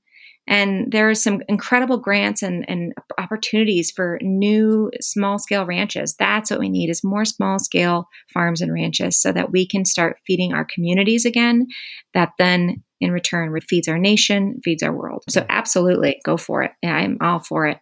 And 0.51 0.91
there 0.91 1.09
are 1.09 1.15
some 1.15 1.41
incredible 1.47 1.97
grants 1.97 2.43
and, 2.43 2.69
and 2.69 2.93
opportunities 3.17 3.89
for 3.89 4.19
new 4.21 4.91
small 4.99 5.39
scale 5.39 5.65
ranches. 5.65 6.13
That's 6.19 6.51
what 6.51 6.59
we 6.59 6.67
need 6.67 6.89
is 6.89 7.05
more 7.05 7.23
small 7.23 7.57
scale 7.57 8.09
farms 8.33 8.59
and 8.59 8.73
ranches 8.73 9.19
so 9.19 9.31
that 9.31 9.53
we 9.53 9.65
can 9.65 9.85
start 9.85 10.17
feeding 10.27 10.51
our 10.51 10.65
communities 10.65 11.23
again. 11.23 11.67
That 12.13 12.33
then 12.37 12.83
in 12.99 13.11
return 13.11 13.57
feeds 13.69 13.87
our 13.87 13.97
nation, 13.97 14.59
feeds 14.61 14.83
our 14.83 14.93
world. 14.93 15.23
So 15.29 15.45
absolutely 15.47 16.19
go 16.25 16.35
for 16.35 16.63
it. 16.63 16.71
I'm 16.83 17.17
all 17.21 17.39
for 17.39 17.67
it. 17.67 17.79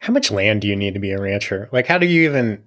How 0.00 0.14
much 0.14 0.30
land 0.30 0.62
do 0.62 0.68
you 0.68 0.76
need 0.76 0.94
to 0.94 1.00
be 1.00 1.10
a 1.10 1.20
rancher? 1.20 1.68
Like 1.72 1.86
how 1.86 1.98
do 1.98 2.06
you 2.06 2.24
even 2.24 2.64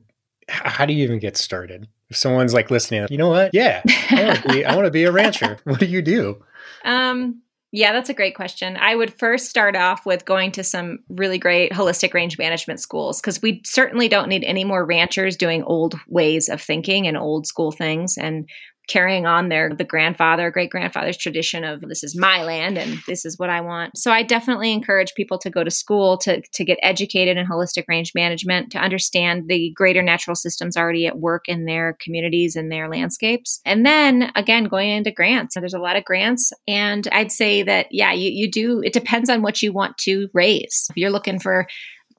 how 0.48 0.86
do 0.86 0.94
you 0.94 1.04
even 1.04 1.18
get 1.18 1.36
started? 1.36 1.88
If 2.12 2.18
someone's 2.18 2.54
like 2.54 2.70
listening, 2.70 3.08
you 3.10 3.18
know 3.18 3.30
what? 3.30 3.52
Yeah, 3.54 3.82
I 4.12 4.24
want 4.24 4.44
to 4.44 4.50
be 4.50 4.66
I 4.66 4.76
want 4.76 4.86
to 4.86 4.92
be 4.92 5.06
a 5.06 5.12
rancher. 5.12 5.58
What 5.64 5.80
do 5.80 5.88
you 5.88 6.04
do? 6.04 6.44
Um 6.84 7.44
Yeah, 7.74 7.94
that's 7.94 8.10
a 8.10 8.14
great 8.14 8.36
question. 8.36 8.76
I 8.76 8.96
would 8.96 9.14
first 9.14 9.50
start 9.50 9.78
off 9.78 10.06
with 10.06 10.26
going 10.26 10.52
to 10.54 10.64
some 10.64 11.00
really 11.08 11.38
great 11.38 11.72
holistic 11.72 12.14
range 12.14 12.38
management 12.38 12.82
schools 12.82 13.22
because 13.22 13.42
we 13.42 13.62
certainly 13.66 14.10
don't 14.10 14.28
need 14.28 14.44
any 14.44 14.66
more 14.66 14.86
ranchers 14.86 15.38
doing 15.38 15.64
old 15.64 15.96
ways 16.08 16.50
of 16.50 16.62
thinking 16.62 17.08
and 17.08 17.18
old 17.18 17.48
school 17.48 17.72
things. 17.72 18.18
And 18.18 18.50
carrying 18.88 19.26
on 19.26 19.50
their 19.50 19.74
the 19.74 19.84
grandfather 19.84 20.52
great 20.52 20.70
grandfather's 20.70 21.18
tradition 21.18 21.64
of 21.64 21.82
this 21.82 22.04
is 22.04 22.18
my 22.18 22.44
land 22.44 22.78
and 22.78 23.00
this 23.08 23.26
is 23.26 23.38
what 23.38 23.50
i 23.50 23.62
want. 23.62 23.98
So 23.98 24.12
i 24.12 24.24
definitely 24.24 24.72
encourage 24.72 25.14
people 25.16 25.38
to 25.40 25.50
go 25.50 25.64
to 25.64 25.72
school 25.72 26.18
to, 26.20 26.42
to 26.42 26.66
get 26.66 26.80
educated 26.82 27.38
in 27.38 27.46
holistic 27.46 27.86
range 27.88 28.14
management 28.16 28.72
to 28.72 28.80
understand 28.80 29.48
the 29.48 29.72
greater 29.76 30.02
natural 30.02 30.36
systems 30.36 30.78
already 30.78 31.08
at 31.08 31.20
work 31.20 31.48
in 31.48 31.66
their 31.66 31.98
communities 32.02 32.56
and 32.56 32.72
their 32.72 32.90
landscapes. 32.90 33.62
And 33.66 33.86
then 33.86 34.32
again 34.36 34.66
going 34.66 34.90
into 34.90 35.12
grants. 35.12 35.56
There's 35.56 35.74
a 35.74 35.80
lot 35.80 35.96
of 35.96 36.06
grants 36.06 36.52
and 36.68 37.08
i'd 37.12 37.32
say 37.32 37.64
that 37.64 37.88
yeah 37.92 38.12
you, 38.12 38.32
you 38.32 38.50
do 38.50 38.82
it 38.84 38.94
depends 38.94 39.30
on 39.30 39.42
what 39.42 39.62
you 39.62 39.72
want 39.72 39.98
to 40.00 40.28
raise. 40.34 40.88
If 40.90 40.98
you're 40.98 41.12
looking 41.12 41.40
for 41.40 41.68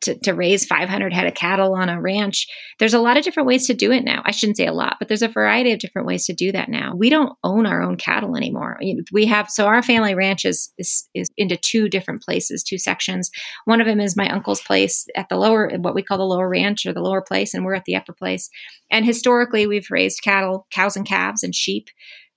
to, 0.03 0.19
to 0.21 0.33
raise 0.33 0.67
500 0.67 1.13
head 1.13 1.27
of 1.27 1.35
cattle 1.35 1.75
on 1.75 1.89
a 1.89 2.01
ranch. 2.01 2.47
There's 2.79 2.95
a 2.95 3.01
lot 3.01 3.17
of 3.17 3.25
different 3.25 3.47
ways 3.47 3.67
to 3.67 3.75
do 3.75 3.91
it 3.93 4.05
now. 4.05 4.23
I 4.25 4.31
shouldn't 4.31 4.57
say 4.57 4.67
a 4.67 4.73
lot, 4.73 4.97
but 4.99 5.09
there's 5.09 5.23
a 5.23 5.29
variety 5.29 5.73
of 5.73 5.79
different 5.79 6.07
ways 6.07 6.27
to 6.27 6.35
do 6.35 6.53
that 6.53 6.69
now. 6.69 6.93
We 6.95 7.09
don't 7.09 7.37
own 7.43 7.67
our 7.67 7.83
own 7.83 7.97
cattle 7.97 8.37
anymore. 8.37 8.79
We 9.13 9.27
have, 9.27 9.51
so 9.51 9.67
our 9.67 9.83
family 9.83 10.15
ranch 10.15 10.45
is, 10.45 10.73
is, 10.79 11.09
is 11.15 11.29
into 11.37 11.57
two 11.57 11.89
different 11.89 12.23
places, 12.23 12.63
two 12.63 12.79
sections. 12.79 13.31
One 13.65 13.81
of 13.81 13.87
them 13.87 14.01
is 14.01 14.17
my 14.17 14.29
uncle's 14.29 14.61
place 14.61 15.07
at 15.17 15.29
the 15.29 15.37
lower, 15.37 15.71
what 15.79 15.95
we 15.95 16.03
call 16.03 16.19
the 16.19 16.25
lower 16.25 16.49
ranch 16.49 16.85
or 16.85 16.93
the 16.93 17.01
lower 17.01 17.23
place, 17.23 17.55
and 17.55 17.65
we're 17.65 17.75
at 17.75 17.85
the 17.85 17.97
upper 17.97 18.13
place. 18.13 18.51
And 18.91 19.07
historically, 19.07 19.67
we've 19.67 19.91
raised 19.91 20.23
cattle, 20.23 20.67
cows 20.71 20.97
and 20.97 21.07
calves, 21.07 21.43
and 21.43 21.55
sheep. 21.55 21.89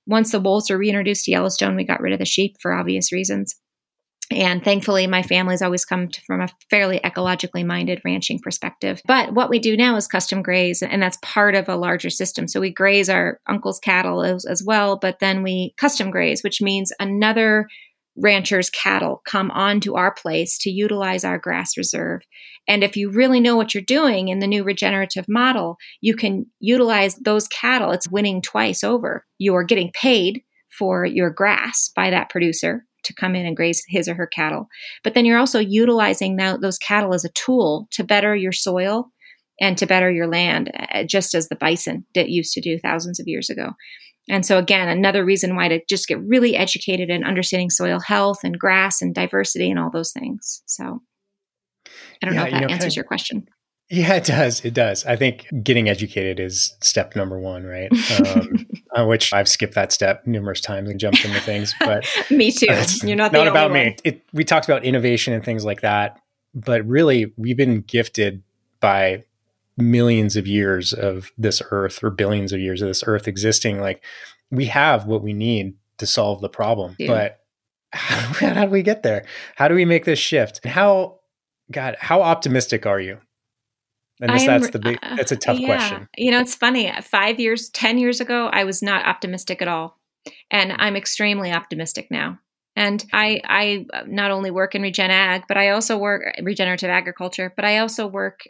Once 0.08 0.32
the 0.32 0.40
wolves 0.40 0.70
were 0.70 0.78
reintroduced 0.78 1.26
to 1.26 1.32
Yellowstone, 1.32 1.76
we 1.76 1.84
got 1.84 2.00
rid 2.00 2.14
of 2.14 2.20
the 2.20 2.26
sheep 2.26 2.56
for 2.62 2.74
obvious 2.74 3.12
reasons. 3.12 3.56
And 4.32 4.64
thankfully, 4.64 5.06
my 5.06 5.22
family's 5.22 5.62
always 5.62 5.86
come 5.86 6.08
to, 6.08 6.22
from 6.22 6.42
a 6.42 6.50
fairly 6.70 7.00
ecologically 7.00 7.66
minded 7.66 8.02
ranching 8.04 8.40
perspective. 8.40 9.02
But 9.06 9.34
what 9.34 9.50
we 9.50 9.60
do 9.60 9.78
now 9.78 9.96
is 9.96 10.08
custom 10.08 10.42
graze, 10.42 10.82
and 10.82 11.02
that's 11.02 11.18
part 11.22 11.56
of 11.56 11.70
a 11.70 11.76
larger 11.76 12.10
system. 12.10 12.48
So 12.48 12.60
we 12.60 12.72
graze 12.72 13.10
our 13.10 13.40
uncle's 13.48 13.80
cattle 13.80 14.24
as, 14.24 14.46
as 14.46 14.64
well, 14.64 14.98
but 14.98 15.20
then 15.20 15.44
we 15.44 15.74
custom 15.78 16.10
graze, 16.10 16.44
which 16.44 16.62
means 16.62 16.92
another 17.00 17.68
rancher's 18.18 18.70
cattle 18.70 19.22
come 19.26 19.52
onto 19.52 19.96
our 19.96 20.14
place 20.14 20.58
to 20.60 20.70
utilize 20.70 21.24
our 21.24 21.38
grass 21.38 21.78
reserve. 21.78 22.22
And 22.68 22.84
if 22.84 22.96
you 22.96 23.12
really 23.12 23.40
know 23.40 23.56
what 23.56 23.74
you're 23.74 23.84
doing 23.84 24.30
in 24.30 24.40
the 24.40 24.48
new 24.48 24.64
regenerative 24.64 25.26
model, 25.28 25.78
you 26.02 26.16
can 26.16 26.46
utilize 26.60 27.16
those 27.16 27.48
cattle. 27.48 27.92
It's 27.92 28.10
winning 28.10 28.42
twice 28.42 28.84
over. 28.84 29.26
You're 29.38 29.64
getting 29.64 29.92
paid 29.94 30.42
for 30.78 31.06
your 31.06 31.30
grass 31.30 31.92
by 31.96 32.10
that 32.10 32.30
producer 32.30 32.86
to 33.06 33.14
come 33.14 33.36
in 33.36 33.46
and 33.46 33.56
graze 33.56 33.84
his 33.88 34.08
or 34.08 34.16
her 34.16 34.28
cattle. 34.28 34.68
But 35.04 35.14
then 35.14 35.26
you're 35.26 35.40
also 35.40 35.60
utilizing 35.60 36.36
that, 36.36 36.62
those 36.62 36.78
cattle 36.78 37.14
as 37.14 37.26
a 37.26 37.30
tool 37.30 37.88
to 37.92 38.04
better 38.04 38.36
your 38.36 38.52
soil 38.52 39.12
and 39.62 39.78
to 39.78 39.86
better 39.86 40.12
your 40.12 40.28
land, 40.28 40.72
uh, 40.94 41.04
just 41.04 41.34
as 41.34 41.48
the 41.48 41.56
bison 41.56 42.06
did 42.14 42.30
used 42.30 42.54
to 42.54 42.62
do 42.62 42.78
thousands 42.78 43.20
of 43.20 43.28
years 43.28 43.50
ago. 43.50 43.72
And 44.30 44.46
so, 44.46 44.58
again, 44.58 44.90
another 44.90 45.24
reason 45.24 45.56
why 45.56 45.68
to 45.68 45.82
just 45.88 46.08
get 46.08 46.20
really 46.22 46.56
educated 46.56 47.10
in 47.10 47.24
understanding 47.24 47.70
soil 47.70 48.00
health 48.00 48.40
and 48.44 48.60
grass 48.60 49.02
and 49.02 49.14
diversity 49.14 49.70
and 49.70 49.80
all 49.80 49.92
those 49.92 50.12
things. 50.12 50.64
So, 50.66 51.02
I 52.22 52.26
don't 52.26 52.34
yeah, 52.34 52.40
know 52.40 52.46
if 52.48 52.52
that 52.52 52.62
you 52.62 52.68
know, 52.68 52.74
answers 52.74 52.80
kind 52.80 52.92
of, 52.92 52.96
your 52.96 53.06
question. 53.06 53.48
Yeah, 53.90 54.16
it 54.16 54.24
does. 54.24 54.66
It 54.66 54.74
does. 54.74 55.06
I 55.06 55.16
think 55.16 55.48
getting 55.62 55.88
educated 55.90 56.40
is 56.40 56.76
step 56.82 57.16
number 57.16 57.40
one, 57.40 57.66
right? 57.66 57.92
Um, 58.20 58.66
uh, 58.96 59.06
which 59.06 59.32
I've 59.32 59.48
skipped 59.48 59.76
that 59.76 59.92
step 59.92 60.26
numerous 60.26 60.60
times 60.60 60.90
and 60.90 61.00
jumped 61.00 61.24
into 61.24 61.40
things. 61.42 61.76
But 61.80 62.08
me 62.32 62.52
too. 62.52 62.68
You're 63.04 63.16
not 63.16 63.32
not 63.32 63.48
about 63.48 63.72
me. 63.72 63.96
It, 64.04 64.24
we 64.34 64.44
talked 64.44 64.66
about 64.66 64.84
innovation 64.84 65.34
and 65.34 65.44
things 65.44 65.64
like 65.64 65.82
that, 65.82 66.20
but 66.56 66.84
really, 66.86 67.32
we've 67.38 67.58
been 67.58 67.82
gifted 67.82 68.42
by 68.80 69.24
millions 69.78 70.36
of 70.36 70.48
years 70.48 70.92
of 70.92 71.32
this 71.38 71.62
earth 71.70 72.04
or 72.04 72.10
billions 72.10 72.54
of 72.54 72.60
years 72.60 72.82
of 72.82 72.88
this 72.88 73.04
earth 73.06 73.28
existing. 73.28 73.80
Like 73.80 74.04
we 74.50 74.66
have 74.66 75.06
what 75.06 75.22
we 75.22 75.34
need 75.34 75.76
to 76.00 76.08
solve 76.08 76.42
the 76.42 76.50
problem, 76.50 76.96
yeah. 76.98 77.08
but 77.08 77.40
how, 77.92 78.56
how 78.56 78.66
do 78.66 78.72
we 78.72 78.82
get 78.82 79.04
there? 79.04 79.26
How 79.56 79.68
do 79.68 79.76
we 79.76 79.86
make 79.86 80.06
this 80.06 80.20
shift? 80.20 80.66
How 80.66 81.20
God, 81.72 81.98
how 82.00 82.24
optimistic 82.24 82.88
are 82.88 83.00
you 83.00 83.20
and 84.22 84.32
this, 84.32 84.46
that's 84.46 84.70
the 84.70 84.80
big, 84.80 84.98
uh, 85.04 85.16
that's 85.16 85.32
a 85.32 85.36
tough 85.36 85.60
yeah. 85.60 85.68
question. 85.68 86.10
You 86.18 86.32
know, 86.32 86.40
it's 86.40 86.56
funny. 86.56 86.90
Uh, 86.90 87.02
five 87.02 87.40
years, 87.40 87.70
10 87.70 87.98
years 87.98 88.22
ago, 88.22 88.50
I 88.52 88.64
was 88.64 88.82
not 88.82 89.06
optimistic 89.06 89.62
at 89.62 89.68
all. 89.68 90.00
And 90.50 90.72
mm. 90.72 90.76
I'm 90.80 90.96
extremely 90.96 91.52
optimistic 91.52 92.08
now. 92.10 92.40
And 92.78 93.04
I, 93.14 93.42
I 93.46 93.86
uh, 93.94 94.04
not 94.08 94.32
only 94.32 94.52
work 94.52 94.76
in 94.76 94.82
regen 94.82 95.12
ag, 95.12 95.44
but 95.48 95.58
I 95.58 95.70
also 95.70 95.98
work 95.98 96.24
regenerative 96.42 96.90
agriculture, 96.90 97.54
but 97.56 97.66
I 97.66 97.80
also 97.80 98.08
work 98.08 98.42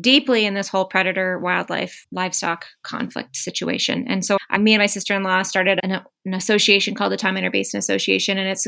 deeply 0.00 0.44
in 0.44 0.54
this 0.54 0.68
whole 0.68 0.84
predator 0.84 1.38
wildlife 1.38 2.06
livestock 2.12 2.66
conflict 2.82 3.34
situation. 3.34 4.04
And 4.08 4.24
so 4.24 4.36
me 4.58 4.74
and 4.74 4.80
my 4.80 4.86
sister-in-law 4.86 5.42
started 5.42 5.80
an, 5.82 6.02
an, 6.26 6.34
association 6.34 6.94
called 6.94 7.12
the 7.12 7.16
Tom 7.16 7.34
Miner 7.34 7.50
Basin 7.50 7.78
Association 7.78 8.36
and 8.36 8.48
it's 8.48 8.66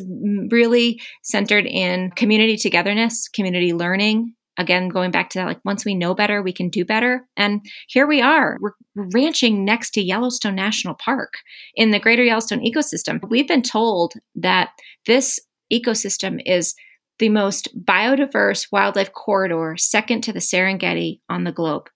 really 0.50 1.00
centered 1.22 1.66
in 1.66 2.10
community 2.12 2.56
togetherness, 2.56 3.28
community 3.28 3.74
learning, 3.74 4.34
again 4.58 4.88
going 4.88 5.10
back 5.10 5.30
to 5.30 5.38
that 5.38 5.46
like 5.46 5.64
once 5.64 5.84
we 5.84 5.94
know 5.94 6.14
better 6.14 6.42
we 6.42 6.52
can 6.52 6.68
do 6.68 6.84
better. 6.84 7.26
And 7.36 7.64
here 7.88 8.06
we 8.06 8.20
are. 8.20 8.58
We're 8.60 8.72
ranching 9.14 9.64
next 9.64 9.92
to 9.92 10.02
yellowstone 10.02 10.56
national 10.56 10.94
park 10.94 11.34
in 11.74 11.92
the 11.92 12.00
greater 12.00 12.24
yellowstone 12.24 12.64
ecosystem. 12.64 13.20
We've 13.28 13.48
been 13.48 13.62
told 13.62 14.14
that 14.34 14.70
this 15.06 15.38
ecosystem 15.72 16.40
is 16.44 16.74
the 17.18 17.28
most 17.28 17.68
biodiverse 17.84 18.68
wildlife 18.70 19.12
corridor 19.12 19.76
second 19.76 20.22
to 20.22 20.32
the 20.32 20.38
serengeti 20.38 21.20
on 21.28 21.44
the 21.44 21.52
globe 21.52 21.88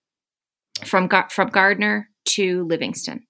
from, 0.84 1.08
from 1.30 1.48
gardner 1.48 2.08
to 2.24 2.64
livingston. 2.64 3.26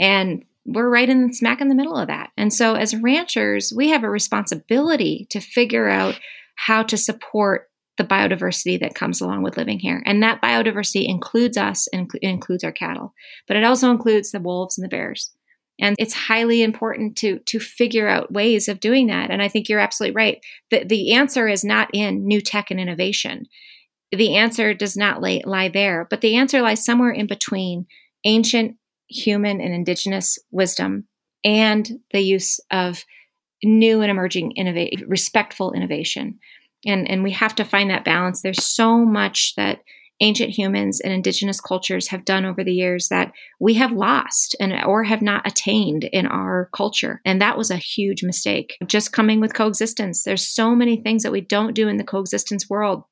And 0.00 0.44
we're 0.66 0.88
right 0.88 1.08
in 1.08 1.32
smack 1.32 1.60
in 1.60 1.68
the 1.68 1.74
middle 1.74 1.96
of 1.96 2.08
that. 2.08 2.30
And 2.36 2.52
so 2.52 2.74
as 2.74 2.96
ranchers 2.96 3.72
we 3.74 3.90
have 3.90 4.02
a 4.02 4.10
responsibility 4.10 5.26
to 5.30 5.40
figure 5.40 5.88
out 5.88 6.18
how 6.56 6.82
to 6.84 6.96
support 6.96 7.68
the 7.96 8.04
biodiversity 8.04 8.78
that 8.80 8.94
comes 8.94 9.20
along 9.20 9.42
with 9.42 9.56
living 9.56 9.78
here. 9.78 10.02
And 10.04 10.22
that 10.22 10.42
biodiversity 10.42 11.08
includes 11.08 11.56
us 11.56 11.86
and 11.92 12.10
includes 12.22 12.64
our 12.64 12.72
cattle, 12.72 13.14
but 13.46 13.56
it 13.56 13.64
also 13.64 13.90
includes 13.90 14.30
the 14.32 14.40
wolves 14.40 14.76
and 14.76 14.84
the 14.84 14.88
bears. 14.88 15.32
And 15.80 15.96
it's 15.98 16.14
highly 16.14 16.62
important 16.62 17.16
to 17.16 17.40
to 17.40 17.58
figure 17.58 18.08
out 18.08 18.32
ways 18.32 18.68
of 18.68 18.80
doing 18.80 19.08
that. 19.08 19.30
And 19.30 19.42
I 19.42 19.48
think 19.48 19.68
you're 19.68 19.80
absolutely 19.80 20.14
right. 20.14 20.40
The, 20.70 20.84
the 20.84 21.12
answer 21.14 21.48
is 21.48 21.64
not 21.64 21.90
in 21.92 22.26
new 22.26 22.40
tech 22.40 22.70
and 22.70 22.78
innovation. 22.78 23.46
The 24.12 24.36
answer 24.36 24.72
does 24.74 24.96
not 24.96 25.20
lay, 25.20 25.42
lie 25.44 25.68
there, 25.68 26.06
but 26.08 26.20
the 26.20 26.36
answer 26.36 26.62
lies 26.62 26.84
somewhere 26.84 27.10
in 27.10 27.26
between 27.26 27.86
ancient 28.24 28.76
human 29.08 29.60
and 29.60 29.74
indigenous 29.74 30.38
wisdom 30.52 31.08
and 31.44 32.00
the 32.12 32.20
use 32.20 32.60
of 32.70 33.04
new 33.62 34.00
and 34.02 34.10
emerging 34.10 34.52
innovate 34.52 35.02
respectful 35.06 35.72
innovation 35.72 36.38
and 36.86 37.08
and 37.10 37.22
we 37.22 37.32
have 37.32 37.54
to 37.56 37.64
find 37.64 37.90
that 37.90 38.04
balance. 38.04 38.42
There's 38.42 38.64
so 38.64 39.04
much 39.04 39.54
that 39.56 39.80
ancient 40.20 40.50
humans 40.50 41.00
and 41.00 41.12
indigenous 41.12 41.60
cultures 41.60 42.08
have 42.08 42.24
done 42.24 42.44
over 42.44 42.62
the 42.62 42.72
years 42.72 43.08
that 43.08 43.32
we 43.58 43.74
have 43.74 43.92
lost 43.92 44.54
and 44.60 44.72
or 44.84 45.04
have 45.04 45.22
not 45.22 45.46
attained 45.46 46.04
in 46.04 46.26
our 46.26 46.70
culture. 46.74 47.20
And 47.24 47.40
that 47.40 47.58
was 47.58 47.70
a 47.70 47.76
huge 47.76 48.22
mistake. 48.22 48.76
Just 48.86 49.12
coming 49.12 49.40
with 49.40 49.54
coexistence. 49.54 50.22
There's 50.22 50.46
so 50.46 50.74
many 50.74 50.96
things 50.96 51.24
that 51.24 51.32
we 51.32 51.40
don't 51.40 51.74
do 51.74 51.88
in 51.88 51.96
the 51.96 52.04
coexistence 52.04 52.70
world 52.70 53.04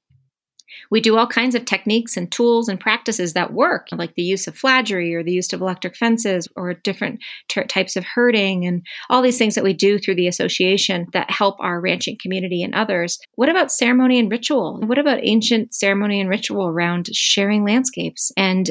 we 0.90 1.00
do 1.00 1.16
all 1.16 1.26
kinds 1.26 1.54
of 1.54 1.64
techniques 1.64 2.16
and 2.16 2.30
tools 2.30 2.68
and 2.68 2.78
practices 2.78 3.32
that 3.32 3.52
work, 3.52 3.88
like 3.92 4.14
the 4.14 4.22
use 4.22 4.46
of 4.46 4.56
fladry 4.56 5.14
or 5.14 5.22
the 5.22 5.32
use 5.32 5.52
of 5.52 5.60
electric 5.60 5.96
fences 5.96 6.48
or 6.56 6.74
different 6.74 7.20
ter- 7.48 7.64
types 7.64 7.96
of 7.96 8.04
herding 8.04 8.66
and 8.66 8.84
all 9.10 9.22
these 9.22 9.38
things 9.38 9.54
that 9.54 9.64
we 9.64 9.72
do 9.72 9.98
through 9.98 10.16
the 10.16 10.28
association 10.28 11.06
that 11.12 11.30
help 11.30 11.56
our 11.60 11.80
ranching 11.80 12.16
community 12.20 12.62
and 12.62 12.74
others. 12.74 13.18
What 13.34 13.48
about 13.48 13.72
ceremony 13.72 14.18
and 14.18 14.30
ritual? 14.30 14.80
What 14.84 14.98
about 14.98 15.20
ancient 15.22 15.74
ceremony 15.74 16.20
and 16.20 16.28
ritual 16.28 16.68
around 16.68 17.08
sharing 17.14 17.64
landscapes 17.64 18.32
and 18.36 18.70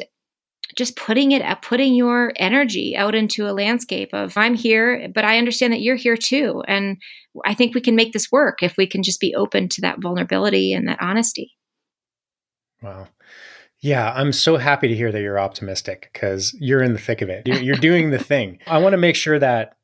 just 0.78 0.96
putting 0.96 1.32
it 1.32 1.44
putting 1.62 1.96
your 1.96 2.32
energy 2.38 2.96
out 2.96 3.16
into 3.16 3.46
a 3.46 3.52
landscape 3.54 4.10
of 4.14 4.38
i'm 4.38 4.54
here 4.54 5.10
but 5.14 5.26
i 5.26 5.38
understand 5.38 5.74
that 5.74 5.82
you're 5.82 5.96
here 5.96 6.18
too 6.18 6.64
and 6.68 6.98
i 7.46 7.54
think 7.54 7.74
we 7.74 7.82
can 7.82 7.96
make 7.96 8.14
this 8.14 8.32
work 8.32 8.64
if 8.64 8.78
we 8.78 8.88
can 8.88 9.04
just 9.04 9.20
be 9.20 9.36
open 9.36 9.68
to 9.68 9.82
that 9.82 10.02
vulnerability 10.02 10.74
and 10.74 10.88
that 10.88 11.02
honesty 11.02 11.52
Wow. 12.82 13.08
Yeah, 13.80 14.12
I'm 14.16 14.32
so 14.32 14.58
happy 14.58 14.88
to 14.88 14.96
hear 14.96 15.12
that 15.12 15.22
you're 15.22 15.40
optimistic 15.40 16.10
because 16.14 16.56
you're 16.60 16.84
in 16.84 16.94
the 16.94 17.00
thick 17.00 17.22
of 17.22 17.30
it. 17.30 17.48
You're, 17.48 17.62
you're 17.62 17.76
doing 17.76 18.12
the 18.12 18.20
thing. 18.20 18.60
I 18.68 18.78
want 18.78 18.94
to 18.94 18.98
make 18.98 19.16
sure 19.16 19.40
that 19.40 19.76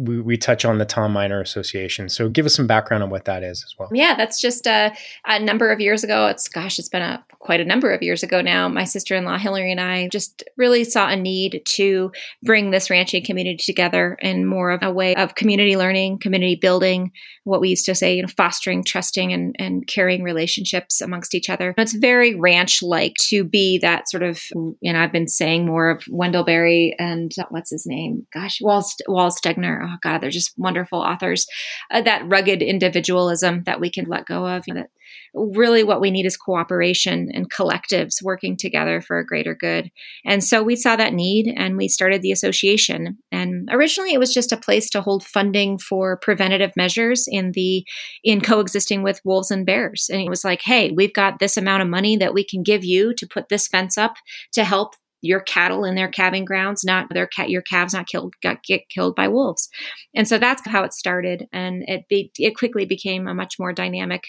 we, 0.00 0.20
we 0.20 0.36
touch 0.38 0.64
on 0.64 0.78
the 0.78 0.86
Tom 0.86 1.12
Miner 1.12 1.40
Association. 1.40 2.08
So 2.08 2.28
give 2.28 2.46
us 2.46 2.54
some 2.54 2.66
background 2.66 3.02
on 3.02 3.10
what 3.10 3.26
that 3.26 3.42
is 3.42 3.62
as 3.64 3.74
well. 3.78 3.90
Yeah, 3.92 4.14
that's 4.16 4.40
just 4.40 4.66
a, 4.66 4.92
a 5.26 5.38
number 5.38 5.70
of 5.70 5.78
years 5.78 6.02
ago. 6.02 6.26
It's 6.28 6.48
gosh, 6.48 6.78
it's 6.78 6.88
been 6.88 7.02
a 7.02 7.22
quite 7.38 7.60
a 7.60 7.64
number 7.64 7.92
of 7.92 8.02
years 8.02 8.22
ago 8.22 8.40
now. 8.40 8.68
My 8.68 8.84
sister-in-law 8.84 9.38
Hillary 9.38 9.70
and 9.70 9.80
I 9.80 10.08
just 10.08 10.42
really 10.56 10.84
saw 10.84 11.08
a 11.08 11.16
need 11.16 11.62
to 11.64 12.12
bring 12.42 12.70
this 12.70 12.88
ranching 12.88 13.24
community 13.24 13.62
together 13.62 14.16
in 14.20 14.46
more 14.46 14.70
of 14.70 14.82
a 14.82 14.92
way 14.92 15.14
of 15.16 15.34
community 15.34 15.76
learning, 15.76 16.18
community 16.18 16.56
building, 16.56 17.12
what 17.44 17.60
we 17.60 17.68
used 17.68 17.86
to 17.86 17.94
say, 17.94 18.14
you 18.16 18.22
know, 18.22 18.28
fostering, 18.36 18.84
trusting, 18.84 19.32
and, 19.32 19.54
and 19.58 19.86
caring 19.86 20.22
relationships 20.22 21.00
amongst 21.00 21.34
each 21.34 21.50
other. 21.50 21.74
It's 21.76 21.94
very 21.94 22.34
ranch-like 22.34 23.14
to 23.28 23.44
be 23.44 23.78
that 23.78 24.08
sort 24.08 24.22
of, 24.22 24.40
you 24.80 24.92
know, 24.92 25.00
I've 25.00 25.12
been 25.12 25.28
saying 25.28 25.66
more 25.66 25.90
of 25.90 26.04
Wendell 26.08 26.44
Berry 26.44 26.94
and 26.98 27.32
what's 27.48 27.70
his 27.70 27.86
name? 27.86 28.26
Gosh, 28.32 28.60
Wals, 28.62 28.96
Wallace 29.08 29.40
Stegner. 29.40 29.89
Oh 29.90 29.96
God, 30.02 30.18
they're 30.18 30.30
just 30.30 30.54
wonderful 30.56 31.00
authors. 31.00 31.46
Uh, 31.90 32.02
that 32.02 32.22
rugged 32.26 32.62
individualism 32.62 33.62
that 33.64 33.80
we 33.80 33.90
can 33.90 34.04
let 34.06 34.26
go 34.26 34.46
of. 34.46 34.64
You 34.66 34.74
know, 34.74 34.80
that 34.82 34.90
really 35.34 35.84
what 35.84 36.00
we 36.00 36.10
need 36.10 36.26
is 36.26 36.36
cooperation 36.36 37.30
and 37.32 37.50
collectives 37.50 38.22
working 38.22 38.56
together 38.56 39.00
for 39.00 39.18
a 39.18 39.26
greater 39.26 39.54
good. 39.54 39.90
And 40.24 40.42
so 40.42 40.62
we 40.62 40.76
saw 40.76 40.96
that 40.96 41.14
need 41.14 41.52
and 41.56 41.76
we 41.76 41.88
started 41.88 42.22
the 42.22 42.32
association. 42.32 43.18
And 43.30 43.68
originally 43.72 44.12
it 44.12 44.18
was 44.18 44.34
just 44.34 44.52
a 44.52 44.56
place 44.56 44.90
to 44.90 45.00
hold 45.00 45.24
funding 45.24 45.78
for 45.78 46.16
preventative 46.16 46.72
measures 46.76 47.26
in 47.28 47.52
the 47.52 47.84
in 48.24 48.40
coexisting 48.40 49.02
with 49.02 49.20
wolves 49.24 49.50
and 49.50 49.64
bears. 49.64 50.08
And 50.10 50.20
it 50.20 50.28
was 50.28 50.44
like, 50.44 50.62
hey, 50.62 50.90
we've 50.90 51.14
got 51.14 51.38
this 51.38 51.56
amount 51.56 51.82
of 51.82 51.88
money 51.88 52.16
that 52.16 52.34
we 52.34 52.44
can 52.44 52.62
give 52.62 52.84
you 52.84 53.14
to 53.14 53.26
put 53.26 53.48
this 53.48 53.68
fence 53.68 53.96
up 53.96 54.14
to 54.52 54.64
help 54.64 54.94
your 55.22 55.40
cattle 55.40 55.84
in 55.84 55.94
their 55.94 56.08
calving 56.08 56.44
grounds, 56.44 56.84
not 56.84 57.08
their 57.12 57.26
cat, 57.26 57.50
your 57.50 57.62
calves 57.62 57.92
not 57.92 58.06
killed, 58.06 58.34
got 58.42 58.62
get 58.62 58.88
killed 58.88 59.14
by 59.14 59.28
wolves. 59.28 59.68
And 60.14 60.26
so 60.26 60.38
that's 60.38 60.66
how 60.66 60.84
it 60.84 60.92
started. 60.92 61.46
And 61.52 61.84
it 61.86 62.06
be, 62.08 62.32
it 62.36 62.56
quickly 62.56 62.84
became 62.86 63.28
a 63.28 63.34
much 63.34 63.56
more 63.58 63.72
dynamic 63.72 64.24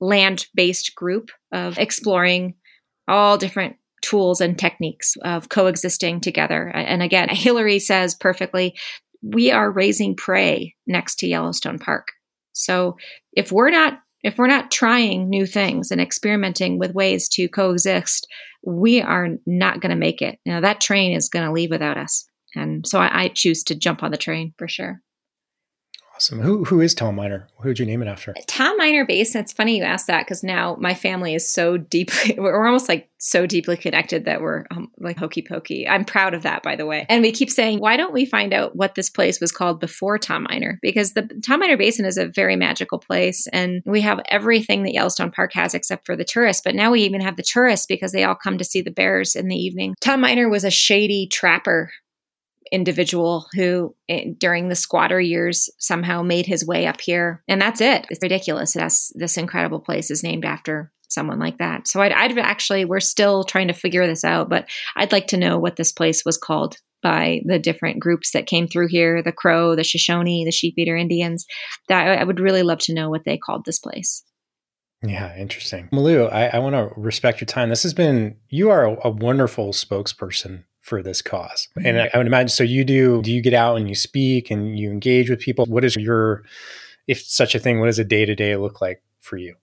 land 0.00 0.46
based 0.54 0.94
group 0.94 1.30
of 1.52 1.78
exploring 1.78 2.54
all 3.08 3.38
different 3.38 3.76
tools 4.02 4.40
and 4.40 4.58
techniques 4.58 5.14
of 5.22 5.48
coexisting 5.48 6.20
together. 6.20 6.68
And 6.68 7.02
again, 7.02 7.28
Hillary 7.32 7.78
says 7.78 8.14
perfectly, 8.14 8.76
we 9.22 9.50
are 9.52 9.70
raising 9.70 10.16
prey 10.16 10.74
next 10.86 11.20
to 11.20 11.28
Yellowstone 11.28 11.78
Park. 11.78 12.08
So 12.52 12.96
if 13.32 13.52
we're 13.52 13.70
not 13.70 14.00
if 14.22 14.38
we're 14.38 14.46
not 14.46 14.70
trying 14.70 15.28
new 15.28 15.46
things 15.46 15.90
and 15.90 16.00
experimenting 16.00 16.78
with 16.78 16.94
ways 16.94 17.28
to 17.30 17.48
coexist, 17.48 18.26
we 18.64 19.00
are 19.00 19.30
not 19.46 19.80
going 19.80 19.90
to 19.90 19.96
make 19.96 20.22
it. 20.22 20.38
Now 20.46 20.60
that 20.60 20.80
train 20.80 21.16
is 21.16 21.28
going 21.28 21.46
to 21.46 21.52
leave 21.52 21.70
without 21.70 21.98
us. 21.98 22.24
And 22.54 22.86
so 22.86 23.00
I, 23.00 23.24
I 23.24 23.28
choose 23.28 23.64
to 23.64 23.74
jump 23.74 24.02
on 24.02 24.10
the 24.10 24.16
train 24.16 24.54
for 24.58 24.68
sure. 24.68 25.00
Awesome. 26.22 26.38
Who 26.38 26.62
who 26.62 26.80
is 26.80 26.94
Tom 26.94 27.16
Miner? 27.16 27.48
Who'd 27.62 27.80
you 27.80 27.84
name 27.84 28.00
it 28.00 28.06
after? 28.06 28.32
Tom 28.46 28.76
Miner 28.76 29.04
Basin. 29.04 29.40
It's 29.40 29.52
funny 29.52 29.78
you 29.78 29.82
asked 29.82 30.06
that 30.06 30.24
because 30.24 30.44
now 30.44 30.76
my 30.78 30.94
family 30.94 31.34
is 31.34 31.52
so 31.52 31.76
deeply 31.76 32.34
we're 32.38 32.64
almost 32.64 32.88
like 32.88 33.10
so 33.18 33.44
deeply 33.44 33.76
connected 33.76 34.24
that 34.26 34.40
we're 34.40 34.64
um, 34.70 34.86
like 35.00 35.16
hokey 35.16 35.42
pokey. 35.42 35.88
I'm 35.88 36.04
proud 36.04 36.34
of 36.34 36.44
that, 36.44 36.62
by 36.62 36.76
the 36.76 36.86
way. 36.86 37.06
And 37.08 37.22
we 37.22 37.32
keep 37.32 37.50
saying, 37.50 37.80
why 37.80 37.96
don't 37.96 38.12
we 38.12 38.24
find 38.24 38.52
out 38.52 38.76
what 38.76 38.94
this 38.94 39.10
place 39.10 39.40
was 39.40 39.50
called 39.50 39.80
before 39.80 40.16
Tom 40.16 40.46
Miner? 40.48 40.78
Because 40.80 41.14
the 41.14 41.28
Tom 41.44 41.58
Miner 41.58 41.76
Basin 41.76 42.04
is 42.04 42.16
a 42.16 42.28
very 42.28 42.54
magical 42.54 43.00
place, 43.00 43.48
and 43.52 43.82
we 43.84 44.00
have 44.02 44.20
everything 44.28 44.84
that 44.84 44.94
Yellowstone 44.94 45.32
Park 45.32 45.52
has 45.54 45.74
except 45.74 46.06
for 46.06 46.14
the 46.14 46.24
tourists. 46.24 46.62
But 46.64 46.76
now 46.76 46.92
we 46.92 47.02
even 47.02 47.20
have 47.20 47.36
the 47.36 47.42
tourists 47.42 47.86
because 47.86 48.12
they 48.12 48.22
all 48.22 48.36
come 48.36 48.58
to 48.58 48.64
see 48.64 48.80
the 48.80 48.92
bears 48.92 49.34
in 49.34 49.48
the 49.48 49.56
evening. 49.56 49.96
Tom 50.00 50.20
Miner 50.20 50.48
was 50.48 50.62
a 50.62 50.70
shady 50.70 51.26
trapper 51.26 51.90
individual 52.72 53.46
who 53.54 53.94
eh, 54.08 54.30
during 54.38 54.68
the 54.68 54.74
squatter 54.74 55.20
years 55.20 55.68
somehow 55.78 56.22
made 56.22 56.46
his 56.46 56.66
way 56.66 56.86
up 56.86 57.00
here. 57.00 57.42
And 57.46 57.60
that's 57.60 57.80
it. 57.80 58.06
It's 58.10 58.22
ridiculous 58.22 58.72
that's 58.72 59.12
this 59.14 59.36
incredible 59.36 59.80
place 59.80 60.10
is 60.10 60.22
named 60.22 60.44
after 60.44 60.90
someone 61.08 61.38
like 61.38 61.58
that. 61.58 61.86
So 61.86 62.00
I'd, 62.00 62.12
I'd 62.12 62.38
actually 62.38 62.84
we're 62.84 63.00
still 63.00 63.44
trying 63.44 63.68
to 63.68 63.74
figure 63.74 64.06
this 64.06 64.24
out 64.24 64.48
but 64.48 64.68
i'd 64.96 65.12
like 65.12 65.26
to 65.28 65.36
know 65.36 65.58
what 65.58 65.76
this 65.76 65.92
place 65.92 66.24
was 66.24 66.38
called 66.38 66.76
by 67.02 67.40
the 67.44 67.58
different 67.58 68.00
groups 68.00 68.32
that 68.32 68.46
came 68.46 68.66
through 68.66 68.88
here 68.88 69.22
the 69.22 69.32
crow 69.32 69.74
the 69.76 69.84
shoshone 69.84 70.44
the 70.44 70.50
sheep-eater 70.50 70.96
indians. 70.96 71.44
That 71.88 72.18
i 72.18 72.24
would 72.24 72.40
really 72.40 72.62
love 72.62 72.78
to 72.80 72.94
know 72.94 73.10
what 73.10 73.24
they 73.24 73.36
called 73.36 73.64
this 73.64 73.78
place. 73.78 74.22
Yeah, 75.04 75.36
interesting. 75.36 75.88
Malou, 75.92 76.32
I, 76.32 76.46
I 76.46 76.58
want 76.60 76.76
to 76.76 76.90
respect 76.96 77.40
your 77.40 77.46
time. 77.46 77.70
This 77.70 77.82
has 77.82 77.92
been, 77.92 78.36
you 78.48 78.70
are 78.70 78.84
a, 78.84 79.08
a 79.08 79.10
wonderful 79.10 79.72
spokesperson 79.72 80.62
for 80.82 81.02
this 81.02 81.22
cause. 81.22 81.68
Mm-hmm. 81.78 81.86
And 81.86 82.00
I, 82.02 82.10
I 82.12 82.18
would 82.18 82.26
imagine 82.26 82.48
so 82.48 82.64
you 82.64 82.84
do 82.84 83.22
do 83.22 83.32
you 83.32 83.40
get 83.40 83.54
out 83.54 83.76
and 83.76 83.88
you 83.88 83.94
speak 83.94 84.50
and 84.50 84.78
you 84.78 84.90
engage 84.90 85.30
with 85.30 85.40
people? 85.40 85.64
What 85.66 85.84
is 85.84 85.96
your 85.96 86.44
if 87.06 87.22
such 87.22 87.54
a 87.54 87.58
thing, 87.58 87.80
what 87.80 87.86
does 87.86 87.98
a 87.98 88.04
day-to-day 88.04 88.56
look 88.56 88.80
like 88.80 89.02
for 89.20 89.36
you? 89.36 89.56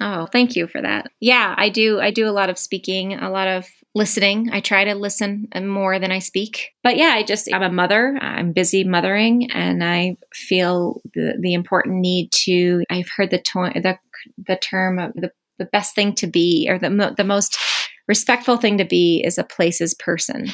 Oh, 0.00 0.26
thank 0.26 0.56
you 0.56 0.66
for 0.66 0.80
that. 0.80 1.10
Yeah, 1.20 1.54
I 1.56 1.68
do 1.68 2.00
I 2.00 2.10
do 2.10 2.28
a 2.28 2.32
lot 2.32 2.50
of 2.50 2.58
speaking, 2.58 3.14
a 3.14 3.30
lot 3.30 3.48
of 3.48 3.66
listening. 3.94 4.50
I 4.52 4.60
try 4.60 4.84
to 4.84 4.94
listen 4.94 5.48
more 5.62 5.98
than 5.98 6.12
I 6.12 6.20
speak. 6.20 6.74
But 6.82 6.96
yeah, 6.96 7.08
I 7.08 7.22
just 7.22 7.52
I'm 7.52 7.62
a 7.62 7.70
mother. 7.70 8.18
I'm 8.20 8.52
busy 8.52 8.84
mothering 8.84 9.50
and 9.52 9.84
I 9.84 10.16
feel 10.32 11.00
the 11.14 11.34
the 11.40 11.54
important 11.54 11.96
need 11.96 12.32
to 12.32 12.84
I've 12.90 13.10
heard 13.16 13.30
the 13.30 13.38
to- 13.38 13.80
the 13.80 13.98
the 14.46 14.56
term 14.56 14.98
of 14.98 15.12
the 15.14 15.30
the 15.58 15.66
best 15.66 15.94
thing 15.94 16.14
to 16.14 16.26
be 16.26 16.66
or 16.70 16.78
the 16.78 17.14
the 17.16 17.24
most 17.24 17.58
respectful 18.08 18.56
thing 18.56 18.78
to 18.78 18.84
be 18.84 19.22
is 19.24 19.38
a 19.38 19.44
places 19.44 19.94
person. 19.94 20.48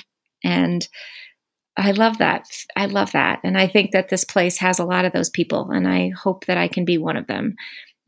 And 0.45 0.87
I 1.77 1.91
love 1.91 2.19
that. 2.19 2.47
I 2.75 2.87
love 2.87 3.13
that. 3.13 3.41
And 3.45 3.59
I 3.59 3.67
think 3.67 3.91
that 3.93 4.09
this 4.09 4.25
place 4.25 4.59
has 4.59 4.79
a 4.79 4.85
lot 4.85 5.05
of 5.05 5.13
those 5.13 5.31
people. 5.31 5.71
And 5.71 5.87
I 5.87 6.11
hope 6.11 6.47
that 6.47 6.57
I 6.57 6.69
can 6.69 6.85
be 6.85 6.97
one 6.97 7.17
of 7.17 7.27
them. 7.27 7.55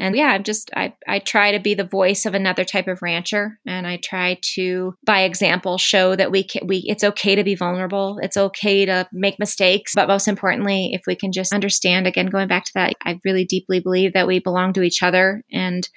And 0.01 0.15
yeah, 0.15 0.29
I'm 0.29 0.45
just 0.45 0.71
I 0.77 0.95
I 1.09 1.19
try 1.19 1.53
to 1.53 1.59
be 1.59 1.75
the 1.75 1.85
voice 1.85 2.25
of 2.25 2.35
another 2.35 2.65
type 2.65 2.87
of 2.87 3.03
rancher 3.03 3.59
and 3.67 3.85
I 3.85 3.97
try 3.97 4.39
to 4.55 4.95
by 5.05 5.23
example 5.23 5.77
show 5.77 6.15
that 6.15 6.31
we 6.31 6.45
can 6.45 6.69
we 6.69 6.85
it's 6.87 7.03
okay 7.03 7.35
to 7.35 7.43
be 7.43 7.57
vulnerable. 7.57 8.19
It's 8.23 8.37
okay 8.37 8.87
to 8.87 9.09
make 9.13 9.41
mistakes, 9.41 9.93
but 9.97 10.07
most 10.07 10.29
importantly, 10.29 10.91
if 10.93 11.03
we 11.07 11.17
can 11.17 11.33
just 11.33 11.53
understand 11.53 12.07
again 12.07 12.27
going 12.27 12.47
back 12.47 12.65
to 12.67 12.73
that, 12.77 12.95
I 13.05 13.19
really 13.25 13.45
deeply 13.45 13.81
believe 13.81 14.13
that 14.13 14.29
we 14.29 14.39
belong 14.39 14.73
to 14.75 14.83
each 14.83 15.03
other 15.03 15.43
and 15.53 15.89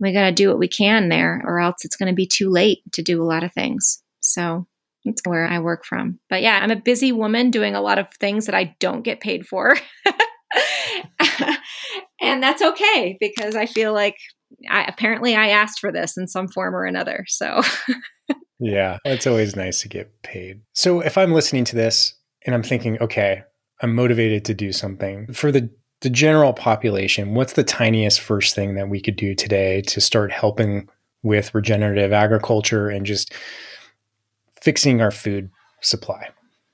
we 0.00 0.12
got 0.12 0.24
to 0.24 0.32
do 0.32 0.48
what 0.48 0.58
we 0.58 0.68
can 0.68 1.08
there, 1.08 1.42
or 1.44 1.60
else 1.60 1.84
it's 1.84 1.96
going 1.96 2.10
to 2.10 2.14
be 2.14 2.26
too 2.26 2.50
late 2.50 2.78
to 2.92 3.02
do 3.02 3.22
a 3.22 3.26
lot 3.26 3.44
of 3.44 3.52
things. 3.52 4.02
So 4.20 4.66
that's 5.04 5.22
where 5.24 5.46
I 5.46 5.58
work 5.58 5.84
from. 5.84 6.18
But 6.30 6.42
yeah, 6.42 6.58
I'm 6.62 6.70
a 6.70 6.76
busy 6.76 7.12
woman 7.12 7.50
doing 7.50 7.74
a 7.74 7.82
lot 7.82 7.98
of 7.98 8.08
things 8.20 8.46
that 8.46 8.54
I 8.54 8.74
don't 8.80 9.02
get 9.02 9.20
paid 9.20 9.46
for. 9.46 9.76
and 12.20 12.42
that's 12.42 12.62
okay 12.62 13.16
because 13.20 13.54
I 13.54 13.66
feel 13.66 13.92
like 13.92 14.16
I, 14.68 14.84
apparently 14.84 15.34
I 15.34 15.48
asked 15.48 15.78
for 15.80 15.92
this 15.92 16.16
in 16.16 16.26
some 16.26 16.48
form 16.48 16.74
or 16.74 16.84
another. 16.84 17.24
So, 17.28 17.62
yeah, 18.58 18.98
it's 19.04 19.26
always 19.26 19.56
nice 19.56 19.82
to 19.82 19.88
get 19.88 20.22
paid. 20.22 20.62
So, 20.72 21.00
if 21.00 21.18
I'm 21.18 21.32
listening 21.32 21.64
to 21.66 21.76
this 21.76 22.14
and 22.46 22.54
I'm 22.54 22.62
thinking, 22.62 22.98
okay, 23.00 23.42
I'm 23.82 23.94
motivated 23.94 24.44
to 24.46 24.54
do 24.54 24.72
something 24.72 25.32
for 25.32 25.52
the 25.52 25.70
the 26.04 26.10
general 26.10 26.52
population, 26.52 27.34
what's 27.34 27.54
the 27.54 27.64
tiniest 27.64 28.20
first 28.20 28.54
thing 28.54 28.74
that 28.74 28.90
we 28.90 29.00
could 29.00 29.16
do 29.16 29.34
today 29.34 29.80
to 29.80 30.00
start 30.00 30.30
helping 30.30 30.86
with 31.22 31.54
regenerative 31.54 32.12
agriculture 32.12 32.90
and 32.90 33.06
just 33.06 33.32
fixing 34.60 35.00
our 35.00 35.10
food 35.10 35.50
supply? 35.80 36.28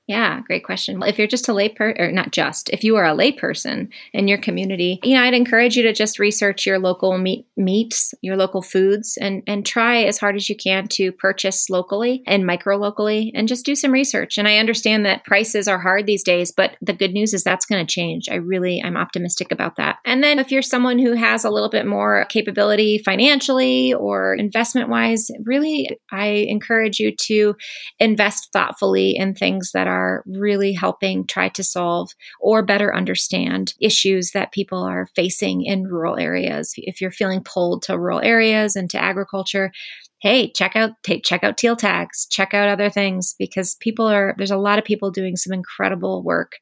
Yeah, 0.07 0.41
great 0.41 0.65
question. 0.65 1.01
If 1.03 1.17
you're 1.17 1.27
just 1.27 1.47
a 1.47 1.53
layperson, 1.53 1.99
or 1.99 2.11
not 2.11 2.31
just, 2.31 2.69
if 2.71 2.83
you 2.83 2.97
are 2.97 3.05
a 3.05 3.15
layperson 3.15 3.87
in 4.13 4.27
your 4.27 4.39
community, 4.39 4.99
you 5.03 5.15
know, 5.15 5.23
I'd 5.23 5.33
encourage 5.33 5.77
you 5.77 5.83
to 5.83 5.93
just 5.93 6.19
research 6.19 6.65
your 6.65 6.79
local 6.79 7.17
meat, 7.17 7.45
meats, 7.55 8.13
your 8.21 8.35
local 8.35 8.61
foods, 8.61 9.17
and 9.21 9.43
and 9.47 9.65
try 9.65 10.03
as 10.03 10.17
hard 10.17 10.35
as 10.35 10.49
you 10.49 10.55
can 10.55 10.87
to 10.89 11.11
purchase 11.13 11.69
locally 11.69 12.23
and 12.25 12.45
micro 12.45 12.75
locally, 12.77 13.31
and 13.35 13.47
just 13.47 13.65
do 13.65 13.75
some 13.75 13.91
research. 13.91 14.37
And 14.37 14.47
I 14.47 14.57
understand 14.57 15.05
that 15.05 15.23
prices 15.23 15.67
are 15.67 15.79
hard 15.79 16.07
these 16.07 16.23
days, 16.23 16.51
but 16.51 16.75
the 16.81 16.93
good 16.93 17.13
news 17.13 17.33
is 17.33 17.43
that's 17.43 17.65
going 17.65 17.85
to 17.85 17.93
change. 17.93 18.27
I 18.29 18.35
really, 18.35 18.81
I'm 18.83 18.97
optimistic 18.97 19.51
about 19.51 19.75
that. 19.77 19.97
And 20.03 20.23
then 20.23 20.39
if 20.39 20.51
you're 20.51 20.61
someone 20.61 20.99
who 20.99 21.13
has 21.13 21.45
a 21.45 21.49
little 21.49 21.69
bit 21.69 21.85
more 21.85 22.25
capability 22.27 22.97
financially 22.97 23.93
or 23.93 24.33
investment 24.33 24.89
wise, 24.89 25.29
really, 25.45 25.89
I 26.11 26.45
encourage 26.49 26.99
you 26.99 27.15
to 27.27 27.55
invest 27.99 28.49
thoughtfully 28.51 29.15
in 29.15 29.35
things 29.35 29.71
that 29.73 29.87
are 29.91 30.23
really 30.25 30.73
helping 30.73 31.27
try 31.27 31.49
to 31.49 31.63
solve 31.63 32.11
or 32.39 32.63
better 32.63 32.95
understand 32.95 33.73
issues 33.79 34.31
that 34.31 34.51
people 34.51 34.83
are 34.83 35.07
facing 35.15 35.63
in 35.63 35.83
rural 35.83 36.17
areas. 36.17 36.73
If 36.77 37.01
you're 37.01 37.11
feeling 37.11 37.43
pulled 37.43 37.83
to 37.83 37.99
rural 37.99 38.21
areas 38.23 38.75
and 38.75 38.89
to 38.91 39.01
agriculture, 39.01 39.71
hey, 40.21 40.51
check 40.51 40.75
out 40.75 40.91
check 41.23 41.43
out 41.43 41.57
teal 41.57 41.75
tags, 41.75 42.27
check 42.31 42.53
out 42.53 42.69
other 42.69 42.89
things 42.89 43.35
because 43.37 43.75
people 43.75 44.07
are 44.07 44.33
there's 44.37 44.51
a 44.51 44.57
lot 44.57 44.79
of 44.79 44.85
people 44.85 45.11
doing 45.11 45.35
some 45.35 45.53
incredible 45.53 46.23
work 46.23 46.53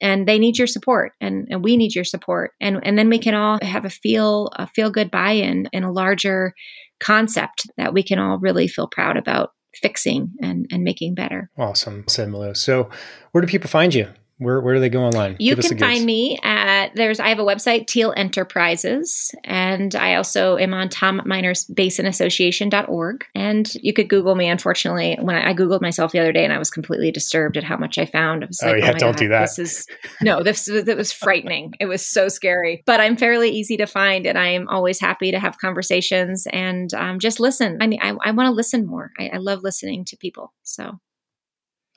and 0.00 0.26
they 0.26 0.38
need 0.38 0.56
your 0.56 0.66
support 0.66 1.12
and, 1.20 1.46
and 1.50 1.62
we 1.62 1.76
need 1.76 1.94
your 1.94 2.04
support 2.04 2.52
and 2.60 2.80
and 2.82 2.98
then 2.98 3.10
we 3.10 3.18
can 3.18 3.34
all 3.34 3.58
have 3.62 3.84
a 3.84 3.90
feel 3.90 4.50
a 4.56 4.66
feel 4.66 4.90
good 4.90 5.10
buy-in 5.10 5.68
in 5.72 5.84
a 5.84 5.92
larger 5.92 6.54
concept 7.00 7.66
that 7.76 7.92
we 7.92 8.02
can 8.02 8.18
all 8.18 8.38
really 8.38 8.68
feel 8.68 8.86
proud 8.86 9.16
about 9.16 9.50
fixing 9.74 10.32
and, 10.42 10.66
and 10.70 10.82
making 10.84 11.14
better. 11.14 11.50
Awesome, 11.58 12.04
said. 12.08 12.54
So, 12.54 12.90
where 13.32 13.40
do 13.42 13.48
people 13.48 13.68
find 13.70 13.94
you? 13.94 14.08
Where, 14.40 14.58
where 14.62 14.72
do 14.72 14.80
they 14.80 14.88
go 14.88 15.02
online? 15.02 15.36
You 15.38 15.54
Give 15.54 15.66
can 15.66 15.76
find 15.76 16.06
me 16.06 16.38
at 16.42 16.94
there's 16.94 17.20
I 17.20 17.28
have 17.28 17.38
a 17.38 17.44
website 17.44 17.86
Teal 17.86 18.14
Enterprises 18.16 19.34
and 19.44 19.94
I 19.94 20.14
also 20.14 20.56
am 20.56 20.72
on 20.72 20.88
Tom 20.88 21.20
Miners 21.26 21.66
Basin 21.66 22.06
Association.org 22.06 23.26
and 23.34 23.70
you 23.74 23.92
could 23.92 24.08
Google 24.08 24.36
me. 24.36 24.48
Unfortunately, 24.48 25.18
when 25.20 25.36
I, 25.36 25.50
I, 25.50 25.54
Googled 25.54 25.82
myself 25.82 26.12
the 26.12 26.20
other 26.20 26.32
day 26.32 26.42
and 26.42 26.54
I 26.54 26.58
was 26.58 26.70
completely 26.70 27.10
disturbed 27.10 27.58
at 27.58 27.64
how 27.64 27.76
much 27.76 27.98
I 27.98 28.06
found. 28.06 28.42
I 28.42 28.46
was 28.46 28.62
oh, 28.62 28.66
like, 28.68 28.76
oh 28.76 28.78
yeah, 28.78 28.90
oh 28.94 28.98
don't 28.98 29.12
God, 29.12 29.18
do 29.18 29.28
that. 29.28 29.40
This 29.42 29.58
is 29.58 29.86
no, 30.22 30.42
this 30.42 30.66
it 30.68 30.96
was 30.96 31.12
frightening. 31.12 31.74
it 31.78 31.84
was 31.84 32.06
so 32.06 32.28
scary. 32.28 32.82
But 32.86 32.98
I'm 32.98 33.18
fairly 33.18 33.50
easy 33.50 33.76
to 33.76 33.86
find 33.86 34.26
and 34.26 34.38
I 34.38 34.48
am 34.48 34.68
always 34.68 34.98
happy 34.98 35.32
to 35.32 35.38
have 35.38 35.58
conversations 35.58 36.46
and 36.50 36.94
um, 36.94 37.18
just 37.18 37.40
listen. 37.40 37.76
I 37.82 37.86
mean, 37.86 38.00
I, 38.00 38.14
I 38.24 38.30
want 38.30 38.46
to 38.46 38.52
listen 38.52 38.86
more. 38.86 39.12
I, 39.18 39.32
I 39.34 39.36
love 39.36 39.62
listening 39.62 40.06
to 40.06 40.16
people. 40.16 40.54
So 40.62 40.98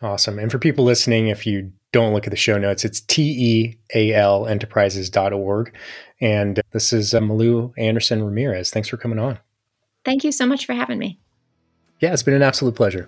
Awesome. 0.01 0.37
And 0.37 0.51
for 0.51 0.59
people 0.59 0.83
listening, 0.83 1.27
if 1.27 1.47
you 1.47 1.71
don't 1.93 2.13
look 2.13 2.27
at 2.27 2.31
the 2.31 2.37
show 2.37 2.57
notes, 2.57 2.83
it's 2.83 2.99
T-E-A-L 2.99 4.47
enterprises.org. 4.47 5.73
And 6.19 6.61
this 6.71 6.91
is 6.91 7.13
uh, 7.13 7.21
Malou 7.21 7.71
Anderson 7.77 8.23
Ramirez. 8.23 8.71
Thanks 8.71 8.89
for 8.89 8.97
coming 8.97 9.19
on. 9.19 9.39
Thank 10.03 10.25
you 10.25 10.33
so 10.33 10.45
much 10.45 10.65
for 10.65 10.73
having 10.73 10.99
me. 10.99 11.19
Yeah, 12.01 12.11
it's 12.11 12.23
been 12.23 12.33
an 12.33 12.41
absolute 12.41 12.75
pleasure. 12.75 13.07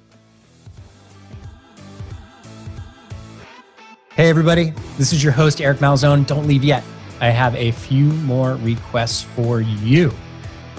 Hey, 4.11 4.29
everybody. 4.29 4.71
This 4.97 5.11
is 5.11 5.21
your 5.21 5.33
host, 5.33 5.59
Eric 5.59 5.79
Malzone. 5.79 6.25
Don't 6.25 6.47
leave 6.47 6.63
yet. 6.63 6.83
I 7.19 7.31
have 7.31 7.53
a 7.55 7.71
few 7.71 8.05
more 8.05 8.55
requests 8.55 9.23
for 9.23 9.59
you. 9.59 10.13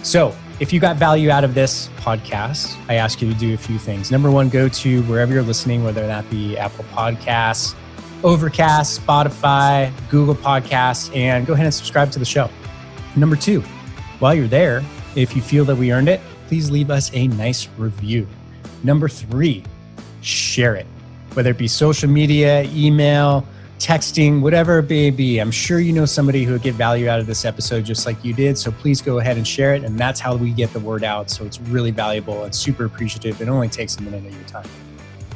So, 0.03 0.35
if 0.59 0.73
you 0.73 0.81
got 0.81 0.97
value 0.97 1.29
out 1.29 1.45
of 1.45 1.55
this 1.55 1.89
podcast, 1.99 2.79
I 2.89 2.95
ask 2.95 3.21
you 3.21 3.31
to 3.31 3.39
do 3.39 3.53
a 3.53 3.59
few 3.59 3.79
things. 3.79 4.11
Number 4.11 4.31
one, 4.31 4.49
go 4.49 4.71
to 4.71 5.03
wherever 5.03 5.35
you're 5.35 5.43
listening, 5.43 5.85
whether 5.85 6.07
that 6.07 6.29
be 6.31 6.57
Apple 6.57 6.85
Podcasts, 6.95 7.75
Overcast, 8.25 9.01
Spotify, 9.01 9.93
Google 10.11 10.35
Podcasts, 10.35 11.14
and 11.14 11.47
go 11.47 11.53
ahead 11.53 11.67
and 11.67 11.75
subscribe 11.75 12.11
to 12.12 12.19
the 12.19 12.25
show. 12.25 12.51
Number 13.17 13.37
two, 13.37 13.61
while 14.19 14.35
you're 14.35 14.49
there, 14.49 14.83
if 15.14 15.35
you 15.35 15.43
feel 15.43 15.64
that 15.67 15.77
we 15.77 15.93
earned 15.93 16.09
it, 16.09 16.21
please 16.49 16.71
leave 16.71 16.91
us 16.91 17.11
a 17.14 17.29
nice 17.29 17.69
review. 17.77 18.27
Number 18.83 19.09
three, 19.09 19.64
share 20.21 20.75
it, 20.75 20.87
whether 21.35 21.51
it 21.51 21.59
be 21.59 21.69
social 21.69 22.09
media, 22.09 22.64
email, 22.64 23.47
texting, 23.79 24.41
whatever 24.41 24.79
it 24.79 24.89
may 24.89 25.11
be. 25.11 25.39
I'm 25.39 25.51
sure 25.51 25.81
you 25.81 25.93
know 25.93 26.05
somebody 26.05 26.45
who 26.45 26.53
would 26.53 26.62
get 26.62 26.75
value 26.75 27.09
out 27.09 27.21
of 27.21 27.27
this 27.27 27.45
episode 27.45 27.85
just 27.85 28.07
like 28.07 28.25
you 28.25 28.33
did. 28.33 28.57
So 28.57 28.71
please 28.71 29.03
go 29.03 29.19
ahead 29.19 29.37
and 29.37 29.47
share 29.47 29.75
it. 29.75 29.85
And 29.85 29.99
that's 29.99 30.19
how 30.21 30.37
we 30.37 30.51
get 30.51 30.73
the 30.73 30.81
word 30.81 31.05
out. 31.05 31.31
So 31.31 31.45
it's 31.45 31.61
really 31.61 31.91
valuable 31.91 32.45
and 32.45 32.55
super 32.55 32.85
appreciative. 32.85 33.41
It 33.41 33.49
only 33.49 33.69
takes 33.69 33.97
a 33.97 34.03
minute 34.03 34.25
of 34.27 34.35
your 34.35 34.49
time. 34.49 34.69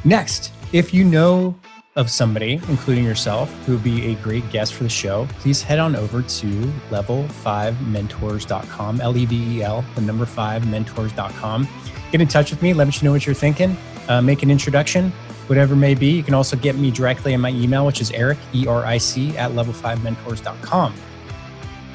Next, 0.03 0.51
if 0.73 0.93
you 0.93 1.03
know 1.03 1.55
of 1.95 2.09
somebody, 2.09 2.53
including 2.69 3.03
yourself, 3.03 3.53
who 3.65 3.73
would 3.73 3.83
be 3.83 4.11
a 4.11 4.15
great 4.15 4.49
guest 4.49 4.73
for 4.73 4.83
the 4.83 4.89
show, 4.89 5.27
please 5.39 5.61
head 5.61 5.79
on 5.79 5.95
over 5.95 6.21
to 6.21 6.47
level5mentors.com, 6.89 9.01
L 9.01 9.17
E 9.17 9.25
V 9.25 9.57
E 9.57 9.63
L, 9.63 9.83
the 9.95 10.01
number 10.01 10.25
five 10.25 10.67
mentors.com. 10.67 11.67
Get 12.11 12.21
in 12.21 12.27
touch 12.27 12.51
with 12.51 12.61
me. 12.61 12.73
Let 12.73 12.87
me 12.87 12.93
know 13.01 13.11
what 13.11 13.25
you're 13.25 13.35
thinking. 13.35 13.75
Uh, 14.07 14.21
make 14.21 14.43
an 14.43 14.51
introduction 14.51 15.11
whatever 15.51 15.75
may 15.75 15.93
be. 15.93 16.11
You 16.11 16.23
can 16.23 16.33
also 16.33 16.55
get 16.55 16.77
me 16.77 16.91
directly 16.91 17.33
in 17.33 17.41
my 17.41 17.49
email, 17.49 17.85
which 17.85 17.99
is 17.99 18.09
Eric, 18.11 18.37
E 18.53 18.67
R 18.67 18.85
I 18.85 18.97
C, 18.97 19.37
at 19.37 19.51
level5mentors.com. 19.51 20.93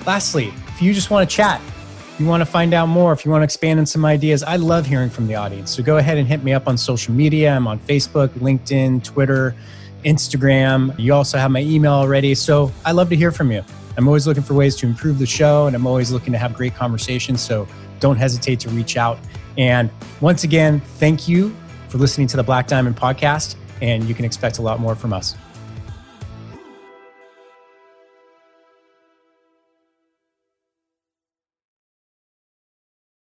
Lastly, 0.07 0.53
if 0.69 0.83
you 0.83 0.93
just 0.93 1.09
want 1.09 1.29
to 1.29 1.35
chat, 1.35 1.63
you 2.19 2.27
want 2.27 2.43
to 2.43 2.45
find 2.45 2.75
out 2.75 2.87
more, 2.87 3.15
if 3.15 3.25
you 3.25 3.31
want 3.31 3.41
to 3.41 3.45
expand 3.45 3.81
on 3.81 3.87
some 3.87 4.05
ideas, 4.05 4.43
I 4.43 4.57
love 4.57 4.85
hearing 4.85 5.09
from 5.09 5.27
the 5.27 5.37
audience. 5.37 5.75
So 5.75 5.83
go 5.83 5.97
ahead 5.97 6.19
and 6.19 6.29
hit 6.29 6.45
me 6.45 6.53
up 6.53 6.69
on 6.69 6.77
social 6.77 7.15
media. 7.15 7.57
I'm 7.57 7.67
on 7.67 7.79
Facebook, 7.79 8.29
LinkedIn, 8.29 9.03
Twitter, 9.03 9.55
Instagram. 10.07 10.99
You 10.99 11.13
also 11.13 11.37
have 11.37 11.51
my 11.51 11.61
email 11.61 11.93
already. 11.93 12.35
So 12.35 12.73
I 12.85 12.93
love 12.93 13.11
to 13.11 13.17
hear 13.17 13.33
from 13.33 13.51
you. 13.53 13.63
I'm 13.99 14.07
always 14.07 14.27
looking 14.27 14.43
for 14.43 14.55
ways 14.55 14.77
to 14.77 14.87
improve 14.87 15.19
the 15.19 15.27
show 15.27 15.67
and 15.67 15.75
I'm 15.75 15.87
always 15.87 16.13
looking 16.13 16.33
to 16.33 16.39
have 16.39 16.55
great 16.55 16.75
conversations. 16.75 17.41
So 17.41 17.67
don't 18.01 18.17
hesitate 18.17 18.61
to 18.61 18.69
reach 18.71 18.97
out. 18.97 19.19
And 19.59 19.91
once 20.21 20.45
again, 20.45 20.81
thank 20.99 21.27
you 21.29 21.55
for 21.89 21.99
listening 21.99 22.27
to 22.29 22.37
the 22.37 22.43
Black 22.43 22.67
Diamond 22.67 22.97
podcast, 22.97 23.57
and 23.81 24.05
you 24.05 24.15
can 24.15 24.25
expect 24.25 24.59
a 24.59 24.63
lot 24.63 24.81
more 24.81 24.95
from 24.95 25.13
us. 25.13 25.35